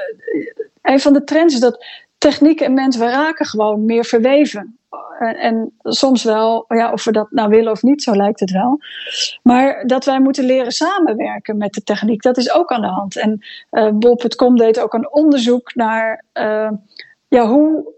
Een 0.82 1.00
van 1.00 1.12
de 1.12 1.24
trends 1.24 1.54
is 1.54 1.60
dat 1.60 1.84
techniek 2.20 2.60
en 2.60 2.74
mens, 2.74 2.96
we 2.96 3.04
raken 3.04 3.46
gewoon 3.46 3.84
meer 3.84 4.04
verweven. 4.04 4.78
En, 5.18 5.36
en, 5.36 5.72
soms 5.82 6.24
wel, 6.24 6.64
ja, 6.68 6.92
of 6.92 7.04
we 7.04 7.12
dat 7.12 7.30
nou 7.30 7.48
willen 7.48 7.72
of 7.72 7.82
niet, 7.82 8.02
zo 8.02 8.16
lijkt 8.16 8.40
het 8.40 8.50
wel. 8.50 8.78
Maar 9.42 9.86
dat 9.86 10.04
wij 10.04 10.20
moeten 10.20 10.44
leren 10.44 10.72
samenwerken 10.72 11.56
met 11.56 11.72
de 11.72 11.82
techniek, 11.82 12.22
dat 12.22 12.36
is 12.36 12.52
ook 12.52 12.70
aan 12.70 12.80
de 12.80 12.86
hand. 12.86 13.16
En 13.16 13.40
uh, 13.70 13.90
Bol.com 13.90 14.56
deed 14.56 14.80
ook 14.80 14.94
een 14.94 15.12
onderzoek 15.12 15.74
naar 15.74 16.24
uh, 16.34 16.70
ja, 17.28 17.46
hoe, 17.46 17.92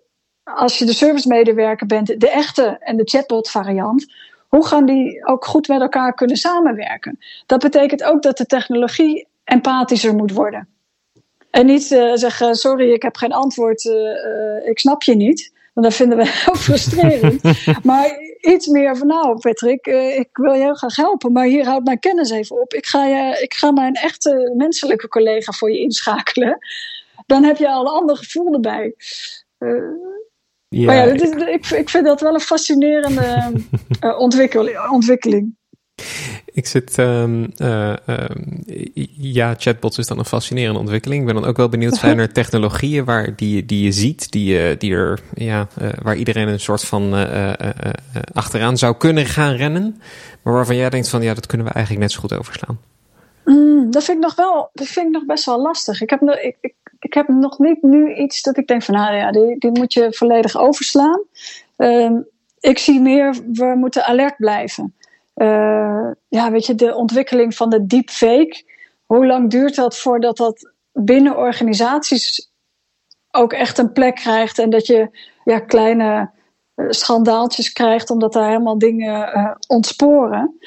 als 0.44 0.78
je 0.78 0.84
de 0.84 0.92
servicemedewerker 0.92 1.86
bent, 1.86 2.20
de 2.20 2.30
echte 2.30 2.76
en 2.80 2.96
de 2.96 3.04
chatbot 3.04 3.50
variant, 3.50 4.12
hoe 4.48 4.66
gaan 4.66 4.86
die 4.86 5.26
ook 5.26 5.44
goed 5.44 5.68
met 5.68 5.80
elkaar 5.80 6.14
kunnen 6.14 6.36
samenwerken? 6.36 7.18
Dat 7.46 7.60
betekent 7.60 8.02
ook 8.02 8.22
dat 8.22 8.36
de 8.36 8.46
technologie 8.46 9.28
empathischer 9.44 10.14
moet 10.14 10.32
worden. 10.32 10.68
En 11.52 11.66
niet 11.66 11.90
uh, 11.90 12.14
zeggen: 12.14 12.54
sorry, 12.54 12.92
ik 12.92 13.02
heb 13.02 13.16
geen 13.16 13.32
antwoord, 13.32 13.84
uh, 13.84 14.68
ik 14.68 14.78
snap 14.78 15.02
je 15.02 15.14
niet. 15.14 15.52
Want 15.72 15.86
dat 15.86 15.96
vinden 15.96 16.18
we 16.18 16.28
heel 16.44 16.54
frustrerend. 16.54 17.42
maar 17.90 18.10
iets 18.40 18.66
meer 18.66 18.96
van: 18.96 19.06
nou, 19.06 19.38
Patrick, 19.38 19.86
ik 20.16 20.28
wil 20.32 20.52
je 20.52 20.60
heel 20.60 20.74
graag 20.74 20.96
helpen, 20.96 21.32
maar 21.32 21.44
hier 21.44 21.64
houdt 21.64 21.84
mijn 21.84 21.98
kennis 21.98 22.30
even 22.30 22.60
op. 22.60 22.74
Ik 22.74 22.86
ga, 22.86 23.06
je, 23.06 23.42
ik 23.42 23.54
ga 23.54 23.70
mijn 23.70 23.94
echte 23.94 24.52
menselijke 24.56 25.08
collega 25.08 25.52
voor 25.52 25.70
je 25.70 25.80
inschakelen. 25.80 26.58
Dan 27.26 27.44
heb 27.44 27.56
je 27.56 27.68
al 27.68 27.80
een 27.80 27.92
ander 27.92 28.16
gevoel 28.16 28.52
erbij. 28.52 28.94
Ja, 30.68 30.86
maar 30.86 30.96
ja, 30.96 31.04
is, 31.04 31.30
ik, 31.30 31.66
ik 31.66 31.88
vind 31.88 32.04
dat 32.04 32.20
wel 32.20 32.34
een 32.34 32.40
fascinerende 32.40 33.52
uh, 34.04 34.18
ontwikkeling, 34.26 34.90
ontwikkeling. 34.90 35.56
Ik 36.52 36.66
zit, 36.66 36.98
um, 36.98 37.52
uh, 37.58 37.94
um, 38.06 38.62
ja, 39.16 39.54
chatbots 39.58 39.98
is 39.98 40.06
dan 40.06 40.18
een 40.18 40.24
fascinerende 40.24 40.78
ontwikkeling. 40.78 41.20
Ik 41.20 41.26
ben 41.26 41.34
dan 41.34 41.50
ook 41.50 41.56
wel 41.56 41.68
benieuwd, 41.68 41.96
zijn 42.04 42.18
er 42.18 42.32
technologieën 42.32 43.04
waar, 43.04 43.36
die, 43.36 43.66
die 43.66 43.84
je 43.84 43.92
ziet, 43.92 44.30
die, 44.30 44.76
die 44.76 44.94
er, 44.94 45.20
ja, 45.34 45.68
uh, 45.82 45.88
waar 46.02 46.16
iedereen 46.16 46.48
een 46.48 46.60
soort 46.60 46.84
van 46.84 47.14
achteraan 48.32 48.78
zou 48.78 48.96
kunnen 48.96 49.26
gaan 49.26 49.54
rennen, 49.54 50.00
maar 50.42 50.52
waarvan 50.52 50.76
jij 50.76 50.90
denkt 50.90 51.08
van, 51.08 51.22
ja, 51.22 51.34
dat 51.34 51.46
kunnen 51.46 51.66
we 51.66 51.72
eigenlijk 51.72 52.04
net 52.04 52.12
zo 52.12 52.20
goed 52.20 52.38
overslaan? 52.38 52.78
Mm, 53.44 53.90
dat 53.90 54.04
vind 54.04 54.16
ik 54.16 54.24
nog 54.24 54.34
wel, 54.34 54.70
dat 54.72 54.86
vind 54.86 55.06
ik 55.06 55.12
nog 55.12 55.24
best 55.26 55.44
wel 55.44 55.60
lastig. 55.60 56.00
Ik 56.00 56.10
heb, 56.10 56.22
ik, 56.22 56.56
ik, 56.60 56.74
ik 57.00 57.14
heb 57.14 57.28
nog 57.28 57.58
niet 57.58 57.82
nu 57.82 58.14
iets 58.14 58.42
dat 58.42 58.56
ik 58.56 58.66
denk 58.66 58.82
van, 58.82 58.94
nou 58.94 59.14
ja, 59.14 59.30
die, 59.30 59.58
die 59.58 59.70
moet 59.70 59.92
je 59.92 60.12
volledig 60.12 60.56
overslaan. 60.56 61.22
Uh, 61.76 62.10
ik 62.60 62.78
zie 62.78 63.00
meer, 63.00 63.36
we 63.52 63.74
moeten 63.76 64.04
alert 64.04 64.36
blijven. 64.36 64.94
Uh, 65.34 66.10
ja, 66.28 66.50
weet 66.50 66.66
je, 66.66 66.74
de 66.74 66.94
ontwikkeling 66.94 67.54
van 67.54 67.70
de 67.70 67.86
deepfake. 67.86 68.64
Hoe 69.06 69.26
lang 69.26 69.50
duurt 69.50 69.74
dat 69.74 69.98
voordat 69.98 70.36
dat 70.36 70.72
binnen 70.92 71.36
organisaties 71.36 72.50
ook 73.30 73.52
echt 73.52 73.78
een 73.78 73.92
plek 73.92 74.14
krijgt 74.14 74.58
en 74.58 74.70
dat 74.70 74.86
je 74.86 75.08
ja, 75.44 75.58
kleine 75.58 76.30
uh, 76.76 76.86
schandaaltjes 76.88 77.72
krijgt 77.72 78.10
omdat 78.10 78.32
daar 78.32 78.48
helemaal 78.48 78.78
dingen 78.78 79.36
uh, 79.36 79.50
ontsporen. 79.66 80.58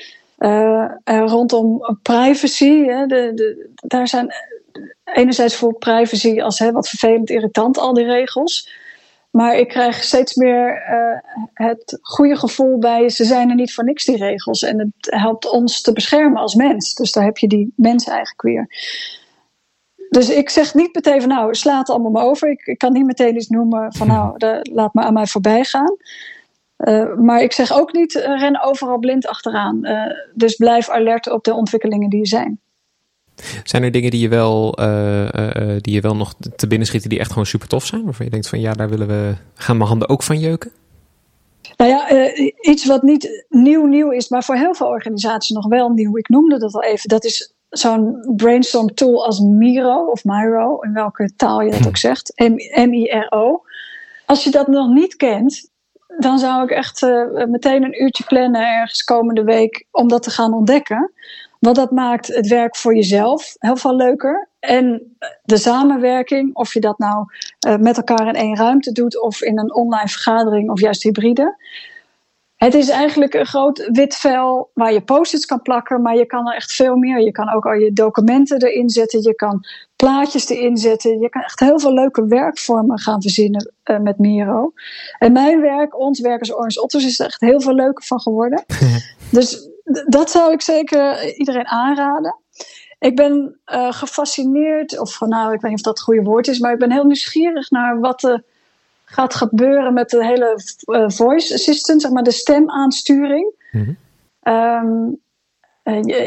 rondom 1.06 1.98
privacy, 2.02 2.84
hè, 2.84 3.06
de, 3.06 3.32
de, 3.34 3.70
daar 3.76 4.08
zijn 4.08 4.34
enerzijds 5.14 5.56
voor 5.56 5.78
privacy 5.78 6.42
als 6.42 6.60
hè, 6.60 6.72
wat 6.72 6.90
vervelend, 6.90 7.30
irritant, 7.30 7.78
al 7.78 7.94
die 7.94 8.06
regels. 8.06 8.84
Maar 9.36 9.58
ik 9.58 9.68
krijg 9.68 10.04
steeds 10.04 10.36
meer 10.36 10.84
uh, 10.90 11.20
het 11.54 11.98
goede 12.02 12.36
gevoel 12.36 12.80
bij, 12.80 13.10
ze 13.10 13.26
zijn 13.26 13.50
er 13.50 13.56
niet 13.56 13.74
voor 13.74 13.84
niks, 13.84 14.06
die 14.06 14.18
regels. 14.18 14.64
En 14.64 14.80
het 14.80 14.92
helpt 15.00 15.52
ons 15.52 15.82
te 15.82 15.94
beschermen 15.94 16.42
als 16.42 16.56
mens. 16.56 16.94
Dus 16.94 17.12
daar 17.12 17.24
heb 17.24 17.38
je 17.38 17.48
die 17.48 17.74
mens 17.76 18.08
eigenlijk 18.08 18.42
weer. 18.42 18.68
Dus 20.10 20.30
ik 20.30 20.50
zeg 20.50 20.74
niet 20.74 20.96
meteen 20.96 21.22
van, 21.22 21.30
nou, 21.30 21.56
sla 21.56 21.78
het 21.78 21.90
allemaal 21.90 22.12
maar 22.12 22.24
over. 22.24 22.50
Ik, 22.50 22.66
ik 22.66 22.78
kan 22.78 22.94
niet 22.94 23.06
meteen 23.06 23.36
iets 23.36 23.48
noemen 23.48 23.94
van, 23.94 24.08
nou, 24.08 24.38
de, 24.38 24.60
laat 24.74 24.94
maar 24.94 25.06
aan 25.06 25.14
mij 25.14 25.28
voorbij 25.28 25.64
gaan. 25.64 25.96
Uh, 26.78 27.16
maar 27.16 27.42
ik 27.42 27.52
zeg 27.52 27.74
ook 27.74 27.94
niet, 27.94 28.14
uh, 28.14 28.24
ren 28.24 28.62
overal 28.62 28.98
blind 28.98 29.28
achteraan. 29.28 29.88
dus 30.34 30.56
blijf 30.56 30.90
alert 30.90 31.30
op 31.30 31.44
de 31.44 31.54
ontwikkelingen 31.54 32.10
die 32.10 32.20
er 32.20 32.28
zijn. 32.28 32.60
Zijn 33.64 33.84
er 33.84 33.92
dingen 33.92 34.12
die 34.12 34.22
je 34.22 34.28
wel, 34.28 34.80
uh, 34.80 35.24
uh, 35.24 35.76
die 35.82 35.94
je 35.94 36.02
wel 36.02 36.16
nog 36.16 36.34
te 36.56 36.68
binnen 36.68 36.88
schieten 36.88 37.10
die 37.10 37.20
echt 37.20 37.30
gewoon 37.30 37.46
super 37.46 37.68
tof 37.68 37.86
zijn? 37.86 38.04
Waarvan 38.04 38.26
je 38.26 38.32
denkt 38.32 38.50
van 38.50 38.60
ja, 38.60 38.74
daar 38.74 38.90
willen 38.90 39.08
we, 39.08 39.36
gaan 39.56 39.78
mijn 39.78 39.90
handen 39.90 40.10
ook 40.10 40.24
van 40.24 40.40
jeuken? 40.40 40.72
Nou 41.78 41.92
ja, 41.92 42.12
uh, 42.12 42.52
iets 42.62 42.86
wat 42.86 43.04
niet 43.04 43.46
nieuw 43.50 43.86
nieuw 43.86 44.12
is, 44.12 44.30
maar 44.30 44.44
voor 44.44 44.56
heel 44.56 44.76
veel 44.76 44.88
organisaties 44.88 45.56
nog 45.56 45.68
wel 45.68 45.90
nieuw. 45.90 46.18
Ik 46.18 46.30
noemde 46.30 46.60
dat 46.60 46.74
al 46.74 46.84
even. 46.84 47.10
Dat 47.10 47.26
is 47.26 47.54
zo'n 47.70 48.34
brainstorm 48.36 48.94
tool 48.94 49.26
als 49.26 49.40
Miro 49.40 50.06
of 50.06 50.24
Miro, 50.24 50.80
in 50.80 50.94
welke 50.94 51.32
taal 51.36 51.62
je 51.62 51.72
dat 51.72 51.88
ook 51.88 51.98
zegt. 51.98 52.34
M-I-R-O. 52.76 53.62
Als 54.26 54.44
je 54.44 54.52
dat 54.52 54.68
nog 54.68 54.90
niet 54.90 55.16
kent, 55.16 55.70
dan 56.18 56.40
zou 56.40 56.64
ik 56.64 56.70
echt 56.70 57.02
meteen 57.48 57.84
een 57.84 58.04
uurtje 58.04 58.24
plannen 58.24 58.62
ergens 58.62 59.04
komende 59.04 59.44
week 59.44 59.86
om 59.92 60.08
dat 60.08 60.24
te 60.24 60.30
gaan 60.30 60.54
ontdekken. 60.54 61.12
Want 61.66 61.78
dat 61.78 61.92
maakt 61.92 62.28
het 62.28 62.48
werk 62.48 62.76
voor 62.76 62.96
jezelf 62.96 63.56
heel 63.60 63.78
veel 63.78 63.96
leuker. 63.96 64.50
En 64.60 65.16
de 65.44 65.58
samenwerking, 65.58 66.56
of 66.56 66.74
je 66.74 66.80
dat 66.80 66.98
nou 66.98 67.26
uh, 67.68 67.76
met 67.76 67.98
elkaar 67.98 68.28
in 68.28 68.36
één 68.36 68.56
ruimte 68.56 68.92
doet 68.92 69.22
of 69.22 69.42
in 69.42 69.60
een 69.60 69.74
online 69.74 70.08
vergadering 70.08 70.70
of 70.70 70.80
juist 70.80 71.04
hybride. 71.04 71.58
Het 72.56 72.74
is 72.74 72.90
eigenlijk 72.90 73.34
een 73.34 73.46
groot 73.46 73.90
wit 73.92 74.16
vel 74.16 74.70
waar 74.74 74.94
je 74.94 75.02
post-its 75.02 75.46
kan 75.46 75.62
plakken, 75.62 76.02
maar 76.02 76.16
je 76.16 76.26
kan 76.26 76.48
er 76.48 76.56
echt 76.56 76.74
veel 76.74 76.96
meer. 76.96 77.22
Je 77.22 77.32
kan 77.32 77.54
ook 77.54 77.66
al 77.66 77.74
je 77.74 77.94
documenten 77.94 78.62
erin 78.62 78.90
zetten, 78.90 79.22
je 79.22 79.36
kan 79.36 79.66
plaatjes 79.96 80.50
erin 80.50 80.78
zetten. 80.78 81.20
Je 81.20 81.30
kan 81.30 81.42
echt 81.42 81.60
heel 81.60 81.80
veel 81.80 81.94
leuke 81.94 82.28
werkvormen 82.28 83.00
gaan 83.00 83.22
verzinnen 83.22 83.74
uh, 83.86 84.00
met 84.00 84.18
Miro. 84.18 84.74
En 85.20 85.32
mijn 85.32 85.62
werk, 85.62 86.00
ons 86.00 86.20
werk 86.20 86.40
als 86.40 86.54
Orange 86.54 86.82
Otters, 86.82 87.06
is 87.06 87.20
er 87.20 87.26
echt 87.26 87.42
heel 87.42 87.62
veel 87.62 87.76
leuker 87.76 88.04
van 88.04 88.20
geworden. 88.20 88.66
dus 89.32 89.74
dat 90.08 90.32
zou 90.32 90.54
ik 90.54 90.62
zeker 90.62 91.36
iedereen 91.36 91.68
aanraden. 91.68 92.36
Ik 93.00 93.16
ben 93.16 93.60
uh, 93.74 93.92
gefascineerd, 93.92 95.00
of 95.00 95.20
nou, 95.20 95.54
ik 95.54 95.62
weet 95.62 95.72
niet 95.72 95.80
of 95.80 95.86
dat 95.86 95.98
het 95.98 96.04
goede 96.04 96.22
woord 96.22 96.48
is, 96.48 96.60
maar 96.60 96.74
ik 96.74 96.80
ben 96.80 96.92
heel 96.92 97.06
nieuwsgierig 97.06 97.70
naar 97.70 98.00
wat 98.00 98.24
er 98.24 98.44
gaat 99.06 99.34
gebeuren 99.34 99.94
met 99.94 100.10
de 100.10 100.26
hele 100.26 100.60
uh, 100.86 101.10
voice 101.10 101.54
assistant, 101.54 102.02
zeg 102.02 102.12
maar 102.12 102.24
de 102.24 102.32
stemaansturing. 102.32 103.54
Mm 103.72 103.98
um, 104.48 105.20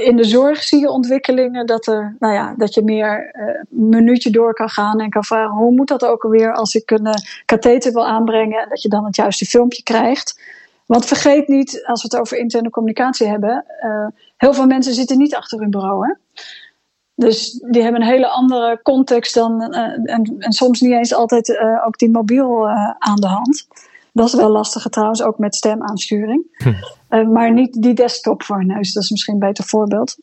in 0.04 0.16
de 0.16 0.24
zorg 0.24 0.62
zie 0.62 0.80
je 0.80 0.90
ontwikkelingen 0.90 1.66
dat, 1.66 1.86
er, 1.86 2.16
nou 2.18 2.34
ja, 2.34 2.54
dat 2.56 2.74
je 2.74 2.82
meer 2.82 3.34
uh, 3.34 3.46
een 3.46 3.88
minuutje 3.88 4.30
door 4.30 4.54
kan 4.54 4.68
gaan 4.68 5.00
en 5.00 5.10
kan 5.10 5.24
vragen 5.24 5.56
hoe 5.56 5.74
moet 5.74 5.88
dat 5.88 6.04
ook 6.04 6.24
alweer 6.24 6.54
als 6.54 6.74
ik 6.74 6.90
een 6.90 7.06
uh, 7.06 7.12
katheter 7.44 7.92
wil 7.92 8.06
aanbrengen 8.06 8.62
en 8.62 8.68
dat 8.68 8.82
je 8.82 8.88
dan 8.88 9.04
het 9.04 9.16
juiste 9.16 9.44
filmpje 9.44 9.82
krijgt. 9.82 10.40
Want 10.88 11.06
vergeet 11.06 11.48
niet, 11.48 11.84
als 11.86 12.02
we 12.02 12.08
het 12.10 12.20
over 12.20 12.38
interne 12.38 12.70
communicatie 12.70 13.26
hebben, 13.26 13.64
uh, 13.84 14.06
heel 14.36 14.54
veel 14.54 14.66
mensen 14.66 14.94
zitten 14.94 15.18
niet 15.18 15.34
achter 15.34 15.60
hun 15.60 15.70
bureau. 15.70 16.06
Hè? 16.06 16.14
Dus 17.14 17.50
die 17.70 17.82
hebben 17.82 18.00
een 18.00 18.08
hele 18.08 18.28
andere 18.28 18.80
context 18.82 19.34
dan, 19.34 19.74
uh, 19.74 19.78
en, 20.14 20.36
en, 20.38 20.52
soms 20.52 20.80
niet 20.80 20.92
eens 20.92 21.14
altijd 21.14 21.48
uh, 21.48 21.86
ook 21.86 21.98
die 21.98 22.10
mobiel 22.10 22.68
aan 22.98 23.20
de 23.20 23.26
hand. 23.26 23.66
Dat 24.12 24.26
is 24.26 24.34
wel 24.34 24.50
lastig 24.50 24.82
trouwens, 24.82 25.22
ook 25.22 25.38
met 25.38 25.54
stemaansturing. 25.54 26.44
Hm. 27.08 27.32
maar 27.32 27.52
niet 27.52 27.82
die 27.82 27.94
desktop 27.94 28.42
voor 28.42 28.60
een 28.60 28.66
neus, 28.66 28.92
dat 28.92 29.02
is 29.02 29.10
misschien 29.10 29.34
een 29.34 29.40
beter 29.40 29.64
voorbeeld. 29.64 30.16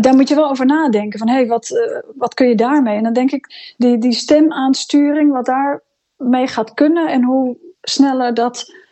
daar 0.00 0.14
moet 0.14 0.28
je 0.28 0.34
wel 0.34 0.50
over 0.50 0.66
nadenken, 0.66 1.18
van 1.18 1.28
hé, 1.28 1.34
hey, 1.34 1.46
wat, 1.46 1.70
wat 2.14 2.34
kun 2.34 2.48
je 2.48 2.54
daarmee? 2.54 2.96
En 2.96 3.02
dan 3.02 3.12
denk 3.12 3.30
ik, 3.30 3.74
die, 3.76 3.98
die 3.98 4.12
stemaansturing, 4.12 5.32
wat 5.32 5.46
daarmee 5.46 6.46
gaat 6.46 6.74
kunnen 6.74 7.08
en 7.08 7.24
hoe 7.24 7.56
sneller 7.80 8.34
dat 8.34 8.82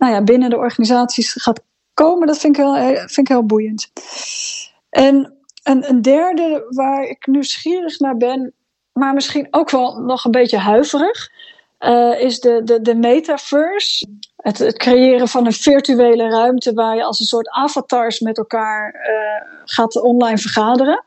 nou 0.00 0.12
ja, 0.12 0.22
binnen 0.22 0.50
de 0.50 0.56
organisaties 0.56 1.32
gaat 1.32 1.62
komen, 1.94 2.26
dat 2.26 2.38
vind 2.38 2.56
ik 2.56 2.62
heel, 2.62 2.76
eh, 2.76 2.96
vind 2.96 3.18
ik 3.18 3.28
heel 3.28 3.46
boeiend. 3.46 3.92
En 4.90 5.34
een, 5.62 5.88
een 5.88 6.02
derde 6.02 6.66
waar 6.68 7.02
ik 7.02 7.26
nieuwsgierig 7.26 7.98
naar 7.98 8.16
ben, 8.16 8.52
maar 8.92 9.14
misschien 9.14 9.46
ook 9.50 9.70
wel 9.70 9.98
nog 9.98 10.24
een 10.24 10.30
beetje 10.30 10.58
huiverig, 10.58 11.30
uh, 11.80 12.20
is 12.20 12.40
de, 12.40 12.60
de, 12.64 12.80
de 12.80 12.94
metaverse. 12.94 14.08
Het, 14.36 14.58
het, 14.58 14.76
creëren 14.76 15.28
van 15.28 15.46
een 15.46 15.52
virtuele 15.52 16.28
ruimte 16.28 16.72
waar 16.72 16.96
je 16.96 17.04
als 17.04 17.20
een 17.20 17.26
soort 17.26 17.48
avatars 17.48 18.20
met 18.20 18.38
elkaar 18.38 18.94
uh, 18.94 19.62
gaat 19.64 20.00
online 20.00 20.38
vergaderen. 20.38 21.04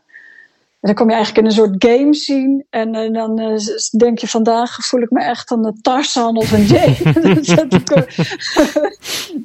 Dan 0.84 0.95
kom 0.95 1.09
je 1.09 1.15
eigenlijk 1.15 1.45
in 1.45 1.51
een 1.51 1.57
soort 1.57 1.86
game 1.86 2.13
zien. 2.13 2.65
En 2.69 2.95
uh, 2.95 3.13
dan 3.13 3.39
uh, 3.39 3.57
denk 3.97 4.19
je 4.19 4.27
vandaag 4.27 4.86
voel 4.86 5.01
ik 5.01 5.11
me 5.11 5.23
echt 5.23 5.51
een 5.51 5.79
Tarzan 5.81 6.38
of 6.38 6.51
een 6.51 6.63
Jay. 6.63 6.97
dan 7.21 7.43
zet 7.43 7.73
ik, 7.73 7.89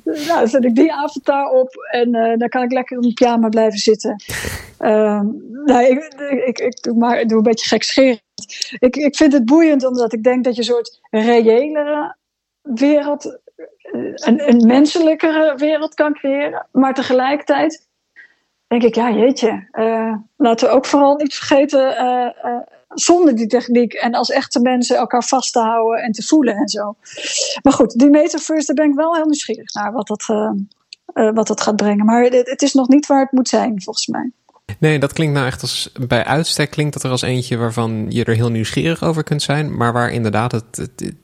nou, 0.29 0.49
zet 0.49 0.65
ik 0.65 0.75
die 0.75 0.93
avatar 0.93 1.51
op 1.51 1.89
en 1.91 2.13
dan 2.39 2.49
kan 2.49 2.63
ik 2.63 2.73
lekker 2.73 2.97
in 2.97 3.03
mijn 3.03 3.15
pyjama 3.15 3.49
blijven 3.49 3.79
zitten. 3.79 4.23
Ehm, 4.79 5.27
nou, 5.65 5.85
ik, 5.85 6.15
ik, 6.47 6.59
ik, 6.59 6.83
doe 6.83 6.97
maar, 6.97 7.27
doe 7.27 7.37
een 7.37 7.43
beetje 7.43 7.69
gekscherend. 7.69 8.23
Ik, 8.79 8.97
ik 8.97 9.17
vind 9.17 9.33
het 9.33 9.45
boeiend 9.45 9.85
omdat 9.85 10.13
ik 10.13 10.23
denk 10.23 10.45
dat 10.45 10.55
je 10.55 10.61
een 10.61 10.67
soort 10.67 10.99
reëlere 11.11 12.17
wereld, 12.63 13.39
een, 14.15 14.49
een 14.49 14.67
menselijkere 14.67 15.55
wereld 15.57 15.95
kan 15.95 16.13
creëren. 16.13 16.67
Maar 16.73 16.95
tegelijkertijd 16.95 17.88
denk 18.69 18.83
ik, 18.83 18.95
ja 18.95 19.11
jeetje, 19.11 19.69
uh, 19.73 20.15
laten 20.37 20.69
we 20.69 20.75
ook 20.75 20.87
vooral 20.87 21.17
niet 21.17 21.35
vergeten 21.35 21.93
uh, 21.93 22.51
uh, 22.51 22.61
zonder 22.89 23.37
die 23.37 23.47
techniek 23.47 23.93
en 23.93 24.15
als 24.15 24.31
echte 24.31 24.61
mensen 24.61 24.97
elkaar 24.97 25.25
vast 25.25 25.53
te 25.53 25.59
houden 25.59 26.03
en 26.03 26.13
te 26.13 26.23
voelen 26.23 26.57
en 26.57 26.69
zo. 26.69 26.97
Maar 27.63 27.73
goed, 27.73 27.99
die 27.99 28.11
metaverse, 28.11 28.67
daar 28.67 28.85
ben 28.85 28.93
ik 28.93 28.99
wel 28.99 29.15
heel 29.15 29.25
nieuwsgierig 29.25 29.73
naar 29.73 29.93
wat 29.93 30.07
dat, 30.07 30.25
wat 31.35 31.47
dat 31.47 31.61
gaat 31.61 31.77
brengen. 31.77 32.05
Maar 32.05 32.23
het, 32.23 32.63
is 32.63 32.73
nog 32.73 32.89
niet 32.89 33.07
waar 33.07 33.21
het 33.21 33.33
moet 33.33 33.49
zijn, 33.49 33.83
volgens 33.83 34.07
mij. 34.07 34.31
Nee, 34.79 34.99
dat 34.99 35.13
klinkt 35.13 35.35
nou 35.35 35.47
echt 35.47 35.63
als 35.63 35.93
bij 36.09 36.25
uitstek 36.25 36.71
klinkt 36.71 36.93
dat 36.93 37.03
er 37.03 37.11
als 37.11 37.23
eentje 37.23 37.57
waarvan 37.57 38.07
je 38.09 38.25
er 38.25 38.35
heel 38.35 38.51
nieuwsgierig 38.51 39.03
over 39.03 39.23
kunt 39.23 39.43
zijn, 39.43 39.77
maar 39.77 39.93
waar 39.93 40.11
inderdaad 40.11 40.53
het 40.53 41.15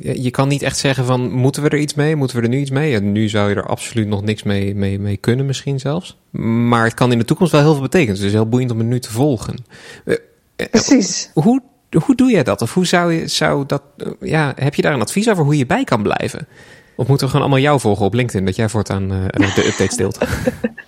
je 0.00 0.30
kan 0.30 0.48
niet 0.48 0.62
echt 0.62 0.78
zeggen 0.78 1.04
van 1.04 1.32
moeten 1.32 1.62
we 1.62 1.68
er 1.68 1.78
iets 1.78 1.94
mee, 1.94 2.16
moeten 2.16 2.36
we 2.36 2.42
er 2.42 2.48
nu 2.48 2.58
iets 2.58 2.70
mee? 2.70 2.94
En 2.94 3.12
nu 3.12 3.28
zou 3.28 3.48
je 3.48 3.54
er 3.54 3.66
absoluut 3.66 4.06
nog 4.06 4.22
niks 4.22 4.42
mee, 4.42 4.74
mee, 4.74 4.98
mee 4.98 5.16
kunnen 5.16 5.46
misschien 5.46 5.80
zelfs. 5.80 6.18
Maar 6.30 6.84
het 6.84 6.94
kan 6.94 7.12
in 7.12 7.18
de 7.18 7.24
toekomst 7.24 7.52
wel 7.52 7.60
heel 7.60 7.72
veel 7.72 7.82
betekenen. 7.82 8.14
Dus 8.14 8.22
het 8.22 8.32
is 8.32 8.38
heel 8.38 8.48
boeiend 8.48 8.70
om 8.70 8.78
het 8.78 8.86
nu 8.86 9.00
te 9.00 9.12
volgen. 9.12 9.56
Eh, 10.04 10.16
eh, 10.56 10.66
Precies. 10.70 11.30
Hoe, 11.34 11.62
hoe 12.04 12.16
doe 12.16 12.30
jij 12.30 12.42
dat? 12.42 12.62
Of 12.62 12.74
hoe 12.74 12.86
zou 12.86 13.12
je 13.12 13.26
zou 13.26 13.66
dat, 13.66 13.82
ja, 14.20 14.52
heb 14.56 14.74
je 14.74 14.82
daar 14.82 14.94
een 14.94 15.00
advies 15.00 15.30
over 15.30 15.44
hoe 15.44 15.56
je 15.56 15.66
bij 15.66 15.84
kan 15.84 16.02
blijven? 16.02 16.48
Of 16.96 17.08
moeten 17.08 17.26
we 17.26 17.32
gewoon 17.32 17.46
allemaal 17.46 17.64
jou 17.64 17.80
volgen 17.80 18.06
op 18.06 18.14
LinkedIn, 18.14 18.44
dat 18.44 18.56
jij 18.56 18.68
voortaan 18.68 19.02
uh, 19.02 19.24
de 19.54 19.66
updates 19.66 19.96
deelt? 19.96 20.18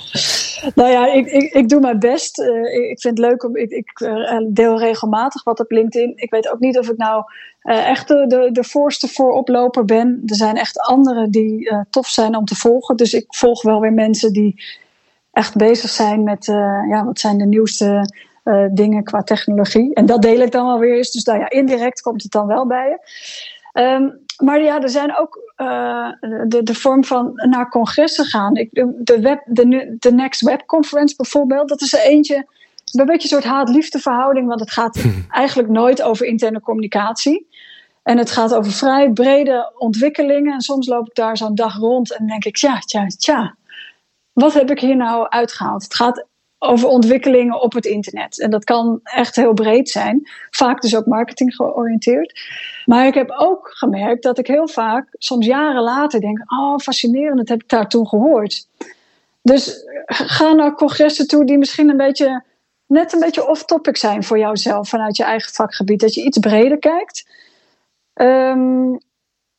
nou 0.81 0.91
ja, 0.91 1.13
ik, 1.13 1.27
ik, 1.27 1.53
ik 1.53 1.69
doe 1.69 1.81
mijn 1.81 1.99
best. 1.99 2.39
Uh, 2.39 2.91
ik 2.91 3.01
vind 3.01 3.19
het 3.19 3.27
leuk 3.27 3.45
om. 3.45 3.57
Ik, 3.57 3.71
ik 3.71 4.01
uh, 4.01 4.39
deel 4.49 4.79
regelmatig 4.79 5.45
wat 5.45 5.61
op 5.61 5.71
LinkedIn. 5.71 6.13
Ik 6.17 6.31
weet 6.31 6.51
ook 6.51 6.61
niet 6.61 6.79
of 6.79 6.91
ik 6.91 6.97
nou 6.97 7.25
echt 7.63 8.09
de, 8.09 8.25
de, 8.27 8.49
de 8.53 8.65
voorste 8.65 9.09
vooroploper 9.09 9.85
ben. 9.85 10.23
Er 10.27 10.37
zijn 10.37 10.57
echt 10.57 10.81
anderen 10.81 11.31
die 11.31 11.73
tof 11.91 12.07
zijn 12.07 12.37
om 12.37 12.45
te 12.45 12.55
volgen. 12.55 12.97
Dus 12.97 13.13
ik 13.13 13.25
volg 13.29 13.63
wel 13.63 13.81
weer 13.81 13.93
mensen 13.93 14.33
die 14.33 14.63
echt 15.33 15.57
bezig 15.57 15.91
zijn 15.91 16.23
met 16.23 16.45
ja, 16.89 17.05
wat 17.05 17.21
zijn 17.21 17.39
de 17.39 17.47
nieuwste 17.47 18.11
dingen 18.73 19.05
qua 19.05 19.23
technologie. 19.23 19.95
En 19.95 20.07
dat 20.07 20.23
deel 20.23 20.41
ik 20.41 20.53
dan 20.53 20.67
wel 20.67 20.79
weer 20.79 20.97
eens. 20.97 21.11
Dus 21.11 21.25
nou 21.25 21.39
ja, 21.39 21.51
indirect 21.51 22.01
komt 22.01 22.23
het 22.23 22.33
dan 22.33 22.47
wel 22.47 22.67
bij 22.67 22.89
je. 22.89 22.99
Um, 23.81 24.25
maar 24.43 24.63
ja, 24.63 24.83
er 24.83 24.91
zijn 24.91 25.19
ook 25.19 25.44
uh, 25.57 26.09
de, 26.49 26.61
de 26.63 26.75
vorm 26.75 27.05
van 27.05 27.33
naar 27.35 27.69
congressen 27.69 28.25
gaan. 28.25 28.57
Ik, 28.57 28.69
de, 28.99 29.21
web, 29.21 29.43
de, 29.45 29.97
de 29.99 30.13
Next 30.13 30.41
Web 30.41 30.67
Conference 30.67 31.17
bijvoorbeeld, 31.17 31.69
dat 31.69 31.81
is 31.81 31.93
er 31.93 32.01
eentje. 32.01 32.47
Een 32.93 33.07
beetje 33.07 33.23
een 33.23 33.43
soort 33.43 33.53
haat-liefde 33.53 33.99
verhouding, 33.99 34.49
want 34.49 34.61
het 34.61 34.71
gaat 34.71 35.05
eigenlijk 35.31 35.69
nooit 35.69 36.03
over 36.03 36.27
interne 36.27 36.61
communicatie. 36.61 37.49
En 38.03 38.19
het 38.19 38.31
gaat 38.31 38.55
over 38.55 38.73
vrij 38.73 39.11
brede 39.11 39.73
ontwikkelingen. 39.79 40.53
En 40.53 40.61
soms 40.61 40.87
loop 40.87 41.07
ik 41.07 41.15
daar 41.15 41.37
zo'n 41.37 41.55
dag 41.55 41.77
rond 41.77 42.17
en 42.17 42.27
denk 42.27 42.45
ik, 42.45 42.57
ja, 42.57 42.79
tja, 42.79 43.07
tja, 43.07 43.57
wat 44.33 44.55
heb 44.55 44.71
ik 44.71 44.81
hier 44.81 44.97
nou 44.97 45.29
uitgehaald? 45.29 45.83
Het 45.83 45.95
gaat 45.95 46.27
over 46.65 46.89
ontwikkelingen 46.89 47.61
op 47.61 47.73
het 47.73 47.85
internet. 47.85 48.41
En 48.41 48.51
dat 48.51 48.65
kan 48.65 49.01
echt 49.03 49.37
heel 49.37 49.53
breed 49.53 49.89
zijn. 49.89 50.29
Vaak 50.51 50.81
dus 50.81 50.97
ook 50.97 51.07
marketing 51.07 51.55
georiënteerd. 51.55 52.41
Maar 52.85 53.07
ik 53.07 53.15
heb 53.15 53.31
ook 53.37 53.69
gemerkt 53.75 54.23
dat 54.23 54.39
ik 54.39 54.47
heel 54.47 54.69
vaak, 54.69 55.07
soms 55.13 55.47
jaren 55.47 55.83
later, 55.83 56.21
denk: 56.21 56.53
Oh, 56.53 56.79
fascinerend, 56.79 57.37
dat 57.37 57.49
heb 57.49 57.63
ik 57.63 57.69
daar 57.69 57.89
toen 57.89 58.09
gehoord. 58.09 58.69
Dus 59.43 59.85
ga 60.07 60.53
naar 60.53 60.75
congressen 60.75 61.27
toe 61.27 61.47
die 61.47 61.59
misschien 61.59 61.89
een 61.89 61.97
beetje, 61.97 62.45
net 62.87 63.13
een 63.13 63.21
beetje 63.21 63.49
off-topic 63.49 63.97
zijn 63.97 64.25
voor 64.25 64.39
jouzelf 64.39 64.89
vanuit 64.89 65.17
je 65.17 65.25
eigen 65.25 65.53
vakgebied. 65.53 66.01
Dat 66.01 66.15
je 66.15 66.25
iets 66.25 66.39
breder 66.39 66.79
kijkt. 66.79 67.29
Um, 68.15 68.99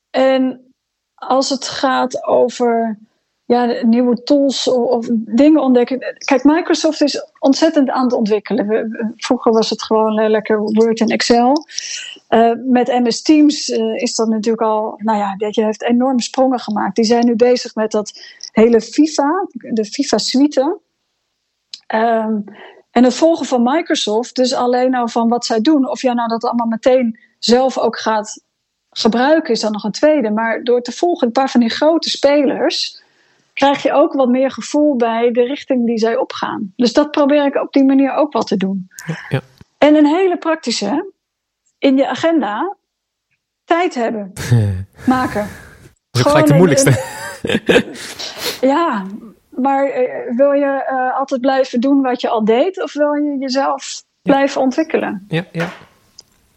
en 0.09 0.73
als 1.15 1.49
het 1.49 1.67
gaat 1.67 2.25
over 2.25 2.99
ja, 3.45 3.85
nieuwe 3.85 4.23
tools 4.23 4.67
of, 4.67 5.07
dingen 5.11 5.61
ontdekken. 5.61 5.99
Kijk, 6.17 6.43
Microsoft 6.43 7.01
is 7.01 7.31
ontzettend 7.39 7.89
aan 7.89 8.03
het 8.03 8.13
ontwikkelen. 8.13 9.13
vroeger 9.15 9.51
was 9.51 9.69
het 9.69 9.83
gewoon 9.83 10.29
lekker 10.29 10.59
Word 10.59 10.99
en 10.99 11.07
Excel. 11.07 11.65
Uh, 12.29 12.51
met 12.65 12.87
MS 12.87 13.21
Teams 13.21 13.69
uh, 13.69 14.01
is 14.01 14.15
dat 14.15 14.27
natuurlijk 14.27 14.63
al, 14.63 14.93
nou 14.97 15.17
ja, 15.17 15.35
dat 15.35 15.55
je 15.55 15.63
heeft 15.63 15.83
enorme 15.83 16.21
sprongen 16.21 16.59
gemaakt. 16.59 16.95
Die 16.95 17.05
zijn 17.05 17.25
nu 17.25 17.35
bezig 17.35 17.75
met 17.75 17.91
dat 17.91 18.19
hele 18.51 18.81
FIFA, 18.81 19.47
de 19.51 19.85
FIFA 19.85 20.17
suite. 20.17 20.79
Um, 21.93 22.43
en 22.91 23.03
het 23.03 23.13
volgen 23.13 23.45
van 23.45 23.63
Microsoft, 23.63 24.35
dus 24.35 24.53
alleen 24.53 24.91
nou 24.91 25.09
van 25.09 25.27
wat 25.27 25.45
zij 25.45 25.61
doen, 25.61 25.89
of 25.89 26.01
jij 26.01 26.13
nou 26.13 26.27
dat 26.29 26.43
allemaal 26.43 26.67
meteen 26.67 27.19
zelf 27.39 27.77
ook 27.77 27.99
gaat 27.99 28.43
gebruiken, 28.89 29.53
is 29.53 29.59
dan 29.59 29.71
nog 29.71 29.83
een 29.83 29.91
tweede. 29.91 30.29
Maar 30.29 30.63
door 30.63 30.81
te 30.81 30.91
volgen 30.91 31.27
een 31.27 31.33
paar 31.33 31.49
van 31.49 31.59
die 31.59 31.69
grote 31.69 32.09
spelers, 32.09 33.03
krijg 33.55 33.83
je 33.83 33.93
ook 33.93 34.13
wat 34.13 34.29
meer 34.29 34.51
gevoel 34.51 34.95
bij 34.95 35.31
de 35.31 35.43
richting 35.43 35.85
die 35.85 35.97
zij 35.97 36.17
opgaan. 36.17 36.73
Dus 36.75 36.93
dat 36.93 37.11
probeer 37.11 37.45
ik 37.45 37.55
op 37.55 37.73
die 37.73 37.83
manier 37.83 38.13
ook 38.13 38.33
wat 38.33 38.47
te 38.47 38.57
doen. 38.57 38.87
Ja, 39.07 39.15
ja. 39.29 39.41
En 39.77 39.95
een 39.95 40.05
hele 40.05 40.37
praktische, 40.37 41.11
in 41.77 41.97
je 41.97 42.07
agenda 42.07 42.75
tijd 43.63 43.95
hebben, 43.95 44.33
maken. 45.05 45.47
Dat 46.11 46.25
is 46.25 46.31
gelijk 46.31 46.47
de 46.47 46.53
moeilijkste. 46.53 47.03
ja, 48.73 49.05
maar 49.49 49.87
uh, 49.87 50.37
wil 50.37 50.51
je 50.51 50.87
uh, 50.91 51.17
altijd 51.17 51.41
blijven 51.41 51.79
doen 51.79 52.01
wat 52.01 52.21
je 52.21 52.29
al 52.29 52.45
deed, 52.45 52.83
of 52.83 52.93
wil 52.93 53.13
je 53.13 53.37
jezelf 53.39 54.03
blijven 54.21 54.61
ontwikkelen? 54.61 55.25
Ja, 55.27 55.45
ja. 55.51 55.69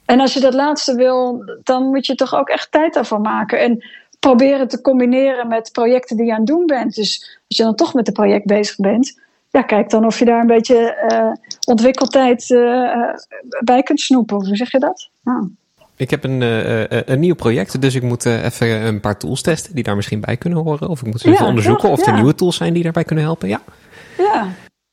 En 0.04 0.20
als 0.20 0.34
je 0.34 0.40
dat 0.40 0.54
laatste 0.54 0.94
wil, 0.94 1.44
dan 1.62 1.82
moet 1.88 2.06
je 2.06 2.14
toch 2.14 2.34
ook 2.34 2.48
echt 2.48 2.72
tijd 2.72 2.94
daarvoor 2.94 3.20
maken. 3.20 3.60
En 3.60 3.84
proberen 4.18 4.68
te 4.68 4.80
combineren 4.80 5.48
met 5.48 5.72
projecten 5.72 6.16
die 6.16 6.26
je 6.26 6.32
aan 6.32 6.38
het 6.38 6.46
doen 6.46 6.66
bent. 6.66 6.94
Dus 6.94 7.40
als 7.48 7.56
je 7.56 7.62
dan 7.62 7.74
toch 7.74 7.94
met 7.94 8.06
een 8.06 8.12
project 8.12 8.46
bezig 8.46 8.76
bent, 8.76 9.20
ja, 9.50 9.62
kijk 9.62 9.90
dan 9.90 10.06
of 10.06 10.18
je 10.18 10.24
daar 10.24 10.40
een 10.40 10.46
beetje 10.46 11.08
uh, 11.12 11.32
ontwikkeltijd 11.66 12.50
uh, 12.50 13.14
bij 13.64 13.82
kunt 13.82 14.00
snoepen. 14.00 14.46
Hoe 14.46 14.56
zeg 14.56 14.70
je 14.70 14.78
dat? 14.78 15.10
Ah. 15.24 15.44
Ik 15.96 16.10
heb 16.10 16.24
een, 16.24 16.40
uh, 16.40 16.84
een 16.88 17.20
nieuw 17.20 17.34
project, 17.34 17.80
dus 17.80 17.94
ik 17.94 18.02
moet 18.02 18.24
even 18.24 18.68
een 18.68 19.00
paar 19.00 19.18
tools 19.18 19.42
testen 19.42 19.74
die 19.74 19.84
daar 19.84 19.96
misschien 19.96 20.20
bij 20.20 20.36
kunnen 20.36 20.58
horen. 20.58 20.88
Of 20.88 21.00
ik 21.00 21.06
moet 21.06 21.24
even 21.24 21.46
onderzoeken 21.46 21.88
of 21.88 22.06
er 22.06 22.12
nieuwe 22.12 22.34
tools 22.34 22.56
zijn 22.56 22.72
die 22.72 22.82
daarbij 22.82 23.04
kunnen 23.04 23.24
helpen. 23.24 23.48
Ja. 23.48 23.60
Ja. 24.18 24.48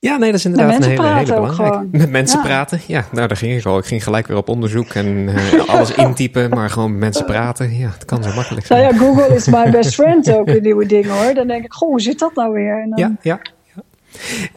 Ja, 0.06 0.18
nee, 0.18 0.32
dat 0.32 0.40
is 0.40 0.46
inderdaad 0.46 0.76
een 0.76 0.90
hele, 0.90 1.14
hele 1.14 1.34
belangrijke. 1.34 1.88
Met 1.92 2.10
mensen 2.10 2.42
praten, 2.42 2.80
ja, 2.88 3.06
nou 3.12 3.28
daar 3.28 3.38
ging 3.38 3.60
ik 3.60 3.66
al. 3.66 3.78
Ik 3.78 3.86
ging 3.86 4.04
gelijk 4.04 4.28
weer 4.28 4.38
op 4.38 4.50
onderzoek 4.50 4.90
en 4.94 5.08
uh, 5.08 5.70
alles 5.70 5.92
intypen, 6.06 6.50
maar 6.50 6.70
gewoon 6.70 6.92
met 6.92 7.00
mensen 7.00 7.26
praten. 7.26 7.78
Ja, 7.78 7.90
het 7.94 8.06
kan 8.06 8.24
zo 8.24 8.34
makkelijk 8.36 8.66
zijn. 8.66 8.82
Nou 8.82 8.94
ja, 8.94 9.00
Google 9.00 9.36
is 9.36 9.48
my 9.48 9.70
best 9.70 9.94
friend 10.02 10.32
ook, 10.32 10.46
de 10.46 10.62
nieuwe 10.62 10.86
dingen 10.86 11.12
hoor. 11.12 11.34
Dan 11.34 11.48
denk 11.48 11.64
ik, 11.64 11.74
goh, 11.74 11.90
hoe 11.90 12.02
zit 12.02 12.20
dat 12.20 12.36
nou 12.36 12.54
weer? 12.54 12.82
En 12.82 12.90
dan... 12.90 13.00
Ja, 13.00 13.16
ja, 13.22 13.40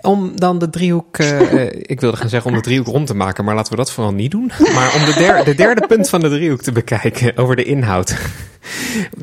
om 0.00 0.32
dan 0.34 0.58
de 0.58 0.70
driehoek, 0.70 1.18
uh, 1.18 1.62
ik 1.94 2.00
wilde 2.00 2.16
gaan 2.16 2.28
zeggen 2.28 2.50
om 2.50 2.56
de 2.56 2.62
driehoek 2.62 2.86
rond 2.86 3.06
te 3.06 3.14
maken, 3.14 3.44
maar 3.44 3.54
laten 3.54 3.70
we 3.70 3.78
dat 3.78 3.92
vooral 3.92 4.12
niet 4.12 4.30
doen. 4.30 4.50
Maar 4.78 4.94
om 4.94 5.04
de, 5.04 5.14
der, 5.18 5.44
de 5.44 5.54
derde 5.54 5.86
punt 5.86 6.08
van 6.08 6.20
de 6.20 6.28
driehoek 6.28 6.62
te 6.62 6.72
bekijken, 6.72 7.36
over 7.36 7.56
de 7.56 7.64
inhoud. 7.64 8.16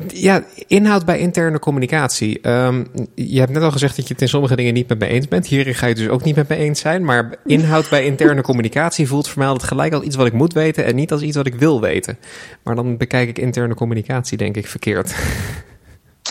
ja, 0.08 0.44
inhoud 0.66 1.04
bij 1.04 1.18
interne 1.18 1.58
communicatie. 1.58 2.48
Um, 2.48 2.86
je 3.14 3.38
hebt 3.38 3.52
net 3.52 3.62
al 3.62 3.70
gezegd 3.70 3.96
dat 3.96 4.06
je 4.06 4.12
het 4.12 4.22
in 4.22 4.28
sommige 4.28 4.56
dingen 4.56 4.74
niet 4.74 4.88
met 4.88 4.98
me 4.98 5.06
eens 5.06 5.28
bent. 5.28 5.46
Hier 5.46 5.74
ga 5.74 5.86
je 5.86 5.94
dus 5.94 6.08
ook 6.08 6.24
niet 6.24 6.36
met 6.36 6.48
me 6.48 6.56
eens 6.56 6.80
zijn. 6.80 7.04
Maar 7.04 7.34
inhoud 7.44 7.88
bij 7.88 8.04
interne 8.04 8.42
communicatie 8.42 9.08
voelt 9.08 9.28
voor 9.28 9.38
mij 9.38 9.48
altijd 9.48 9.68
gelijk 9.68 9.92
als 9.92 10.04
iets 10.04 10.16
wat 10.16 10.26
ik 10.26 10.32
moet 10.32 10.52
weten 10.52 10.84
en 10.84 10.94
niet 10.94 11.12
als 11.12 11.22
iets 11.22 11.36
wat 11.36 11.46
ik 11.46 11.54
wil 11.54 11.80
weten. 11.80 12.18
Maar 12.62 12.74
dan 12.74 12.96
bekijk 12.96 13.28
ik 13.28 13.38
interne 13.38 13.74
communicatie 13.74 14.38
denk 14.38 14.56
ik 14.56 14.66
verkeerd. 14.66 15.14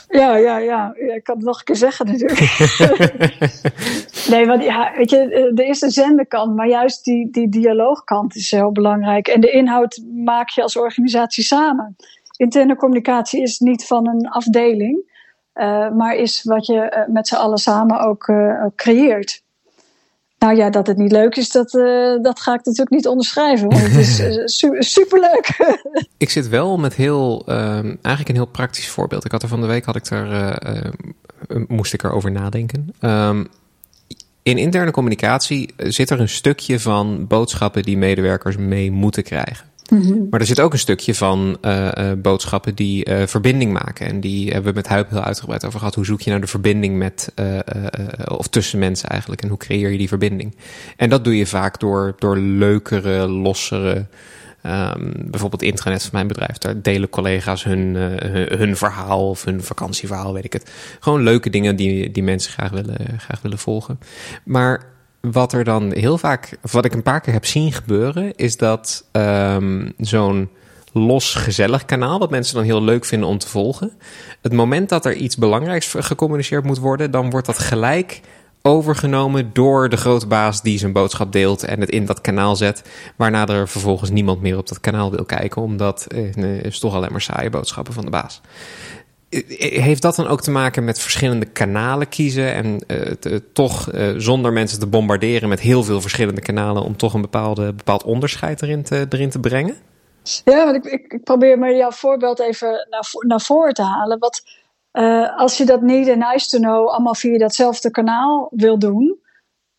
Ja, 0.10 0.36
ja, 0.36 0.58
ja. 0.58 0.96
Ik 0.96 1.24
kan 1.24 1.36
het 1.36 1.46
nog 1.46 1.58
een 1.58 1.64
keer 1.64 1.76
zeggen 1.76 2.06
natuurlijk. 2.06 2.40
nee, 4.32 4.46
want 4.46 4.64
ja, 4.64 4.94
weet 4.98 5.10
je, 5.10 5.52
er 5.56 5.66
is 5.66 5.80
de 5.80 5.90
zenderkant, 5.90 6.56
maar 6.56 6.68
juist 6.68 7.04
die, 7.04 7.32
die 7.32 7.50
dialoogkant 7.50 8.36
is 8.36 8.52
heel 8.52 8.72
belangrijk. 8.72 9.28
En 9.28 9.42
de 9.42 9.52
inhoud 9.52 10.04
maak 10.14 10.50
je 10.50 10.62
als 10.62 10.78
organisatie 10.78 11.44
samen. 11.44 11.96
Interne 12.38 12.76
communicatie 12.76 13.42
is 13.42 13.60
niet 13.60 13.86
van 13.86 14.08
een 14.08 14.30
afdeling, 14.30 15.14
uh, 15.54 15.92
maar 15.92 16.16
is 16.16 16.44
wat 16.44 16.66
je 16.66 17.06
uh, 17.08 17.14
met 17.14 17.28
z'n 17.28 17.36
allen 17.36 17.58
samen 17.58 18.00
ook 18.00 18.28
uh, 18.28 18.66
creëert. 18.76 19.44
Nou 20.46 20.58
ja, 20.58 20.70
dat 20.70 20.88
het 20.88 20.98
niet 20.98 21.12
leuk 21.12 21.36
is, 21.36 21.50
dat, 21.50 21.74
uh, 21.74 22.22
dat 22.22 22.40
ga 22.40 22.54
ik 22.54 22.66
natuurlijk 22.66 22.90
niet 22.90 23.08
onderschrijven. 23.08 23.70
Want 23.70 23.82
het 23.82 23.96
is 23.96 24.20
uh, 24.20 24.42
su 24.58 24.76
superleuk. 24.80 25.76
ik 26.18 26.30
zit 26.30 26.50
wel 26.50 26.78
met 26.78 26.96
heel, 26.96 27.44
uh, 27.50 27.56
eigenlijk 27.84 28.30
een 28.30 28.36
heel 28.36 28.46
praktisch 28.46 28.88
voorbeeld. 28.88 29.26
Ik 29.26 29.32
had 29.32 29.44
er 29.44 29.48
van 29.48 29.62
de 29.62 29.68
week, 29.68 29.86
had 29.86 29.96
ik 29.96 30.06
er, 30.06 30.58
uh, 30.68 31.62
moest 31.68 31.94
ik 31.94 32.04
erover 32.04 32.32
nadenken. 32.32 32.94
Um, 33.02 33.48
in 34.44 34.58
interne 34.58 34.92
communicatie 34.92 35.74
zit 35.78 36.10
er 36.10 36.20
een 36.20 36.30
stukje 36.30 36.80
van 36.80 37.28
boodschappen 37.28 37.84
die 37.84 37.98
medewerkers 37.98 38.58
mee 38.58 38.92
moeten 38.92 39.24
krijgen. 39.24 39.66
Mhm. 39.90 40.30
Maar 40.30 40.40
er 40.40 40.46
zit 40.46 40.60
ook 40.60 40.74
een 40.74 40.80
stukje 40.80 41.16
van 41.16 41.58
uh, 41.62 41.92
uh, 41.98 42.12
boodschappen 42.18 42.76
die 42.76 43.10
uh, 43.10 43.28
verbinding 43.28 43.74
maken. 43.74 44.08
En 44.08 44.20
die 44.20 44.52
hebben 44.52 44.70
we 44.70 44.76
met 44.76 44.88
Huip 44.88 45.10
heel 45.10 45.24
uitgebreid 45.24 45.66
over 45.66 45.80
gehad. 45.80 45.96
Hoe 45.96 46.06
zoek 46.06 46.22
je 46.22 46.30
nou 46.30 46.42
de 46.42 46.48
verbinding 46.48 46.98
met, 46.98 47.34
of 48.28 48.48
tussen 48.48 48.80
mensen 48.80 49.10
eigenlijk? 49.10 49.42
En 49.42 49.50
hoe 49.50 49.58
creëer 49.58 49.92
je 49.92 49.98
die 49.98 50.08
verbinding? 50.08 50.56
En 50.98 51.10
dat 51.10 51.24
doe 51.24 51.38
je 51.38 51.46
vaak 51.46 51.80
door, 51.80 52.16
door 52.20 52.38
leukere, 52.38 53.28
lossere. 53.28 54.06
Um, 54.66 55.14
bijvoorbeeld 55.16 55.62
intranet 55.62 56.02
van 56.02 56.10
mijn 56.14 56.28
bedrijf. 56.28 56.58
Daar 56.58 56.82
delen 56.82 57.10
collega's 57.10 57.64
hun, 57.64 57.96
hun, 57.96 58.58
hun, 58.58 58.78
verhaal 58.78 59.30
of 59.30 59.44
hun 59.44 59.64
vakantieverhaal, 59.64 60.34
weet 60.34 60.46
ik 60.46 60.54
het. 60.54 60.72
Gewoon 61.00 61.24
leuke 61.24 61.50
dingen 61.50 61.76
die, 61.76 62.12
die 62.12 62.24
mensen 62.24 62.52
graag 62.52 62.72
willen, 62.72 63.20
graag 63.20 63.42
willen 63.42 63.58
volgen. 63.58 64.00
Maar 64.44 64.95
wat 65.32 65.54
er 65.54 65.64
dan 65.64 65.92
heel 65.92 66.18
vaak, 66.18 66.58
of 66.64 66.72
wat 66.72 66.86
ik 66.86 66.94
een 66.94 67.04
paar 67.04 67.22
keer 67.22 67.34
heb 67.34 67.46
zien 67.46 67.74
gebeuren, 67.74 68.36
is 68.36 68.58
dat 68.58 69.06
um, 69.12 69.94
zo'n 69.98 70.50
los 70.94 71.36
gezellig 71.36 71.86
kanaal, 71.86 72.20
wat 72.20 72.30
mensen 72.30 72.56
dan 72.56 72.64
heel 72.64 72.84
leuk 72.84 73.06
vinden 73.06 73.30
om 73.30 73.38
te 73.38 73.48
volgen. 73.48 73.92
Het 74.42 74.54
moment 74.54 74.90
dat 74.90 75.06
er 75.06 75.14
iets 75.14 75.38
belangrijks 75.38 75.96
gecommuniceerd 75.98 76.64
moet 76.64 76.80
worden, 76.80 77.12
dan 77.12 77.30
wordt 77.30 77.46
dat 77.46 77.60
gelijk 77.60 78.22
overgenomen 78.62 79.50
door 79.54 79.90
de 79.90 79.98
grote 79.98 80.28
baas 80.28 80.62
die 80.62 80.78
zijn 80.78 80.92
boodschap 80.92 81.32
deelt 81.32 81.64
en 81.64 81.80
het 81.80 81.90
in 81.90 82.06
dat 82.06 82.22
kanaal 82.22 82.56
zet. 82.56 82.84
Waarna 83.16 83.48
er 83.48 83.68
vervolgens 83.68 84.10
niemand 84.10 84.42
meer 84.42 84.58
op 84.58 84.68
dat 84.68 84.80
kanaal 84.80 85.12
wil 85.12 85.26
kijken, 85.26 85.62
omdat 85.62 86.06
eh, 86.08 86.24
het 86.36 86.66
is 86.66 86.80
toch 86.80 86.94
alleen 86.94 87.12
maar 87.12 87.22
saaie 87.22 87.50
boodschappen 87.50 87.94
van 87.94 88.06
de 88.06 88.12
baas. 88.12 88.42
Heeft 89.30 90.02
dat 90.02 90.16
dan 90.16 90.28
ook 90.28 90.42
te 90.42 90.52
maken 90.52 90.84
met 90.84 91.00
verschillende 91.00 91.46
kanalen 91.46 92.10
kiezen 92.10 92.54
en 92.54 92.84
uh, 92.88 93.38
toch 93.54 93.94
uh, 93.94 94.14
zonder 94.18 94.54
mensen 94.54 94.80
te 94.80 94.88
bombarderen 94.88 95.50
met 95.50 95.60
heel 95.60 95.84
veel 95.84 96.02
verschillende 96.02 96.42
kanalen 96.42 96.84
om 96.84 96.98
toch 96.98 97.14
een 97.14 97.22
bepaalde, 97.22 97.74
bepaald 97.74 98.04
onderscheid 98.04 98.62
erin 98.62 98.84
te, 98.84 99.06
erin 99.10 99.30
te 99.30 99.40
brengen? 99.40 99.76
Ja, 100.46 100.66
want 100.66 100.86
ik, 100.86 101.12
ik, 101.12 101.24
probeer 101.24 101.60
maar 101.60 101.76
jouw 101.76 101.92
voorbeeld 101.92 102.40
even 102.40 102.88
naar, 102.90 103.10
naar 103.28 103.42
voren 103.42 103.74
te 103.74 103.84
halen. 103.84 104.20
Wat, 104.20 104.44
als 105.36 105.58
je 105.58 105.66
dat 105.66 105.82
niet 105.82 106.08
en 106.08 106.20
nice 106.20 106.48
to 106.48 106.58
know 106.58 106.88
allemaal 106.88 107.16
via 107.16 107.38
datzelfde 107.38 107.92
kanaal 107.92 108.48
wil 108.52 108.80
doen, 108.80 109.20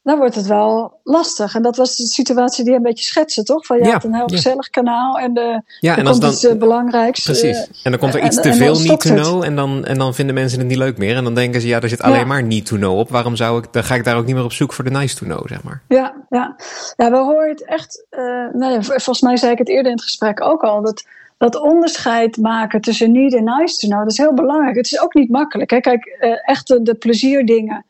dan 0.06 0.18
wordt 0.18 0.34
het 0.34 0.46
wel 0.46 1.00
lastig. 1.04 1.54
En 1.54 1.62
dat 1.62 1.76
was 1.76 1.96
de 1.96 2.06
situatie 2.06 2.64
die 2.64 2.74
een 2.74 2.82
beetje 2.82 3.04
schetsen, 3.04 3.44
toch? 3.44 3.66
Van 3.66 3.78
je 3.78 3.84
ja, 3.84 3.92
had 3.92 4.04
een 4.04 4.14
heel 4.14 4.26
gezellig 4.26 4.70
kanaal 4.70 5.18
en 5.18 5.34
de, 5.34 5.62
ja, 5.80 5.96
en 5.96 6.06
als 6.06 6.20
dan, 6.20 6.30
iets 6.30 6.44
uh, 6.44 6.52
belangrijks. 6.52 7.24
Precies. 7.24 7.56
Uh, 7.56 7.62
en 7.82 7.90
dan 7.90 7.98
komt 7.98 8.14
er 8.14 8.24
iets 8.24 8.36
en, 8.36 8.42
te 8.42 8.54
veel 8.54 8.80
niet 8.80 9.00
to 9.00 9.14
know 9.14 9.42
en 9.42 9.56
dan, 9.56 9.84
en 9.84 9.98
dan 9.98 10.14
vinden 10.14 10.34
mensen 10.34 10.58
het 10.58 10.68
niet 10.68 10.76
leuk 10.76 10.98
meer. 10.98 11.16
En 11.16 11.24
dan 11.24 11.34
denken 11.34 11.60
ze, 11.60 11.66
ja, 11.66 11.80
er 11.80 11.88
zit 11.88 12.02
alleen 12.02 12.26
maar 12.26 12.42
niet 12.42 12.66
to 12.66 12.76
know 12.76 12.98
op. 12.98 13.10
Waarom 13.10 13.36
zou 13.36 13.58
ik, 13.58 13.72
dan 13.72 13.84
ga 13.84 13.94
ik 13.94 14.04
daar 14.04 14.16
ook 14.16 14.26
niet 14.26 14.34
meer 14.34 14.44
op 14.44 14.52
zoek 14.52 14.72
voor 14.72 14.84
de 14.84 14.90
nice 14.90 15.16
to 15.16 15.26
know, 15.26 15.48
zeg 15.48 15.62
maar. 15.62 15.82
Ja, 15.88 16.14
ja. 16.30 16.56
ja 16.96 17.10
we 17.10 17.16
horen 17.16 17.48
het 17.48 17.64
echt, 17.64 18.04
uh, 18.10 18.20
nou 18.52 18.72
ja, 18.72 18.82
volgens 18.82 19.20
mij 19.20 19.36
zei 19.36 19.52
ik 19.52 19.58
het 19.58 19.68
eerder 19.68 19.86
in 19.86 19.96
het 19.96 20.04
gesprek 20.04 20.40
ook 20.40 20.62
al, 20.62 20.82
dat 20.82 21.04
dat 21.38 21.60
onderscheid 21.60 22.36
maken 22.36 22.80
tussen 22.80 23.12
need 23.12 23.34
en 23.34 23.44
nice 23.44 23.76
to 23.76 23.88
know, 23.88 24.02
dat 24.02 24.10
is 24.10 24.18
heel 24.18 24.34
belangrijk. 24.34 24.76
Het 24.76 24.92
is 24.92 25.00
ook 25.00 25.14
niet 25.14 25.30
makkelijk. 25.30 25.70
Hè? 25.70 25.80
Kijk, 25.80 26.04
echt 26.44 26.68
de, 26.68 26.82
de 26.82 26.94
plezierdingen 26.94 27.84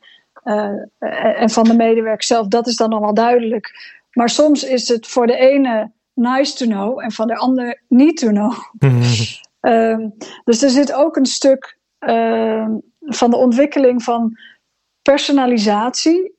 en 0.46 1.50
van 1.50 1.64
de 1.64 1.74
medewerker 1.74 2.24
zelf, 2.24 2.46
dat 2.46 2.66
is 2.66 2.76
dan 2.76 3.00
wel 3.00 3.14
duidelijk. 3.14 3.94
Maar 4.12 4.28
soms 4.28 4.64
is 4.64 4.88
het 4.88 5.06
voor 5.06 5.26
de 5.26 5.36
ene 5.36 5.92
nice 6.14 6.54
to 6.54 6.66
know 6.66 7.00
en 7.00 7.12
van 7.12 7.26
de 7.26 7.36
ander 7.36 7.82
need 7.88 8.16
to 8.16 8.28
know. 8.28 8.52
um, 9.60 10.14
dus 10.44 10.62
er 10.62 10.70
zit 10.70 10.92
ook 10.92 11.16
een 11.16 11.26
stuk 11.26 11.78
uh, 12.00 12.68
van 13.00 13.30
de 13.30 13.36
ontwikkeling 13.36 14.02
van 14.02 14.38
personalisatie. 15.02 16.34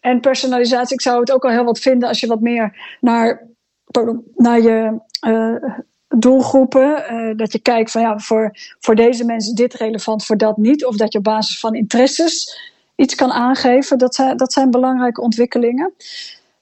En 0.00 0.20
personalisatie, 0.20 0.94
ik 0.94 1.00
zou 1.00 1.20
het 1.20 1.32
ook 1.32 1.44
al 1.44 1.50
heel 1.50 1.64
wat 1.64 1.78
vinden 1.78 2.08
als 2.08 2.20
je 2.20 2.26
wat 2.26 2.40
meer 2.40 2.96
naar, 3.00 3.48
pardon, 3.84 4.24
naar 4.34 4.60
je 4.60 5.00
uh, 5.26 5.74
doelgroepen. 6.08 7.04
Uh, 7.12 7.36
dat 7.36 7.52
je 7.52 7.58
kijkt 7.58 7.90
van 7.90 8.02
ja, 8.02 8.18
voor, 8.18 8.50
voor 8.78 8.94
deze 8.94 9.24
mensen 9.24 9.54
dit 9.54 9.74
relevant, 9.74 10.24
voor 10.24 10.36
dat 10.36 10.56
niet. 10.56 10.84
Of 10.84 10.96
dat 10.96 11.12
je 11.12 11.18
op 11.18 11.24
basis 11.24 11.60
van 11.60 11.74
interesses 11.74 12.68
iets 13.00 13.14
kan 13.14 13.32
aangeven. 13.32 13.98
Dat 13.98 14.14
zijn, 14.14 14.36
dat 14.36 14.52
zijn 14.52 14.70
belangrijke 14.70 15.20
ontwikkelingen. 15.20 15.94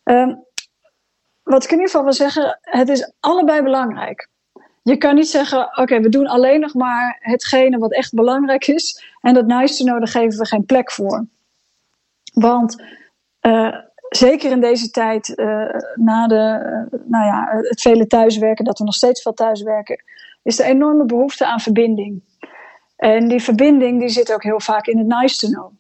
Uh, 0.04 0.32
wat 1.42 1.64
ik 1.64 1.70
in 1.70 1.76
ieder 1.76 1.90
geval 1.90 2.04
wil 2.04 2.12
zeggen, 2.12 2.58
het 2.60 2.88
is 2.88 3.12
allebei 3.20 3.62
belangrijk. 3.62 4.28
Je 4.82 4.96
kan 4.96 5.14
niet 5.14 5.28
zeggen, 5.28 5.78
oké, 5.78 6.00
we 6.00 6.08
doen 6.08 6.26
alleen 6.26 6.60
nog 6.60 6.74
maar 6.74 7.18
hetgene 7.20 7.78
wat 7.78 7.92
echt 7.92 8.14
belangrijk 8.14 8.66
is. 8.66 9.04
En 9.20 9.34
dat 9.34 9.46
nice 9.46 9.76
to 9.76 9.84
know, 9.84 9.98
daar 9.98 10.08
geven 10.08 10.38
we 10.38 10.46
geen 10.46 10.64
plek 10.64 10.90
voor. 10.92 11.26
Want 12.32 12.82
uh, 13.42 13.76
zeker 14.08 14.50
in 14.50 14.60
deze 14.60 14.90
tijd, 14.90 15.28
uh, 15.28 15.68
na 15.94 16.26
de, 16.26 16.60
uh, 16.92 17.00
nou 17.04 17.24
ja, 17.24 17.48
het 17.50 17.80
vele 17.80 18.06
thuiswerken, 18.06 18.64
dat 18.64 18.78
we 18.78 18.84
nog 18.84 18.94
steeds 18.94 19.22
veel 19.22 19.34
thuiswerken, 19.34 20.02
is 20.42 20.58
er 20.58 20.66
enorme 20.66 21.04
behoefte 21.04 21.46
aan 21.46 21.60
verbinding. 21.60 22.22
En 22.96 23.28
die 23.28 23.42
verbinding 23.42 24.00
die 24.00 24.08
zit 24.08 24.32
ook 24.32 24.42
heel 24.42 24.60
vaak 24.60 24.86
in 24.86 24.98
het 24.98 25.06
nice 25.06 25.36
to 25.36 25.48
know. 25.48 25.72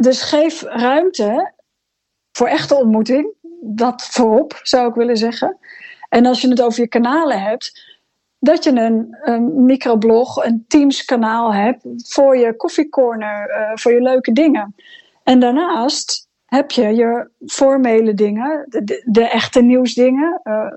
Dus 0.00 0.22
geef 0.22 0.62
ruimte 0.62 1.52
voor 2.32 2.46
echte 2.46 2.74
ontmoeting. 2.74 3.32
Dat 3.60 4.06
voorop, 4.10 4.60
zou 4.62 4.88
ik 4.88 4.94
willen 4.94 5.16
zeggen. 5.16 5.58
En 6.08 6.26
als 6.26 6.40
je 6.40 6.48
het 6.48 6.62
over 6.62 6.80
je 6.80 6.88
kanalen 6.88 7.42
hebt, 7.42 7.94
dat 8.38 8.64
je 8.64 8.70
een, 8.70 9.16
een 9.22 9.64
microblog, 9.64 10.44
een 10.44 10.64
Teams-kanaal 10.68 11.54
hebt 11.54 11.84
voor 12.12 12.36
je 12.36 12.56
koffiecorner, 12.56 13.50
uh, 13.50 13.70
voor 13.74 13.92
je 13.92 14.02
leuke 14.02 14.32
dingen. 14.32 14.74
En 15.22 15.40
daarnaast 15.40 16.28
heb 16.46 16.70
je 16.70 16.94
je 16.94 17.30
formele 17.46 18.14
dingen, 18.14 18.66
de, 18.68 19.02
de, 19.04 19.28
echte 19.28 19.62
nieuwsdingen, 19.62 20.40
uh, 20.44 20.72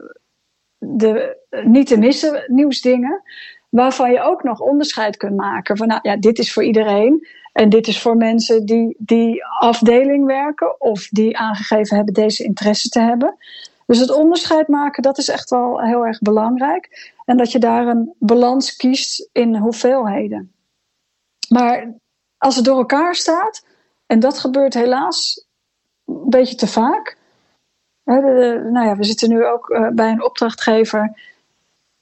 de 0.78 1.38
niet 1.63 1.88
te 1.88 1.97
missen 1.97 2.43
nieuwsdingen, 2.47 3.22
waarvan 3.70 4.11
je 4.11 4.22
ook 4.22 4.43
nog 4.43 4.59
onderscheid 4.59 5.17
kunt 5.17 5.36
maken 5.36 5.78
van, 5.78 5.88
nou 5.88 5.99
ja, 6.03 6.17
dit 6.17 6.39
is 6.39 6.53
voor 6.53 6.63
iedereen. 6.63 7.28
En 7.60 7.70
dit 7.70 7.88
is 7.88 8.01
voor 8.01 8.18
mensen 8.18 8.66
die 8.66 8.95
die 8.97 9.45
afdeling 9.45 10.26
werken 10.26 10.82
of 10.82 11.07
die 11.07 11.38
aangegeven 11.38 11.95
hebben 11.95 12.14
deze 12.14 12.43
interesse 12.43 12.89
te 12.89 12.99
hebben. 12.99 13.38
Dus 13.86 13.99
het 13.99 14.12
onderscheid 14.12 14.68
maken, 14.68 15.03
dat 15.03 15.18
is 15.18 15.30
echt 15.30 15.49
wel 15.49 15.82
heel 15.82 16.05
erg 16.05 16.20
belangrijk. 16.20 17.14
En 17.26 17.38
dat 17.38 17.51
je 17.51 17.60
daar 17.60 17.88
een 17.88 18.14
balans 18.20 18.76
kiest 18.76 19.30
in 19.32 19.55
hoeveelheden. 19.55 20.53
Maar 21.49 21.93
als 22.38 22.55
het 22.55 22.66
door 22.66 22.78
elkaar 22.78 23.16
staat, 23.16 23.66
en 24.05 24.20
dat 24.20 24.39
gebeurt 24.39 24.74
helaas 24.74 25.45
een 26.05 26.30
beetje 26.30 26.55
te 26.55 26.68
vaak. 26.68 27.18
Nou 28.03 28.86
ja, 28.86 28.95
we 28.95 29.03
zitten 29.03 29.30
nu 29.30 29.45
ook 29.45 29.70
uh, 29.70 29.88
bij 29.88 30.12
een 30.12 30.24
opdrachtgever 30.24 31.22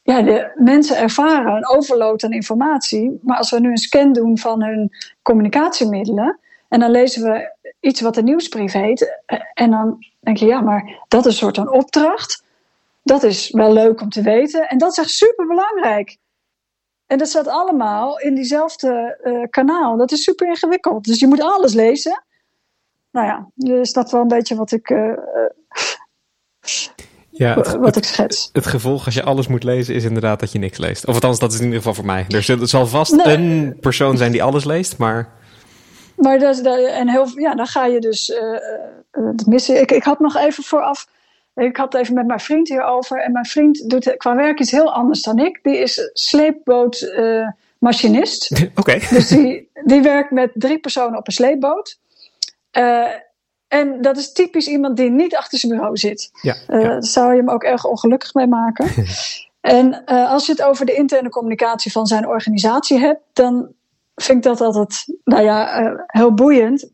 ja, 0.08 0.22
de 0.22 0.52
mensen 0.56 0.98
ervaren 0.98 1.56
een 1.56 1.68
overload 1.68 2.24
aan 2.24 2.32
informatie. 2.32 3.20
Maar 3.22 3.38
als 3.38 3.52
we 3.52 3.60
nu 3.60 3.70
een 3.70 3.78
scan 3.78 4.14
doen 4.14 4.38
van 4.38 4.64
hun 4.64 4.92
communicatiemiddelen. 5.22 6.40
En 6.70 6.80
dan 6.80 6.92
lezen 6.92 7.24
we 7.24 7.56
iets 7.80 8.02
wat 8.02 8.18
een 8.18 8.24
nieuwsbrief 8.24 8.72
heet. 8.72 9.22
En 9.54 9.72
dan 9.72 10.06
denk 10.20 10.38
je, 10.38 10.46
ja, 10.46 10.62
maar 10.62 11.06
dat 11.08 11.26
is 11.26 11.32
een 11.32 11.38
soort 11.38 11.56
van 11.56 11.72
opdracht. 11.72 12.44
Dat 13.04 13.24
is 13.24 13.52
wel 13.52 13.74
leuk 13.74 14.02
om 14.02 14.10
te 14.10 14.22
weten. 14.22 14.70
En 14.70 14.78
dat 14.78 14.92
is 14.92 14.98
echt 14.98 15.10
super 15.10 15.48
belangrijk. 15.48 16.18
En 17.06 17.18
dat 17.18 17.28
staat 17.28 17.48
allemaal 17.48 18.20
in 18.20 18.36
diezelfde 18.36 19.20
uh, 19.24 19.44
kanaal. 19.50 19.98
Dat 19.98 20.12
is 20.12 20.24
super 20.24 20.48
ingewikkeld. 20.48 21.06
Dus 21.06 21.20
je 21.20 21.28
moet 21.28 21.42
alles 21.42 21.74
lezen. 21.74 22.24
Nou 23.12 23.28
ja, 23.28 23.50
dus 23.54 23.94
dat 23.94 24.12
wel 24.12 24.22
een 24.22 24.28
beetje 24.28 24.56
wat 24.56 24.72
ik. 24.72 24.90
Uh, 24.90 25.14
ja, 27.38 27.56
het, 27.56 27.76
wat 27.76 27.96
ik 27.96 28.04
schets. 28.04 28.50
Het, 28.54 28.66
gevolg 28.66 29.06
als 29.06 29.14
je 29.14 29.24
alles 29.24 29.48
moet 29.48 29.64
lezen 29.64 29.96
is 29.96 30.04
inderdaad 30.04 30.40
dat 30.40 30.52
je 30.52 30.60
niks 30.60 30.78
leest. 30.78 31.06
Of 31.06 31.14
althans, 31.14 31.40
dat 31.40 31.52
is 31.52 31.58
in 31.58 31.64
ieder 31.64 31.78
geval 31.78 31.94
voor 31.94 32.06
mij. 32.06 32.26
Er 32.28 32.68
zal 32.68 32.88
vast 32.88 33.26
een 33.26 33.78
persoon 33.80 34.18
zijn 34.18 34.32
die 34.32 34.44
alles 34.44 34.64
leest, 34.64 34.98
maar... 34.98 35.30
Maar 36.16 36.40
dat, 36.40 36.62
en 36.86 37.10
heel, 37.10 37.28
ja, 37.36 37.56
dan 37.56 37.68
ga 37.68 37.86
je 37.86 38.00
dus 38.00 38.30
uh, 38.30 38.60
missen. 39.46 39.82
Ik, 39.82 39.92
ik 39.92 40.04
had 40.04 40.20
nog 40.20 40.38
even 40.38 40.64
vooraf... 40.64 41.08
Ik 41.56 41.78
had 41.78 41.96
even 41.96 42.14
met 42.14 42.28
mijn 42.28 42.40
vriend 42.40 42.68
hierover. 42.68 43.24
En 43.24 43.32
mijn 43.32 43.46
vriend 43.46 43.90
doet 43.90 44.18
qua 44.18 44.36
werk 44.36 44.60
iets 44.60 44.72
heel 44.72 44.94
anders 44.94 45.22
dan 45.22 45.40
ik. 45.40 45.60
Die 45.64 45.78
is 45.78 46.10
sleepbootmachinist. 46.14 48.52
Uh, 48.52 48.62
Oké. 48.76 49.00
Dus 49.10 49.28
die, 49.28 49.70
die 49.86 50.02
werkt 50.02 50.32
met 50.32 50.52
drie 50.54 50.80
personen 50.80 51.18
op 51.18 51.28
een 51.28 51.34
sleepboot. 51.34 52.00
Uh, 52.72 53.08
en 53.68 54.02
dat 54.02 54.18
is 54.18 54.32
typisch 54.32 54.68
iemand 54.68 54.98
die 54.98 55.10
niet 55.10 55.36
achter 55.36 55.60
zijn 55.60 55.72
bureau 55.72 55.98
zit. 55.98 56.30
Ja, 56.42 56.56
uh, 56.70 56.82
Daar 56.82 57.04
zou 57.04 57.32
je 57.32 57.38
hem 57.38 57.50
ook 57.50 57.64
erg 57.64 57.86
ongelukkig 57.86 58.34
mee 58.34 58.48
maken. 58.48 59.06
en 59.62 60.04
uh, 60.06 60.32
als 60.32 60.46
je 60.46 60.52
het 60.52 60.62
over 60.62 60.86
de 60.86 60.94
interne 60.94 61.30
communicatie 61.30 61.92
van 61.92 62.06
zijn 62.06 62.28
organisatie 62.28 63.00
hebt, 63.00 63.22
dan 63.34 63.68
vind 64.16 64.38
ik 64.38 64.44
dat 64.44 64.62
altijd, 64.62 65.06
nou 65.24 65.44
ja, 65.44 65.82
uh, 65.82 66.00
heel 66.06 66.34
boeiend. 66.34 66.90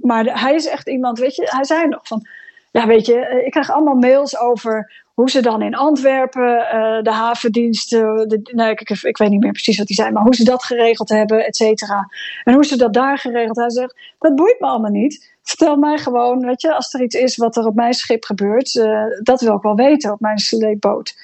Maar 0.00 0.24
de, 0.24 0.38
hij 0.38 0.54
is 0.54 0.66
echt 0.66 0.88
iemand, 0.88 1.18
weet 1.18 1.34
je, 1.34 1.46
hij 1.50 1.64
zei 1.64 1.88
nog 1.88 2.00
van, 2.02 2.26
ja, 2.70 2.86
weet 2.86 3.06
je, 3.06 3.42
ik 3.44 3.50
krijg 3.50 3.70
allemaal 3.70 3.94
mails 3.94 4.38
over 4.38 4.92
hoe 5.14 5.30
ze 5.30 5.42
dan 5.42 5.62
in 5.62 5.74
Antwerpen 5.74 6.56
de 7.02 7.12
havendiensten, 7.12 8.28
de, 8.28 8.50
nee, 8.52 8.70
ik, 8.70 8.90
ik, 8.90 9.16
weet 9.16 9.30
niet 9.30 9.40
meer 9.40 9.52
precies 9.52 9.78
wat 9.78 9.86
die 9.86 9.96
zijn, 9.96 10.12
maar 10.12 10.22
hoe 10.22 10.34
ze 10.34 10.44
dat 10.44 10.64
geregeld 10.64 11.08
hebben, 11.08 11.46
et 11.46 11.56
cetera. 11.56 12.08
En 12.44 12.54
hoe 12.54 12.64
ze 12.64 12.76
dat 12.76 12.92
daar 12.92 13.18
geregeld 13.18 13.56
hebben. 13.56 13.74
Hij 13.74 13.82
zegt, 13.82 14.14
dat 14.18 14.34
boeit 14.34 14.60
me 14.60 14.66
allemaal 14.66 14.90
niet. 14.90 15.36
Vertel 15.48 15.76
mij 15.76 15.98
gewoon, 15.98 16.46
weet 16.46 16.60
je, 16.60 16.74
als 16.74 16.94
er 16.94 17.02
iets 17.02 17.14
is 17.14 17.36
wat 17.36 17.56
er 17.56 17.66
op 17.66 17.74
mijn 17.74 17.92
schip 17.92 18.24
gebeurt, 18.24 18.74
uh, 18.74 19.02
dat 19.22 19.40
wil 19.40 19.54
ik 19.54 19.62
wel 19.62 19.74
weten 19.74 20.12
op 20.12 20.20
mijn 20.20 20.38
sleepboot. 20.38 21.14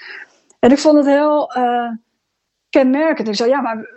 En 0.58 0.70
ik 0.70 0.78
vond 0.78 0.96
het 0.96 1.06
heel 1.06 1.56
uh, 1.56 1.90
kenmerkend. 2.70 3.28
Ik 3.28 3.34
zei, 3.34 3.50
ja, 3.50 3.60
maar 3.60 3.88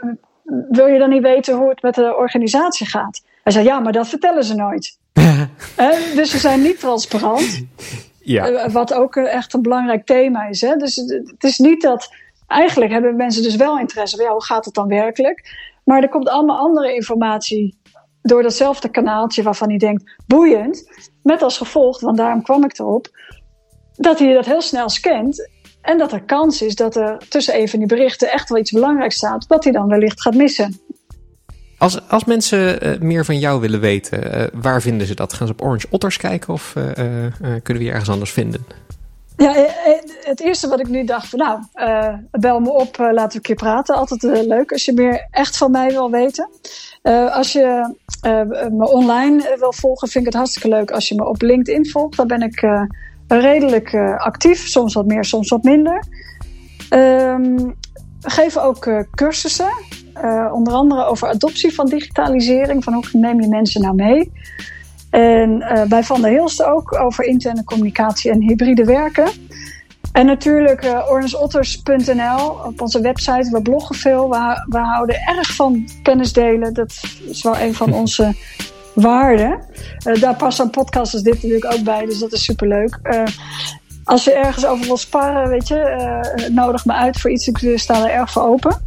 wil 0.70 0.88
je 0.88 1.00
dan 1.00 1.10
niet 1.10 1.22
weten 1.22 1.56
hoe 1.56 1.70
het 1.70 1.82
met 1.82 1.96
de 1.96 2.16
organisatie 2.16 2.88
gaat? 2.88 3.22
Hij 3.44 3.54
zei, 3.54 3.66
ja, 3.66 3.80
maar 3.80 3.92
dat 3.92 4.08
vertellen 4.08 4.44
ze 4.44 4.56
nooit. 4.56 4.98
dus 6.16 6.32
ze 6.32 6.38
zijn 6.38 6.62
niet 6.62 6.80
transparant. 6.80 7.66
Ja. 8.20 8.48
Eh, 8.48 8.72
wat 8.72 8.94
ook 8.94 9.16
eh, 9.16 9.34
echt 9.34 9.54
een 9.54 9.62
belangrijk 9.62 10.06
thema 10.06 10.48
is. 10.48 10.62
Hè? 10.62 10.76
Dus 10.76 10.96
het 10.96 11.44
is 11.44 11.58
niet 11.58 11.82
dat. 11.82 12.10
Eigenlijk 12.48 12.92
hebben 12.92 13.16
mensen 13.16 13.44
dus 13.44 13.56
wel 13.56 13.80
interesse. 13.80 14.22
Ja, 14.22 14.32
hoe 14.32 14.44
gaat 14.44 14.66
het 14.66 14.74
dan 14.74 14.88
werkelijk? 14.88 15.66
Maar 15.84 16.02
er 16.02 16.10
komt 16.10 16.30
allemaal 16.30 16.58
andere 16.58 16.94
informatie 16.94 17.78
door 18.28 18.42
datzelfde 18.42 18.90
kanaaltje 18.90 19.44
waarvan 19.44 19.70
hij 19.70 19.78
denkt 19.78 20.16
boeiend. 20.28 20.90
Met 21.24 21.42
als 21.42 21.58
gevolg, 21.58 22.00
want 22.00 22.18
daarom 22.18 22.42
kwam 22.42 22.64
ik 22.64 22.80
erop, 22.80 23.08
dat 23.96 24.20
hij 24.20 24.34
dat 24.34 24.46
heel 24.46 24.62
snel 24.62 24.90
scant. 24.90 25.50
En 25.82 25.98
dat 25.98 26.12
er 26.12 26.24
kans 26.24 26.62
is 26.62 26.76
dat 26.76 26.96
er 26.96 27.18
tussen 27.30 27.54
even 27.54 27.80
die 27.80 27.88
berichten 27.88 28.32
echt 28.32 28.50
wel 28.50 28.58
iets 28.58 28.72
belangrijks 28.72 29.16
staat, 29.16 29.48
wat 29.48 29.64
hij 29.64 29.74
dan 29.74 29.88
wellicht 29.88 30.22
gaat 30.22 30.36
missen. 30.36 30.80
Als, 31.78 32.10
als 32.10 32.26
mensen 32.26 32.88
uh, 32.88 33.00
meer 33.00 33.26
van 33.26 33.40
jou 33.40 33.62
willen 33.62 33.80
weten, 33.80 34.38
uh, 34.38 34.48
waar 34.54 34.82
vinden 34.82 35.08
ze 35.08 35.16
dat? 35.16 35.34
Gaan 35.34 35.48
ze 35.48 35.54
op 35.54 35.62
Orange 35.62 35.88
Otters 35.90 36.18
kijken 36.18 36.54
of 36.54 36.74
uh, 36.78 36.84
kunnen 37.40 37.62
we 37.64 37.84
je 37.84 37.92
ergens 37.92 38.10
anders 38.10 38.32
vinden? 38.32 38.66
Ja, 39.38 39.54
het 40.22 40.40
eerste 40.40 40.68
wat 40.68 40.80
ik 40.80 40.88
nu 40.88 41.04
dacht 41.04 41.30
van 41.30 41.40
nou, 41.40 41.60
bel 42.32 42.60
me 42.60 42.70
op, 42.70 42.98
laten 42.98 43.28
we 43.28 43.36
een 43.36 43.42
keer 43.42 43.56
praten. 43.56 43.96
Altijd 43.96 44.22
leuk 44.48 44.72
als 44.72 44.86
je 44.86 44.94
meer 44.94 45.28
echt 45.32 45.58
van 45.58 45.72
mij 45.72 45.88
wil 45.88 46.12
weten. 46.12 46.50
als 47.32 47.52
je 47.52 47.96
me 48.72 48.92
online 48.92 49.56
wil 49.60 49.74
volgen, 49.74 50.08
vind 50.08 50.26
ik 50.26 50.32
het 50.32 50.40
hartstikke 50.40 50.68
leuk 50.68 50.92
als 50.92 51.08
je 51.08 51.16
me 51.16 51.28
op 51.28 51.42
LinkedIn 51.42 51.90
volgt. 51.90 52.18
Daar 52.18 52.26
ben 52.26 52.42
ik 52.42 52.68
redelijk 53.28 53.96
actief, 54.18 54.68
soms 54.68 54.94
wat 54.94 55.06
meer, 55.06 55.26
soms 55.26 55.50
wat 55.50 55.64
minder. 55.64 56.04
Um, 56.90 57.76
we 58.22 58.30
geven 58.30 58.64
ook 58.64 59.06
cursussen. 59.16 59.72
Onder 60.52 60.74
andere 60.74 61.06
over 61.06 61.28
adoptie 61.28 61.74
van 61.74 61.86
digitalisering. 61.86 62.84
Van 62.84 62.94
hoe 62.94 63.04
neem 63.12 63.42
je 63.42 63.48
mensen 63.48 63.82
nou 63.82 63.96
mee? 63.96 64.32
En 65.10 65.62
uh, 65.62 65.84
bij 65.84 66.04
Van 66.04 66.22
der 66.22 66.32
Hilst 66.32 66.64
ook 66.64 67.00
over 67.00 67.24
interne 67.24 67.64
communicatie 67.64 68.32
en 68.32 68.42
hybride 68.42 68.84
werken. 68.84 69.30
En 70.12 70.26
natuurlijk 70.26 70.86
uh, 70.86 71.10
ornsotters.nl 71.10 72.50
op 72.50 72.82
onze 72.82 73.02
website. 73.02 73.50
We 73.52 73.62
bloggen 73.62 73.96
veel. 73.96 74.30
We, 74.30 74.66
we, 74.70 74.78
houden 74.78 75.16
erg 75.16 75.56
van 75.56 75.90
kennis 76.04 76.34
delen. 76.34 76.74
Dat 76.74 77.02
is 77.30 77.44
wel 77.44 77.58
een 77.58 77.74
van 77.74 77.94
onze 78.02 78.36
waarden. 78.94 79.60
Uh, 80.08 80.22
daar 80.22 80.36
past 80.36 80.60
een 80.60 80.70
podcast 80.70 81.14
als 81.14 81.24
dit 81.24 81.34
natuurlijk 81.34 81.74
ook 81.74 81.84
bij. 81.84 82.06
Dus 82.06 82.20
dat 82.20 82.34
is 82.34 82.44
superleuk. 82.44 83.00
Uh, 83.04 83.24
als 84.04 84.24
je 84.24 84.34
ergens 84.34 84.66
over 84.66 84.86
wil 84.86 84.98
sparren, 84.98 85.50
weet 85.50 85.68
je, 85.68 86.50
nodig 86.52 86.86
me 86.86 86.94
uit 86.94 87.20
voor 87.20 87.32
iets. 87.32 87.48
Ik 87.48 87.80
sta 87.80 88.04
er 88.04 88.12
erg 88.12 88.32
voor 88.32 88.44
open. 88.44 88.87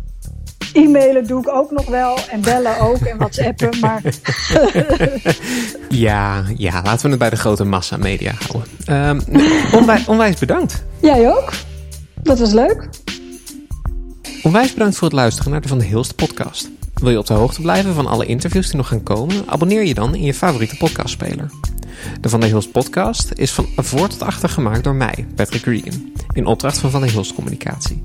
E-mailen 0.72 1.26
doe 1.26 1.40
ik 1.40 1.48
ook 1.48 1.70
nog 1.70 1.86
wel 1.86 2.18
en 2.30 2.40
bellen 2.40 2.80
ook 2.80 3.00
en 3.00 3.18
whatsappen, 3.18 3.78
maar... 3.80 4.02
ja, 6.06 6.44
ja, 6.56 6.82
laten 6.82 7.02
we 7.02 7.08
het 7.08 7.18
bij 7.18 7.30
de 7.30 7.36
grote 7.36 7.64
massa 7.64 7.96
media 7.96 8.32
houden. 8.48 9.08
Um, 9.08 9.20
onwijs, 9.78 10.06
onwijs 10.06 10.38
bedankt. 10.38 10.84
Jij 11.00 11.30
ook. 11.30 11.52
Dat 12.22 12.38
was 12.38 12.52
leuk. 12.52 12.88
Onwijs 14.42 14.72
bedankt 14.72 14.96
voor 14.96 15.08
het 15.08 15.16
luisteren 15.16 15.52
naar 15.52 15.60
de 15.60 15.68
Van 15.68 15.78
de 15.78 15.84
Hilst 15.84 16.14
podcast. 16.14 16.70
Wil 16.94 17.10
je 17.10 17.18
op 17.18 17.26
de 17.26 17.34
hoogte 17.34 17.60
blijven 17.60 17.94
van 17.94 18.06
alle 18.06 18.26
interviews 18.26 18.66
die 18.66 18.76
nog 18.76 18.88
gaan 18.88 19.02
komen? 19.02 19.36
Abonneer 19.46 19.84
je 19.84 19.94
dan 19.94 20.14
in 20.14 20.22
je 20.22 20.34
favoriete 20.34 20.76
podcastspeler. 20.76 21.50
De 22.20 22.28
Van 22.28 22.40
der 22.40 22.48
Hilst 22.48 22.72
podcast 22.72 23.30
is 23.34 23.50
van 23.50 23.66
voor 23.76 24.08
tot 24.08 24.22
achter 24.22 24.48
gemaakt 24.48 24.84
door 24.84 24.94
mij, 24.94 25.26
Patrick 25.34 25.64
Regan, 25.64 26.12
in 26.32 26.46
opdracht 26.46 26.78
van 26.78 26.90
Van 26.90 27.00
der 27.00 27.10
Hilst 27.10 27.34
Communicatie. 27.34 28.02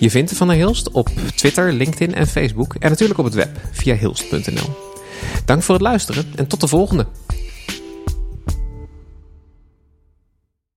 Je 0.00 0.10
vindt 0.10 0.30
de 0.30 0.36
Van 0.36 0.48
der 0.48 0.56
Hilst 0.56 0.90
op 0.90 1.10
Twitter, 1.34 1.72
LinkedIn 1.72 2.14
en 2.14 2.26
Facebook 2.26 2.74
en 2.74 2.90
natuurlijk 2.90 3.18
op 3.18 3.24
het 3.24 3.34
web 3.34 3.60
via 3.72 3.94
hilst.nl. 3.94 4.76
Dank 5.44 5.62
voor 5.62 5.74
het 5.74 5.84
luisteren 5.84 6.24
en 6.34 6.46
tot 6.46 6.60
de 6.60 6.68
volgende! 6.68 7.06